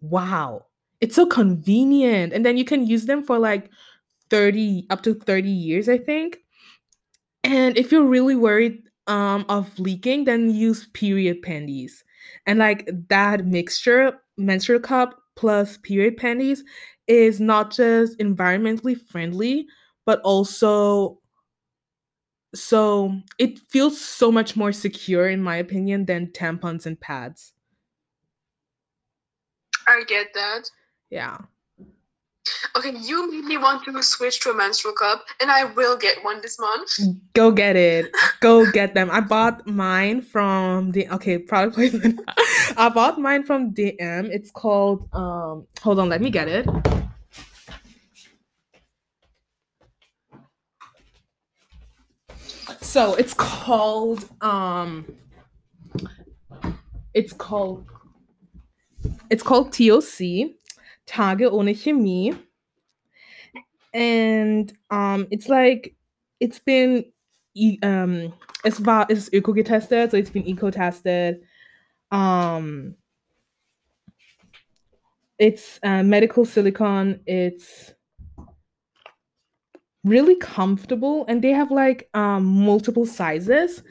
wow, 0.00 0.66
it's 1.00 1.16
so 1.16 1.26
convenient. 1.26 2.32
And 2.32 2.44
then 2.44 2.56
you 2.56 2.64
can 2.64 2.86
use 2.86 3.06
them 3.06 3.22
for 3.22 3.38
like 3.38 3.70
30, 4.30 4.86
up 4.90 5.02
to 5.02 5.14
30 5.14 5.48
years, 5.48 5.88
I 5.88 5.98
think. 5.98 6.38
And 7.42 7.76
if 7.76 7.92
you're 7.92 8.06
really 8.06 8.36
worried 8.36 8.82
um, 9.06 9.44
of 9.48 9.78
leaking, 9.78 10.24
then 10.24 10.50
use 10.50 10.86
period 10.94 11.42
panties. 11.42 12.04
And 12.46 12.58
like 12.58 12.88
that 13.08 13.46
mixture, 13.46 14.18
menstrual 14.36 14.80
cup 14.80 15.18
plus 15.36 15.76
period 15.78 16.16
panties, 16.16 16.64
is 17.06 17.38
not 17.38 17.70
just 17.70 18.18
environmentally 18.18 18.98
friendly, 19.08 19.66
but 20.06 20.20
also 20.22 21.18
so 22.54 23.20
it 23.38 23.58
feels 23.68 24.00
so 24.00 24.30
much 24.30 24.56
more 24.56 24.72
secure 24.72 25.28
in 25.28 25.42
my 25.42 25.56
opinion 25.56 26.06
than 26.06 26.28
tampons 26.28 26.86
and 26.86 27.00
pads. 27.00 27.52
I 29.86 30.04
get 30.06 30.32
that. 30.34 30.70
Yeah. 31.10 31.38
Okay, 32.76 32.92
you 32.98 33.30
made 33.30 33.44
me 33.44 33.56
want 33.56 33.84
to 33.84 34.02
switch 34.02 34.40
to 34.40 34.50
a 34.50 34.54
menstrual 34.54 34.92
cup, 34.94 35.24
and 35.40 35.50
I 35.50 35.64
will 35.64 35.96
get 35.96 36.22
one 36.22 36.42
this 36.42 36.58
month. 36.58 36.90
Go 37.32 37.50
get 37.50 37.74
it. 37.76 38.14
Go 38.40 38.70
get 38.70 38.94
them. 38.94 39.10
I 39.10 39.20
bought 39.20 39.66
mine 39.66 40.20
from 40.20 40.90
the 40.90 41.08
okay 41.10 41.38
product 41.38 41.74
placement. 41.76 42.20
I 42.76 42.90
bought 42.90 43.18
mine 43.18 43.44
from 43.44 43.72
DM. 43.72 44.28
It's 44.30 44.50
called 44.50 45.08
um. 45.14 45.66
Hold 45.82 46.00
on, 46.00 46.08
let 46.08 46.20
me 46.20 46.30
get 46.30 46.48
it. 46.48 46.66
So 52.94 53.14
it's 53.16 53.34
called 53.34 54.24
um. 54.40 55.04
It's 57.12 57.32
called 57.32 57.84
it's 59.28 59.42
called 59.42 59.72
TOC, 59.72 60.52
Tage 61.04 61.40
ohne 61.40 61.74
Chemie. 61.74 62.38
And 63.92 64.72
um, 64.92 65.26
it's 65.32 65.48
like, 65.48 65.96
it's 66.38 66.60
been, 66.60 67.06
um, 67.82 68.32
es 68.64 68.78
war, 68.78 69.06
es 69.10 69.26
ist 69.26 69.32
öko 69.32 69.54
getestet, 69.54 70.12
so 70.12 70.16
it's 70.16 70.30
been 70.30 70.46
eco 70.46 70.70
tested. 70.70 71.40
Um, 72.12 72.94
it's 75.36 75.80
uh, 75.82 76.04
medical 76.04 76.44
silicone. 76.44 77.18
It's 77.26 77.93
really 80.04 80.36
comfortable 80.36 81.24
and 81.28 81.42
they 81.42 81.50
have 81.50 81.70
like 81.70 82.08
um 82.14 82.44
multiple 82.44 83.06
sizes 83.06 83.82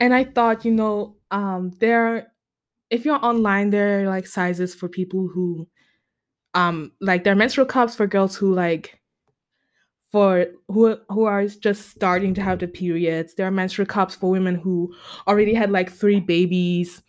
and 0.00 0.12
i 0.12 0.24
thought 0.24 0.64
you 0.64 0.72
know 0.72 1.16
um 1.30 1.70
there 1.78 2.30
if 2.90 3.04
you're 3.04 3.24
online, 3.24 3.70
there 3.70 4.02
are 4.02 4.08
like 4.08 4.26
sizes 4.26 4.74
for 4.74 4.88
people 4.88 5.28
who 5.28 5.68
um 6.54 6.90
like 7.00 7.22
there 7.22 7.32
are 7.32 7.36
menstrual 7.36 7.66
cups 7.66 7.94
for 7.94 8.08
girls 8.08 8.36
who 8.36 8.52
like 8.52 9.00
for 10.10 10.46
who 10.66 10.96
who 11.08 11.24
are 11.24 11.46
just 11.46 11.90
starting 11.90 12.34
to 12.34 12.42
have 12.42 12.58
the 12.58 12.66
periods. 12.66 13.34
There 13.34 13.46
are 13.46 13.52
menstrual 13.52 13.86
cups 13.86 14.16
for 14.16 14.30
women 14.30 14.56
who 14.56 14.92
already 15.28 15.54
had 15.54 15.70
like 15.70 15.90
three 15.90 16.20
babies. 16.20 17.02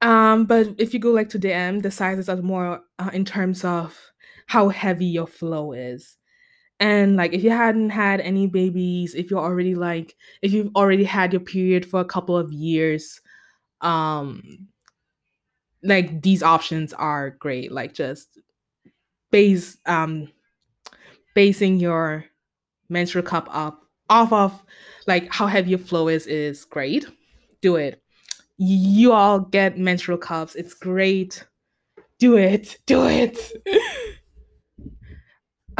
Um, 0.00 0.46
but 0.46 0.68
if 0.78 0.94
you 0.94 1.00
go 1.00 1.10
like 1.10 1.28
to 1.30 1.38
DM, 1.38 1.82
the 1.82 1.90
sizes 1.90 2.30
are 2.30 2.36
more 2.36 2.80
uh, 2.98 3.10
in 3.12 3.26
terms 3.26 3.64
of 3.66 4.12
how 4.46 4.70
heavy 4.70 5.04
your 5.04 5.26
flow 5.26 5.72
is. 5.72 6.16
And 6.80 7.16
like 7.16 7.34
if 7.34 7.44
you 7.44 7.50
hadn't 7.50 7.90
had 7.90 8.20
any 8.20 8.46
babies, 8.46 9.14
if 9.14 9.30
you're 9.30 9.40
already 9.40 9.74
like 9.74 10.16
if 10.42 10.52
you've 10.52 10.74
already 10.74 11.04
had 11.04 11.32
your 11.32 11.40
period 11.40 11.84
for 11.86 12.00
a 12.00 12.04
couple 12.06 12.36
of 12.36 12.52
years, 12.52 13.20
um 13.82 14.68
like 15.82 16.22
these 16.22 16.42
options 16.42 16.92
are 16.92 17.30
great. 17.30 17.72
Like 17.72 17.94
just 17.94 18.38
base 19.30 19.76
um 19.86 20.28
basing 21.34 21.78
your 21.78 22.24
menstrual 22.88 23.24
cup 23.24 23.48
up 23.52 23.82
off 24.08 24.32
of 24.32 24.64
like 25.06 25.32
how 25.32 25.46
heavy 25.46 25.70
your 25.70 25.78
flow 25.78 26.08
is 26.08 26.26
is 26.26 26.64
great. 26.64 27.06
Do 27.62 27.76
it. 27.76 28.02
You 28.58 29.12
all 29.12 29.40
get 29.40 29.78
menstrual 29.78 30.18
cups. 30.18 30.54
It's 30.54 30.74
great. 30.74 31.44
Do 32.18 32.36
it. 32.36 32.78
Do 32.86 33.06
it 33.06 33.38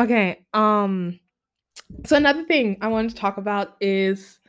okay 0.01 0.45
um 0.55 1.19
so 2.07 2.17
another 2.17 2.45
thing 2.45 2.77
i 2.81 2.89
want 2.89 3.11
to 3.11 3.17
talk 3.17 3.37
about 3.37 3.77
is 3.81 4.41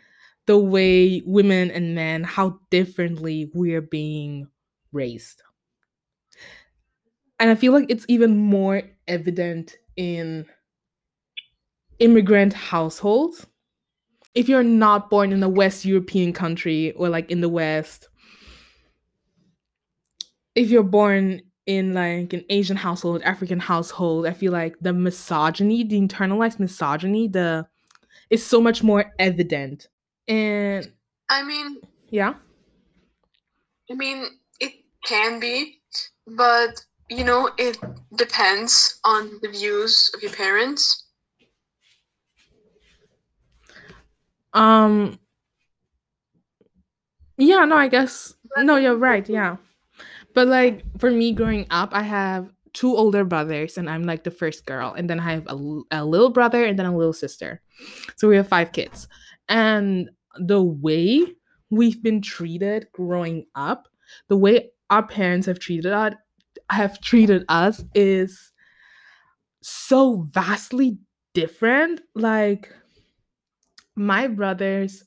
the 0.47 0.57
way 0.57 1.21
women 1.25 1.71
and 1.71 1.95
men, 1.95 2.23
how 2.23 2.59
differently 2.71 3.51
we're 3.53 3.81
being 3.81 4.47
raised. 4.91 5.41
And 7.39 7.49
I 7.49 7.55
feel 7.55 7.73
like 7.73 7.85
it's 7.89 8.05
even 8.09 8.37
more 8.37 8.83
evident 9.07 9.75
in 9.95 10.45
immigrant 11.99 12.53
households. 12.53 13.47
if 14.35 14.49
you're 14.49 14.63
not 14.63 15.09
born 15.09 15.33
in 15.33 15.43
a 15.43 15.49
West 15.49 15.85
European 15.85 16.33
country 16.33 16.91
or 16.93 17.09
like 17.09 17.31
in 17.31 17.41
the 17.41 17.49
West, 17.49 18.09
if 20.55 20.69
you're 20.69 20.83
born 20.83 21.41
in 21.66 21.93
like 21.93 22.34
an 22.34 22.43
Asian 22.49 22.78
household, 22.78 23.22
African 23.24 23.59
household, 23.59 24.26
I 24.26 24.34
feel 24.34 24.51
like 24.51 24.78
the 24.82 24.93
misogyny, 24.93 25.84
the 25.84 25.99
internalized 25.99 26.59
misogyny, 26.59 27.28
the 27.28 27.68
is 28.30 28.45
so 28.45 28.62
much 28.62 28.82
more 28.82 29.14
evident. 29.20 29.88
And 30.28 30.91
I 31.30 31.43
mean, 31.43 31.78
yeah. 32.09 32.34
I 33.89 33.93
mean, 33.93 34.26
it 34.59 34.74
can 35.05 35.39
be, 35.39 35.82
but 36.28 36.84
you 37.09 37.24
know, 37.24 37.49
it 37.57 37.78
depends 38.16 38.99
on 39.03 39.39
the 39.41 39.49
views 39.49 40.09
of 40.16 40.24
your 40.24 40.32
parents. 40.32 41.05
Um 44.53 45.20
Yeah, 47.38 47.66
no, 47.66 47.76
I 47.76 47.88
guess 47.88 48.34
no, 48.57 48.76
you're 48.78 48.95
right. 48.95 49.28
Yeah. 49.28 49.57
But 50.34 50.47
like 50.47 50.84
for 50.99 51.11
me 51.11 51.34
growing 51.34 51.67
up, 51.69 51.89
I 51.93 52.03
have 52.03 52.51
two 52.73 52.95
older 52.95 53.25
brothers 53.25 53.77
and 53.77 53.89
I'm 53.89 54.03
like 54.03 54.23
the 54.23 54.32
first 54.32 54.65
girl 54.65 54.93
and 54.93 55.09
then 55.09 55.19
I 55.19 55.34
have 55.34 55.47
a, 55.47 55.82
a 55.91 56.05
little 56.05 56.29
brother 56.29 56.63
and 56.63 56.79
then 56.79 56.86
a 56.86 56.95
little 56.95 57.13
sister. 57.13 57.61
So 58.15 58.27
we 58.27 58.38
have 58.38 58.47
five 58.47 58.71
kids. 58.71 59.07
And 59.49 60.09
the 60.38 60.63
way 60.63 61.25
we've 61.69 62.01
been 62.01 62.21
treated 62.21 62.88
growing 62.93 63.45
up, 63.55 63.88
the 64.29 64.38
way 64.38 64.71
our 64.89 65.05
parents 65.05 65.47
have 65.47 65.59
treated 65.59 65.91
us 65.91 66.13
have 66.69 67.01
treated 67.01 67.43
us 67.49 67.84
is 67.93 68.51
so 69.61 70.27
vastly 70.32 70.97
different. 71.34 72.01
Like 72.15 72.73
my 73.95 74.27
brothers 74.27 75.03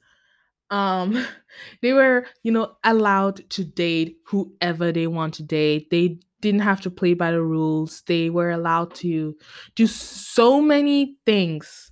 um 0.75 1.27
they 1.83 1.93
were 1.93 2.27
you 2.43 2.53
know 2.53 2.77
allowed 2.85 3.49
to 3.51 3.65
date 3.65 4.19
whoever 4.27 4.93
they 4.93 5.07
want 5.07 5.35
to 5.35 5.43
date. 5.43 5.91
They 5.91 6.19
didn't 6.41 6.61
have 6.63 6.81
to 6.83 6.91
play 6.91 7.15
by 7.15 7.31
the 7.33 7.43
rules. 7.43 8.03
They 8.07 8.31
were 8.31 8.51
allowed 8.51 8.95
to 8.97 9.37
do 9.77 9.87
so 9.87 10.61
many 10.61 11.17
things 11.25 11.91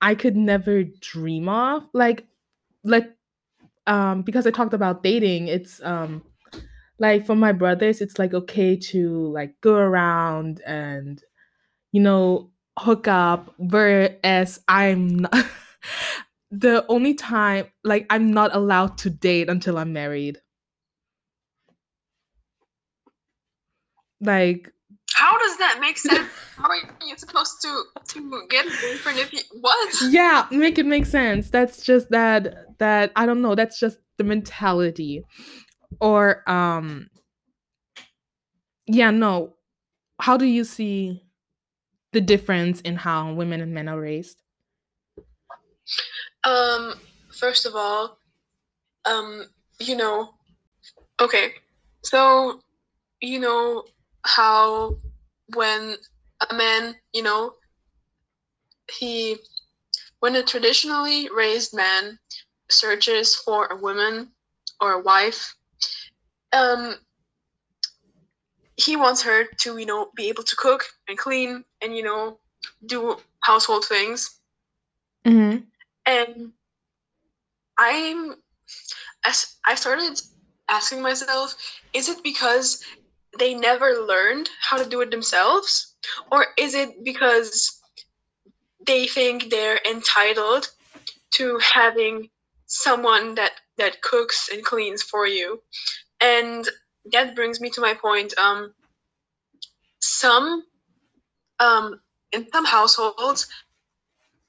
i 0.00 0.14
could 0.14 0.36
never 0.36 0.84
dream 0.84 1.48
of. 1.48 1.88
Like 1.92 2.26
like 2.84 3.10
um 3.86 4.22
because 4.22 4.46
i 4.46 4.50
talked 4.50 4.74
about 4.74 5.02
dating 5.02 5.48
it's 5.48 5.82
um 5.82 6.22
like 6.98 7.26
for 7.26 7.36
my 7.36 7.52
brothers 7.52 8.00
it's 8.00 8.18
like 8.18 8.34
okay 8.34 8.76
to 8.76 9.28
like 9.32 9.54
go 9.60 9.74
around 9.76 10.62
and 10.66 11.22
you 11.92 12.00
know 12.02 12.50
hook 12.78 13.08
up. 13.08 13.54
Whereas 13.58 14.60
i'm 14.68 15.08
not 15.20 15.34
the 16.52 16.84
only 16.88 17.14
time 17.14 17.64
like 17.82 18.06
I'm 18.10 18.30
not 18.30 18.54
allowed 18.54 18.98
to 18.98 19.10
date 19.10 19.48
until 19.48 19.78
I'm 19.78 19.94
married. 19.94 20.38
Like 24.20 24.70
how 25.14 25.36
does 25.38 25.58
that 25.58 25.78
make 25.80 25.96
sense? 25.98 26.28
How 26.56 26.68
are 26.68 26.76
you 26.76 27.16
supposed 27.16 27.62
to 27.62 27.82
to 28.08 28.46
get 28.50 28.66
a 28.66 28.68
boyfriend 28.68 29.18
if 29.18 29.32
you 29.32 29.40
what? 29.62 29.94
Yeah, 30.10 30.46
make 30.50 30.78
it 30.78 30.84
make 30.84 31.06
sense. 31.06 31.48
That's 31.48 31.82
just 31.82 32.10
that 32.10 32.78
that 32.78 33.12
I 33.16 33.24
don't 33.24 33.40
know, 33.40 33.54
that's 33.54 33.80
just 33.80 33.96
the 34.18 34.24
mentality. 34.24 35.24
Or 36.00 36.48
um 36.48 37.08
yeah, 38.86 39.10
no. 39.10 39.54
How 40.20 40.36
do 40.36 40.44
you 40.44 40.64
see 40.64 41.22
the 42.12 42.20
difference 42.20 42.82
in 42.82 42.96
how 42.96 43.32
women 43.32 43.62
and 43.62 43.72
men 43.72 43.88
are 43.88 43.98
raised? 43.98 44.42
Um, 46.44 46.94
first 47.30 47.66
of 47.66 47.76
all, 47.76 48.18
um, 49.04 49.46
you 49.78 49.96
know, 49.96 50.30
okay, 51.20 51.52
so 52.02 52.60
you 53.20 53.38
know 53.38 53.84
how 54.24 54.96
when 55.54 55.96
a 56.50 56.54
man, 56.54 56.96
you 57.12 57.22
know, 57.22 57.54
he, 58.90 59.36
when 60.20 60.36
a 60.36 60.42
traditionally 60.42 61.28
raised 61.34 61.74
man 61.74 62.18
searches 62.68 63.34
for 63.34 63.66
a 63.66 63.76
woman 63.76 64.28
or 64.80 64.92
a 64.92 65.02
wife, 65.02 65.54
um, 66.52 66.96
he 68.76 68.96
wants 68.96 69.22
her 69.22 69.44
to, 69.58 69.78
you 69.78 69.86
know, 69.86 70.10
be 70.16 70.28
able 70.28 70.42
to 70.42 70.56
cook 70.56 70.84
and 71.08 71.16
clean 71.16 71.64
and, 71.82 71.96
you 71.96 72.02
know, 72.02 72.38
do 72.86 73.16
household 73.40 73.84
things. 73.84 74.40
Mm-hmm 75.24 75.64
and 76.06 76.52
i'm 77.78 78.36
i 79.66 79.74
started 79.74 80.20
asking 80.68 81.02
myself 81.02 81.54
is 81.92 82.08
it 82.08 82.22
because 82.22 82.82
they 83.38 83.54
never 83.54 84.04
learned 84.06 84.50
how 84.60 84.76
to 84.76 84.88
do 84.88 85.00
it 85.00 85.10
themselves? 85.10 85.94
Or 86.30 86.46
is 86.58 86.74
it 86.74 87.04
because 87.04 87.80
they 88.86 89.06
think 89.06 89.50
they're 89.50 89.80
entitled 89.88 90.68
to 91.34 91.58
having 91.58 92.28
someone 92.66 93.34
that 93.36 93.52
that 93.78 94.02
cooks 94.02 94.48
and 94.52 94.64
cleans 94.64 95.02
for 95.02 95.26
you? 95.26 95.62
And 96.20 96.68
that 97.12 97.34
brings 97.34 97.60
me 97.60 97.70
to 97.70 97.80
my 97.80 97.94
point 97.94 98.36
um 98.38 98.74
some 100.00 100.64
um 101.58 102.00
in 102.32 102.46
some 102.52 102.64
households 102.64 103.48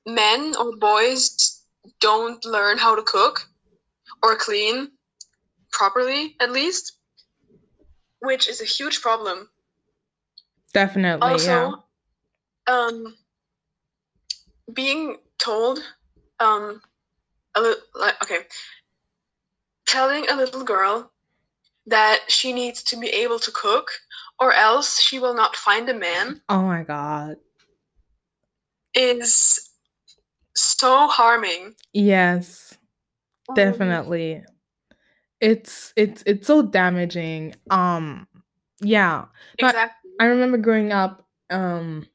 men 0.05 0.53
or 0.59 0.75
boys 0.77 1.61
don't 1.99 2.43
learn 2.45 2.77
how 2.77 2.95
to 2.95 3.01
cook 3.03 3.47
or 4.21 4.35
clean 4.35 4.89
properly 5.71 6.35
at 6.39 6.51
least 6.51 6.97
which 8.21 8.47
is 8.47 8.61
a 8.61 8.65
huge 8.65 9.01
problem 9.01 9.49
definitely 10.73 11.29
also 11.29 11.73
yeah. 12.67 12.75
um 12.75 13.15
being 14.73 15.17
told 15.39 15.79
um 16.39 16.81
a 17.55 17.61
little 17.61 17.83
like 17.95 18.21
okay 18.21 18.39
telling 19.85 20.27
a 20.29 20.35
little 20.35 20.63
girl 20.63 21.11
that 21.85 22.19
she 22.27 22.53
needs 22.53 22.81
to 22.81 22.97
be 22.97 23.07
able 23.07 23.39
to 23.39 23.51
cook 23.51 23.89
or 24.39 24.53
else 24.53 25.01
she 25.01 25.19
will 25.19 25.33
not 25.33 25.55
find 25.55 25.89
a 25.89 25.93
man 25.93 26.41
oh 26.49 26.61
my 26.61 26.83
god 26.83 27.35
is 28.93 29.72
so 30.55 31.07
harming. 31.07 31.75
Yes. 31.93 32.77
Um, 33.49 33.55
definitely. 33.55 34.43
It's 35.41 35.93
it's 35.95 36.23
it's 36.25 36.47
so 36.47 36.61
damaging. 36.61 37.55
Um 37.69 38.27
yeah. 38.81 39.25
Exactly. 39.59 40.11
I 40.19 40.25
remember 40.25 40.57
growing 40.57 40.91
up 40.91 41.27
um 41.49 42.07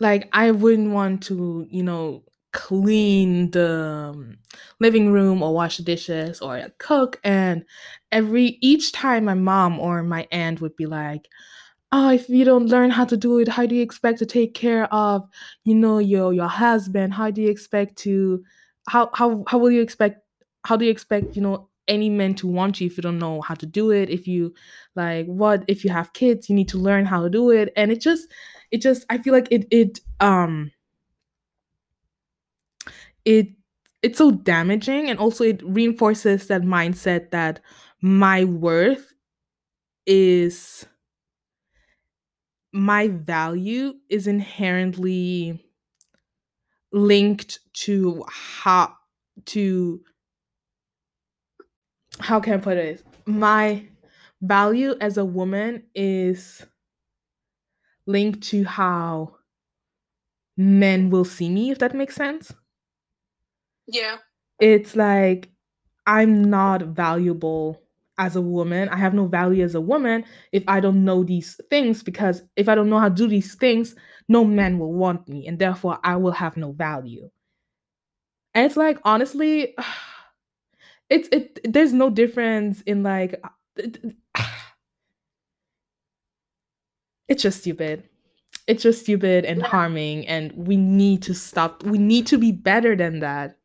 like 0.00 0.28
I 0.32 0.50
wouldn't 0.50 0.92
want 0.92 1.22
to, 1.24 1.66
you 1.70 1.82
know, 1.82 2.24
clean 2.52 3.50
the 3.50 4.12
um, 4.14 4.38
living 4.80 5.12
room 5.12 5.42
or 5.42 5.52
wash 5.52 5.76
the 5.76 5.82
dishes 5.82 6.40
or 6.40 6.62
cook 6.78 7.20
and 7.22 7.64
every 8.12 8.56
each 8.62 8.92
time 8.92 9.26
my 9.26 9.34
mom 9.34 9.78
or 9.78 10.02
my 10.02 10.26
aunt 10.32 10.62
would 10.62 10.74
be 10.74 10.86
like 10.86 11.28
oh 11.96 12.10
if 12.10 12.28
you 12.28 12.44
don't 12.44 12.66
learn 12.66 12.90
how 12.90 13.06
to 13.06 13.16
do 13.16 13.38
it 13.38 13.48
how 13.48 13.64
do 13.64 13.74
you 13.74 13.82
expect 13.82 14.18
to 14.18 14.26
take 14.26 14.52
care 14.52 14.84
of 14.92 15.26
you 15.64 15.74
know 15.74 15.98
your 15.98 16.32
your 16.32 16.48
husband? 16.48 17.14
How 17.14 17.30
do 17.30 17.40
you 17.40 17.48
expect 17.50 17.96
to 18.04 18.44
how 18.88 19.10
how 19.14 19.44
how 19.48 19.58
will 19.58 19.70
you 19.70 19.80
expect 19.80 20.20
how 20.64 20.76
do 20.76 20.84
you 20.84 20.90
expect 20.90 21.36
you 21.36 21.42
know 21.42 21.68
any 21.88 22.10
men 22.10 22.34
to 22.34 22.48
want 22.48 22.80
you 22.80 22.86
if 22.88 22.96
you 22.98 23.02
don't 23.02 23.18
know 23.18 23.40
how 23.40 23.54
to 23.54 23.66
do 23.66 23.90
it? 23.92 24.10
If 24.10 24.28
you 24.28 24.52
like 24.94 25.26
what 25.26 25.64
if 25.68 25.84
you 25.84 25.90
have 25.90 26.12
kids 26.12 26.50
you 26.50 26.54
need 26.54 26.68
to 26.68 26.78
learn 26.78 27.06
how 27.06 27.22
to 27.22 27.30
do 27.30 27.50
it. 27.50 27.72
And 27.76 27.90
it 27.90 28.00
just 28.00 28.28
it 28.72 28.82
just 28.82 29.06
i 29.08 29.16
feel 29.16 29.32
like 29.32 29.48
it 29.50 29.66
it 29.70 30.00
um 30.20 30.72
it 33.24 33.48
it's 34.02 34.18
so 34.18 34.32
damaging 34.32 35.08
and 35.08 35.18
also 35.18 35.44
it 35.44 35.62
reinforces 35.64 36.48
that 36.48 36.62
mindset 36.62 37.30
that 37.30 37.60
my 38.02 38.44
worth 38.44 39.14
is 40.06 40.86
my 42.76 43.08
value 43.08 43.94
is 44.10 44.26
inherently 44.26 45.64
linked 46.92 47.58
to 47.74 48.24
how 48.28 48.94
to 49.44 50.02
how 52.20 52.40
can 52.40 52.54
I 52.54 52.58
put 52.58 52.76
it? 52.76 53.02
My 53.26 53.88
value 54.40 54.94
as 55.00 55.16
a 55.16 55.24
woman 55.24 55.84
is 55.94 56.64
linked 58.06 58.42
to 58.42 58.64
how 58.64 59.36
men 60.58 61.08
will 61.10 61.24
see 61.24 61.48
me, 61.48 61.70
if 61.70 61.78
that 61.78 61.94
makes 61.94 62.14
sense. 62.14 62.52
Yeah. 63.86 64.18
It's 64.60 64.96
like 64.96 65.50
I'm 66.06 66.44
not 66.50 66.82
valuable 66.82 67.82
as 68.18 68.36
a 68.36 68.40
woman. 68.42 68.88
I 68.88 68.96
have 68.96 69.14
no 69.14 69.26
value 69.26 69.64
as 69.64 69.74
a 69.74 69.80
woman 69.80 70.24
if 70.52 70.64
I 70.68 70.80
don't 70.80 71.04
know 71.04 71.24
these 71.24 71.60
things 71.70 72.02
because 72.02 72.42
if 72.56 72.68
I 72.68 72.74
don't 72.74 72.90
know 72.90 72.98
how 72.98 73.08
to 73.08 73.14
do 73.14 73.28
these 73.28 73.54
things, 73.54 73.94
no 74.28 74.44
man 74.44 74.78
will 74.78 74.92
want 74.92 75.28
me 75.28 75.46
and 75.46 75.58
therefore 75.58 75.98
I 76.04 76.16
will 76.16 76.32
have 76.32 76.56
no 76.56 76.72
value. 76.72 77.30
And 78.54 78.66
it's 78.66 78.76
like 78.76 78.98
honestly, 79.04 79.74
it's 81.10 81.28
it 81.32 81.60
there's 81.72 81.92
no 81.92 82.10
difference 82.10 82.80
in 82.82 83.02
like 83.02 83.40
uh, 83.44 83.82
it's 87.28 87.42
just 87.42 87.60
stupid. 87.60 88.08
It's 88.66 88.82
just 88.82 89.02
stupid 89.02 89.44
and 89.44 89.60
Yeah. 89.60 89.66
harming 89.68 90.26
and 90.28 90.52
we 90.52 90.76
need 90.76 91.22
to 91.24 91.34
stop. 91.34 91.82
We 91.84 91.98
need 91.98 92.26
to 92.28 92.38
be 92.38 92.52
better 92.52 92.96
than 92.96 93.20
that. 93.20 93.58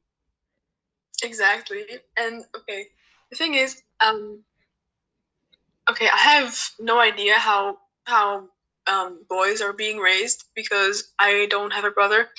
Exactly. 1.24 1.84
And 2.18 2.44
okay, 2.56 2.88
the 3.30 3.36
thing 3.38 3.54
is, 3.56 3.82
um, 4.06 4.44
okay, 5.90 6.08
I 6.08 6.18
have 6.18 6.58
no 6.80 7.00
idea 7.00 7.36
how 7.36 7.78
how 8.06 8.48
um, 8.92 9.20
boys 9.30 9.62
are 9.62 9.74
being 9.74 9.98
raised 9.98 10.46
because 10.56 11.14
I 11.20 11.48
don't 11.50 11.74
have 11.74 11.86
a 11.86 11.92
brother. 11.92 12.30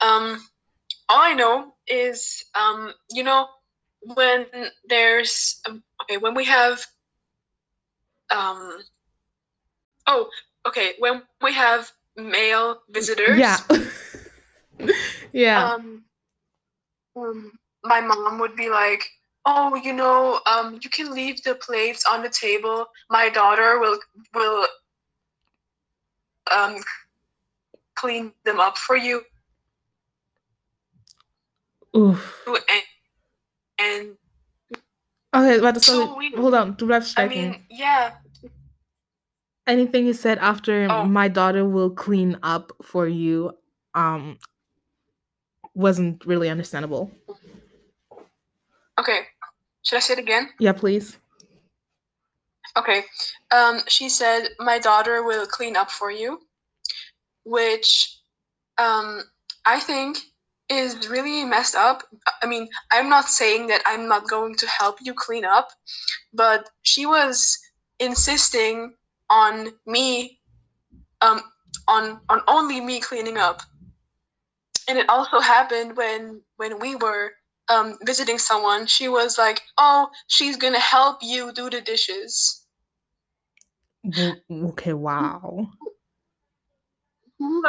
Um, 0.00 0.40
all 1.08 1.20
I 1.20 1.34
know 1.34 1.74
is, 1.86 2.44
um, 2.54 2.92
you 3.10 3.22
know, 3.24 3.48
when 4.14 4.46
there's 4.88 5.60
um, 5.68 5.82
okay, 6.02 6.16
when 6.18 6.34
we 6.34 6.44
have, 6.44 6.84
um, 8.30 8.78
oh, 10.06 10.28
okay, 10.66 10.92
when 10.98 11.22
we 11.42 11.52
have 11.54 11.90
male 12.16 12.82
visitors, 12.90 13.38
Yeah. 13.38 13.58
yeah. 15.32 15.72
um, 15.74 16.04
um, 17.16 17.58
my 17.84 18.00
mom 18.00 18.38
would 18.40 18.56
be 18.56 18.68
like, 18.68 19.04
"Oh, 19.44 19.74
you 19.76 19.92
know, 19.92 20.40
um, 20.46 20.78
you 20.82 20.90
can 20.90 21.12
leave 21.12 21.42
the 21.42 21.54
plates 21.54 22.04
on 22.10 22.22
the 22.22 22.30
table. 22.30 22.86
My 23.10 23.28
daughter 23.28 23.78
will 23.78 23.98
will 24.34 24.66
um, 26.54 26.76
clean 27.94 28.32
them 28.44 28.60
up 28.60 28.78
for 28.78 28.96
you." 28.96 29.22
Oof. 31.96 32.44
And, 32.46 32.82
and 33.78 34.16
Okay, 35.34 35.60
warte, 35.60 35.80
So 35.82 36.16
weird. 36.16 36.34
Hold 36.34 36.54
on, 36.54 36.74
du 36.74 36.86
bleibst 36.86 37.14
I 37.16 37.28
mean, 37.28 37.64
yeah, 37.70 38.12
Anything 39.66 40.06
you 40.06 40.12
said 40.14 40.38
after 40.38 40.88
Oh. 40.90 41.04
my 41.04 41.28
daughter 41.28 41.64
will 41.64 41.90
clean 41.90 42.36
up 42.42 42.72
for 42.82 43.06
you 43.06 43.52
um 43.94 44.38
wasn't 45.74 46.24
really 46.26 46.48
understandable. 46.48 47.10
Okay. 49.00 49.20
Should 49.82 49.96
I 49.96 50.00
say 50.00 50.12
it 50.14 50.18
again? 50.18 50.50
Yeah, 50.58 50.72
please. 50.72 51.18
Okay. 52.76 53.04
Um, 53.50 53.80
she 53.88 54.08
said, 54.08 54.48
My 54.58 54.78
daughter 54.78 55.22
will 55.22 55.46
clean 55.46 55.76
up 55.76 55.90
for 55.90 56.10
you, 56.10 56.40
which 57.44 58.18
um, 58.78 59.22
I 59.66 59.80
think 59.80 60.18
is 60.68 61.08
really 61.08 61.44
messed 61.44 61.74
up. 61.74 62.02
I 62.42 62.46
mean, 62.46 62.68
I'm 62.92 63.08
not 63.08 63.24
saying 63.24 63.66
that 63.68 63.82
I'm 63.84 64.08
not 64.08 64.28
going 64.28 64.54
to 64.56 64.66
help 64.68 64.98
you 65.02 65.14
clean 65.14 65.44
up, 65.44 65.70
but 66.32 66.70
she 66.82 67.06
was 67.06 67.58
insisting 67.98 68.94
on 69.28 69.70
me, 69.86 70.38
um, 71.20 71.40
on 71.88 72.20
on 72.28 72.40
only 72.46 72.80
me 72.80 73.00
cleaning 73.00 73.36
up. 73.36 73.62
And 74.88 74.98
it 74.98 75.08
also 75.08 75.40
happened 75.40 75.96
when 75.96 76.42
when 76.56 76.78
we 76.78 76.94
were 76.94 77.32
um, 77.70 77.96
visiting 78.04 78.38
someone. 78.38 78.86
She 78.86 79.08
was 79.08 79.38
like, 79.38 79.62
"Oh, 79.78 80.10
she's 80.26 80.56
gonna 80.56 80.80
help 80.80 81.18
you 81.22 81.52
do 81.52 81.70
the 81.70 81.80
dishes." 81.80 82.66
Okay, 84.50 84.92
wow. 84.94 85.68
who, 87.38 87.64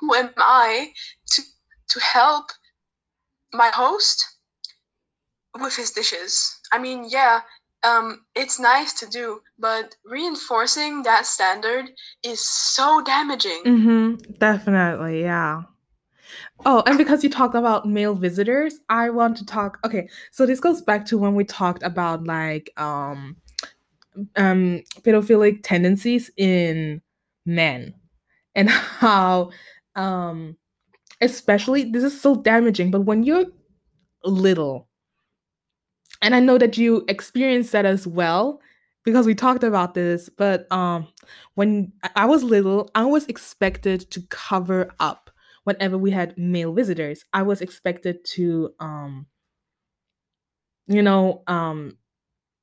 who 0.00 0.14
am 0.14 0.30
I 0.36 0.92
to 1.32 1.42
to 1.90 2.00
help 2.00 2.50
my 3.52 3.68
host 3.68 4.24
with 5.60 5.76
his 5.76 5.90
dishes? 5.90 6.60
I 6.72 6.78
mean, 6.78 7.06
yeah, 7.08 7.40
um, 7.84 8.24
it's 8.34 8.58
nice 8.58 8.92
to 9.00 9.06
do, 9.06 9.40
but 9.58 9.94
reinforcing 10.04 11.02
that 11.02 11.26
standard 11.26 11.90
is 12.22 12.40
so 12.40 13.02
damaging. 13.02 13.62
Mm-hmm. 13.64 14.32
Definitely, 14.38 15.22
yeah. 15.22 15.62
Oh, 16.66 16.82
and 16.86 16.96
because 16.96 17.22
you 17.24 17.30
talked 17.30 17.54
about 17.54 17.86
male 17.88 18.14
visitors, 18.14 18.78
I 18.88 19.10
want 19.10 19.36
to 19.38 19.46
talk. 19.46 19.78
Okay, 19.84 20.08
so 20.30 20.46
this 20.46 20.60
goes 20.60 20.80
back 20.82 21.04
to 21.06 21.18
when 21.18 21.34
we 21.34 21.44
talked 21.44 21.82
about 21.82 22.24
like 22.24 22.70
um 22.76 23.36
um 24.36 24.82
pedophilic 25.02 25.60
tendencies 25.62 26.30
in 26.36 27.02
men 27.46 27.94
and 28.54 28.70
how 28.70 29.50
um 29.96 30.56
especially 31.20 31.84
this 31.84 32.04
is 32.04 32.20
so 32.20 32.36
damaging, 32.36 32.90
but 32.90 33.02
when 33.02 33.24
you're 33.24 33.46
little, 34.24 34.88
and 36.22 36.34
I 36.34 36.40
know 36.40 36.58
that 36.58 36.78
you 36.78 37.04
experienced 37.08 37.72
that 37.72 37.84
as 37.86 38.06
well 38.06 38.60
because 39.04 39.26
we 39.26 39.34
talked 39.34 39.64
about 39.64 39.94
this, 39.94 40.28
but 40.28 40.70
um 40.72 41.08
when 41.54 41.92
I- 42.02 42.10
I 42.16 42.24
was 42.26 42.42
little, 42.42 42.90
I 42.94 43.04
was 43.04 43.26
expected 43.26 44.10
to 44.12 44.22
cover 44.30 44.90
up 45.00 45.23
whenever 45.64 45.98
we 45.98 46.10
had 46.10 46.36
male 46.38 46.72
visitors. 46.72 47.24
I 47.32 47.42
was 47.42 47.60
expected 47.60 48.24
to 48.34 48.74
um 48.80 49.26
you 50.86 51.02
know 51.02 51.42
um 51.46 51.96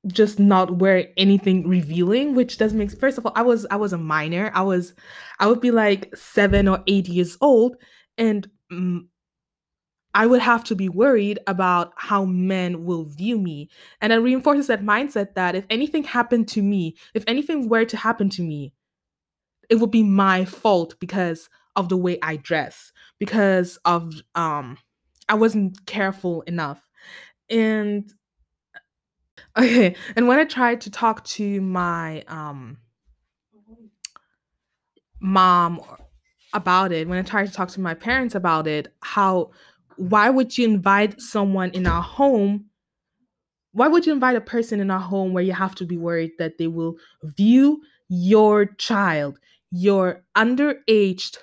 just 0.08 0.38
not 0.38 0.78
wear 0.78 1.08
anything 1.16 1.68
revealing 1.68 2.34
which 2.34 2.58
doesn't 2.58 2.78
make 2.78 2.90
first 2.98 3.18
of 3.18 3.26
all 3.26 3.32
i 3.36 3.42
was 3.42 3.66
i 3.70 3.76
was 3.76 3.92
a 3.92 3.98
minor 3.98 4.50
i 4.54 4.62
was 4.62 4.94
i 5.38 5.46
would 5.46 5.60
be 5.60 5.70
like 5.70 6.14
seven 6.16 6.66
or 6.66 6.82
eight 6.88 7.08
years 7.08 7.36
old 7.40 7.76
and 8.18 8.50
mm, 8.72 9.00
i 10.14 10.26
would 10.26 10.40
have 10.40 10.64
to 10.64 10.74
be 10.74 10.88
worried 10.88 11.38
about 11.46 11.92
how 11.96 12.24
men 12.24 12.84
will 12.84 13.04
view 13.04 13.38
me 13.38 13.68
and 14.00 14.12
it 14.12 14.16
reinforces 14.18 14.66
that 14.66 14.82
mindset 14.82 15.34
that 15.34 15.54
if 15.54 15.64
anything 15.70 16.02
happened 16.02 16.48
to 16.48 16.62
me 16.62 16.96
if 17.14 17.22
anything 17.28 17.68
were 17.68 17.84
to 17.84 17.96
happen 17.96 18.28
to 18.28 18.42
me 18.42 18.72
it 19.70 19.76
would 19.76 19.90
be 19.90 20.02
my 20.02 20.44
fault 20.44 20.96
because 20.98 21.48
of 21.76 21.88
the 21.88 21.96
way 21.96 22.18
i 22.22 22.36
dress 22.36 22.92
because 23.18 23.78
of 23.84 24.12
um 24.34 24.76
i 25.28 25.34
wasn't 25.34 25.84
careful 25.86 26.42
enough 26.42 26.90
and 27.50 28.12
Okay, 29.56 29.96
and 30.16 30.28
when 30.28 30.38
I 30.38 30.44
tried 30.44 30.80
to 30.82 30.90
talk 30.90 31.24
to 31.24 31.60
my 31.60 32.22
um 32.28 32.78
mom 35.20 35.80
about 36.54 36.92
it, 36.92 37.08
when 37.08 37.18
I 37.18 37.22
tried 37.22 37.46
to 37.46 37.52
talk 37.52 37.68
to 37.70 37.80
my 37.80 37.94
parents 37.94 38.34
about 38.34 38.66
it, 38.66 38.94
how 39.00 39.50
why 39.96 40.30
would 40.30 40.56
you 40.56 40.66
invite 40.66 41.20
someone 41.20 41.70
in 41.70 41.86
our 41.86 42.02
home? 42.02 42.66
Why 43.72 43.88
would 43.88 44.06
you 44.06 44.12
invite 44.12 44.36
a 44.36 44.40
person 44.40 44.80
in 44.80 44.90
our 44.90 45.00
home 45.00 45.32
where 45.32 45.44
you 45.44 45.52
have 45.52 45.74
to 45.76 45.86
be 45.86 45.96
worried 45.96 46.32
that 46.38 46.58
they 46.58 46.66
will 46.66 46.96
view 47.22 47.82
your 48.08 48.66
child, 48.66 49.38
your 49.70 50.24
underaged 50.36 51.38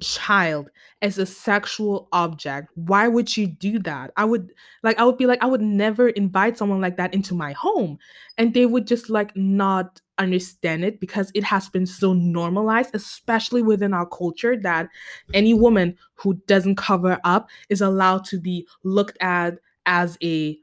child 0.00 0.70
as 1.02 1.18
a 1.18 1.26
sexual 1.26 2.08
object? 2.12 2.70
Why 2.74 3.08
would 3.08 3.36
you 3.36 3.46
do 3.46 3.78
that? 3.80 4.12
I 4.16 4.24
would 4.24 4.52
like 4.82 4.98
I 4.98 5.04
would 5.04 5.18
be 5.18 5.26
like 5.26 5.42
I 5.42 5.46
would 5.46 5.60
never 5.60 6.08
invite 6.10 6.58
someone 6.58 6.80
like 6.80 6.96
that 6.96 7.14
into 7.14 7.34
my 7.34 7.52
home 7.52 7.98
and 8.36 8.54
they 8.54 8.66
would 8.66 8.86
just 8.86 9.10
like 9.10 9.36
not 9.36 10.00
understand 10.18 10.84
it 10.84 11.00
because 11.00 11.30
it 11.34 11.44
has 11.44 11.68
been 11.68 11.86
so 11.86 12.12
normalized 12.12 12.90
especially 12.94 13.62
within 13.62 13.94
our 13.94 14.06
culture 14.06 14.56
that 14.56 14.88
any 15.32 15.54
woman 15.54 15.96
who 16.14 16.34
doesn't 16.46 16.76
cover 16.76 17.18
up 17.24 17.48
is 17.68 17.80
allowed 17.80 18.24
to 18.24 18.40
be 18.40 18.66
looked 18.82 19.16
at 19.20 19.58
as 19.86 20.18
a 20.22 20.58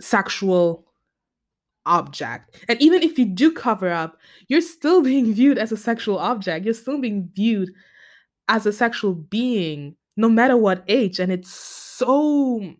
sexual 0.00 0.84
object 1.86 2.64
and 2.68 2.80
even 2.82 3.02
if 3.02 3.16
you 3.18 3.24
do 3.24 3.52
cover 3.52 3.90
up 3.90 4.18
you're 4.48 4.60
still 4.60 5.00
being 5.10 5.32
viewed 5.32 5.58
as 5.58 5.70
a 5.70 5.76
sexual 5.76 6.18
object 6.18 6.64
you're 6.64 6.74
still 6.74 7.00
being 7.00 7.30
viewed 7.34 7.70
as 8.48 8.66
a 8.66 8.72
sexual 8.72 9.14
being 9.14 9.96
no 10.16 10.28
matter 10.28 10.56
what 10.56 10.84
age 10.88 11.18
and 11.18 11.32
it's 11.32 11.50
so 11.50 12.74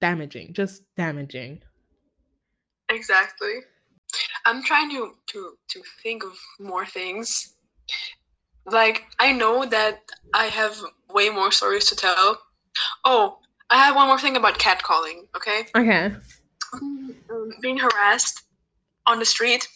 damaging 0.00 0.52
just 0.52 0.82
damaging 0.96 1.60
Exactly. 2.90 3.60
I'm 4.46 4.62
trying 4.62 4.90
to 4.90 5.14
to 5.26 5.58
to 5.68 5.82
think 6.02 6.24
of 6.24 6.32
more 6.58 6.86
things. 6.86 7.54
Like 8.64 9.04
I 9.18 9.32
know 9.32 9.66
that 9.66 10.00
I 10.34 10.46
have 10.46 10.76
way 11.12 11.28
more 11.28 11.52
stories 11.52 11.84
to 11.86 11.96
tell. 11.96 12.40
Oh, 13.04 13.38
I 13.70 13.76
have 13.76 13.94
one 13.94 14.08
more 14.08 14.18
thing 14.18 14.36
about 14.36 14.58
catcalling. 14.58 15.26
Okay. 15.36 15.66
okay 15.76 16.14
um, 16.72 17.50
being 17.60 17.78
harassed 17.78 18.42
on 19.06 19.18
the 19.18 19.24
street, 19.24 19.68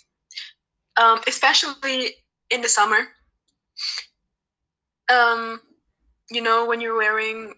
um, 0.97 1.21
especially 1.27 2.17
in 2.51 2.61
the 2.61 2.69
summer. 2.69 3.09
Um, 5.13 5.61
you 6.31 6.43
know, 6.43 6.67
when 6.67 6.81
you're 6.81 6.97
wearing 6.97 7.55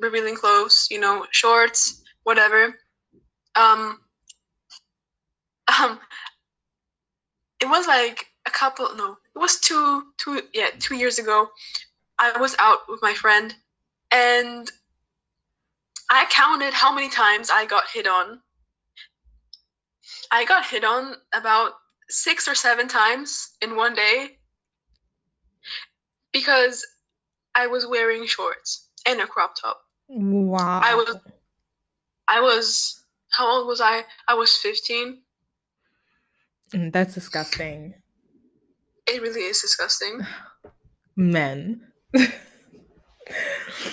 revealing 0.00 0.36
clothes, 0.36 0.86
you 0.90 1.00
know, 1.00 1.26
shorts, 1.30 2.02
whatever. 2.24 2.74
Um, 3.54 4.00
um, 5.80 5.98
it 7.60 7.68
was 7.68 7.86
like 7.86 8.26
a 8.46 8.50
couple, 8.50 8.88
no, 8.96 9.16
it 9.34 9.38
was 9.38 9.60
two, 9.60 10.04
two, 10.16 10.42
yeah, 10.54 10.68
two 10.78 10.94
years 10.94 11.18
ago 11.18 11.48
I 12.18 12.36
was 12.38 12.56
out 12.58 12.80
with 12.88 13.00
my 13.00 13.14
friend 13.14 13.54
and 14.10 14.70
I 16.10 16.26
counted 16.30 16.72
how 16.72 16.92
many 16.94 17.08
times 17.08 17.50
I 17.52 17.64
got 17.66 17.84
hit 17.92 18.06
on. 18.06 18.40
I 20.30 20.44
got 20.44 20.66
hit 20.66 20.84
on 20.84 21.14
about 21.34 21.72
six 22.10 22.48
or 22.48 22.54
seven 22.54 22.88
times 22.88 23.56
in 23.62 23.76
one 23.76 23.94
day 23.94 24.38
because 26.32 26.86
I 27.54 27.66
was 27.66 27.86
wearing 27.86 28.26
shorts 28.26 28.88
and 29.06 29.20
a 29.20 29.26
crop 29.26 29.54
top. 29.60 29.80
Wow. 30.08 30.80
I 30.82 30.94
was 30.94 31.16
I 32.28 32.40
was 32.40 33.04
how 33.30 33.46
old 33.50 33.66
was 33.66 33.80
I? 33.80 34.04
I 34.26 34.34
was 34.34 34.56
15. 34.56 35.20
Mm, 36.74 36.92
That's 36.92 37.14
disgusting. 37.14 37.94
It 39.06 39.20
really 39.22 39.42
is 39.42 39.60
disgusting. 39.60 40.20
Men. 41.16 41.82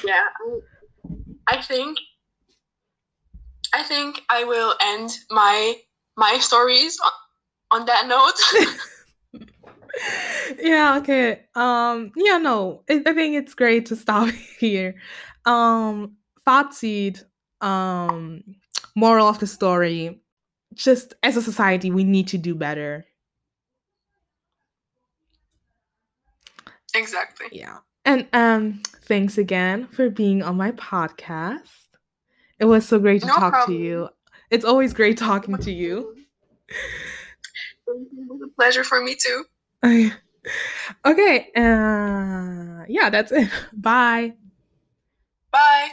Yeah. 0.05 0.23
I, 1.49 1.57
I 1.57 1.61
think 1.61 1.97
I 3.73 3.83
think 3.83 4.21
I 4.29 4.45
will 4.45 4.73
end 4.81 5.17
my 5.29 5.75
my 6.15 6.37
stories 6.39 6.97
on, 7.75 7.85
that 7.85 8.07
note. 8.07 8.39
yeah, 10.59 10.97
okay. 10.97 11.41
Um, 11.55 12.11
yeah, 12.15 12.37
no. 12.37 12.83
I, 12.89 13.01
I 13.05 13.13
think 13.13 13.35
it's 13.35 13.53
great 13.53 13.87
to 13.87 13.95
stop 13.95 14.29
here. 14.59 14.95
Um, 15.45 16.17
Fazit, 16.45 17.23
um, 17.61 18.43
moral 18.95 19.27
of 19.27 19.39
the 19.39 19.47
story. 19.47 20.19
Just 20.73 21.13
as 21.23 21.37
a 21.37 21.41
society, 21.41 21.91
we 21.91 22.03
need 22.03 22.27
to 22.29 22.37
do 22.37 22.55
better. 22.55 23.05
exactly. 26.93 27.47
Yeah. 27.51 27.77
And 28.05 28.27
um, 28.33 28.81
thanks 29.03 29.37
again 29.37 29.87
for 29.87 30.09
being 30.09 30.41
on 30.43 30.55
my 30.55 30.71
podcast. 30.71 31.69
It 32.59 32.65
was 32.65 32.87
so 32.87 32.99
great 32.99 33.21
to 33.21 33.27
No 33.27 33.33
talk 33.35 33.53
problem. 33.53 33.77
to 33.77 33.83
you. 33.83 34.09
It's 34.49 34.63
always 34.63 34.93
great 34.93 35.17
talking 35.17 35.57
to 35.57 35.71
you. 35.71 36.15
It 37.95 38.27
was 38.27 38.41
a 38.43 38.47
pleasure 38.55 38.83
for 38.83 39.01
me 39.01 39.15
too. 39.15 39.45
okay. 41.05 41.51
Uh, 41.55 42.85
yeah, 42.87 43.09
that's 43.09 43.31
it. 43.31 43.49
Bye. 43.73 44.33
Bye. 45.51 45.89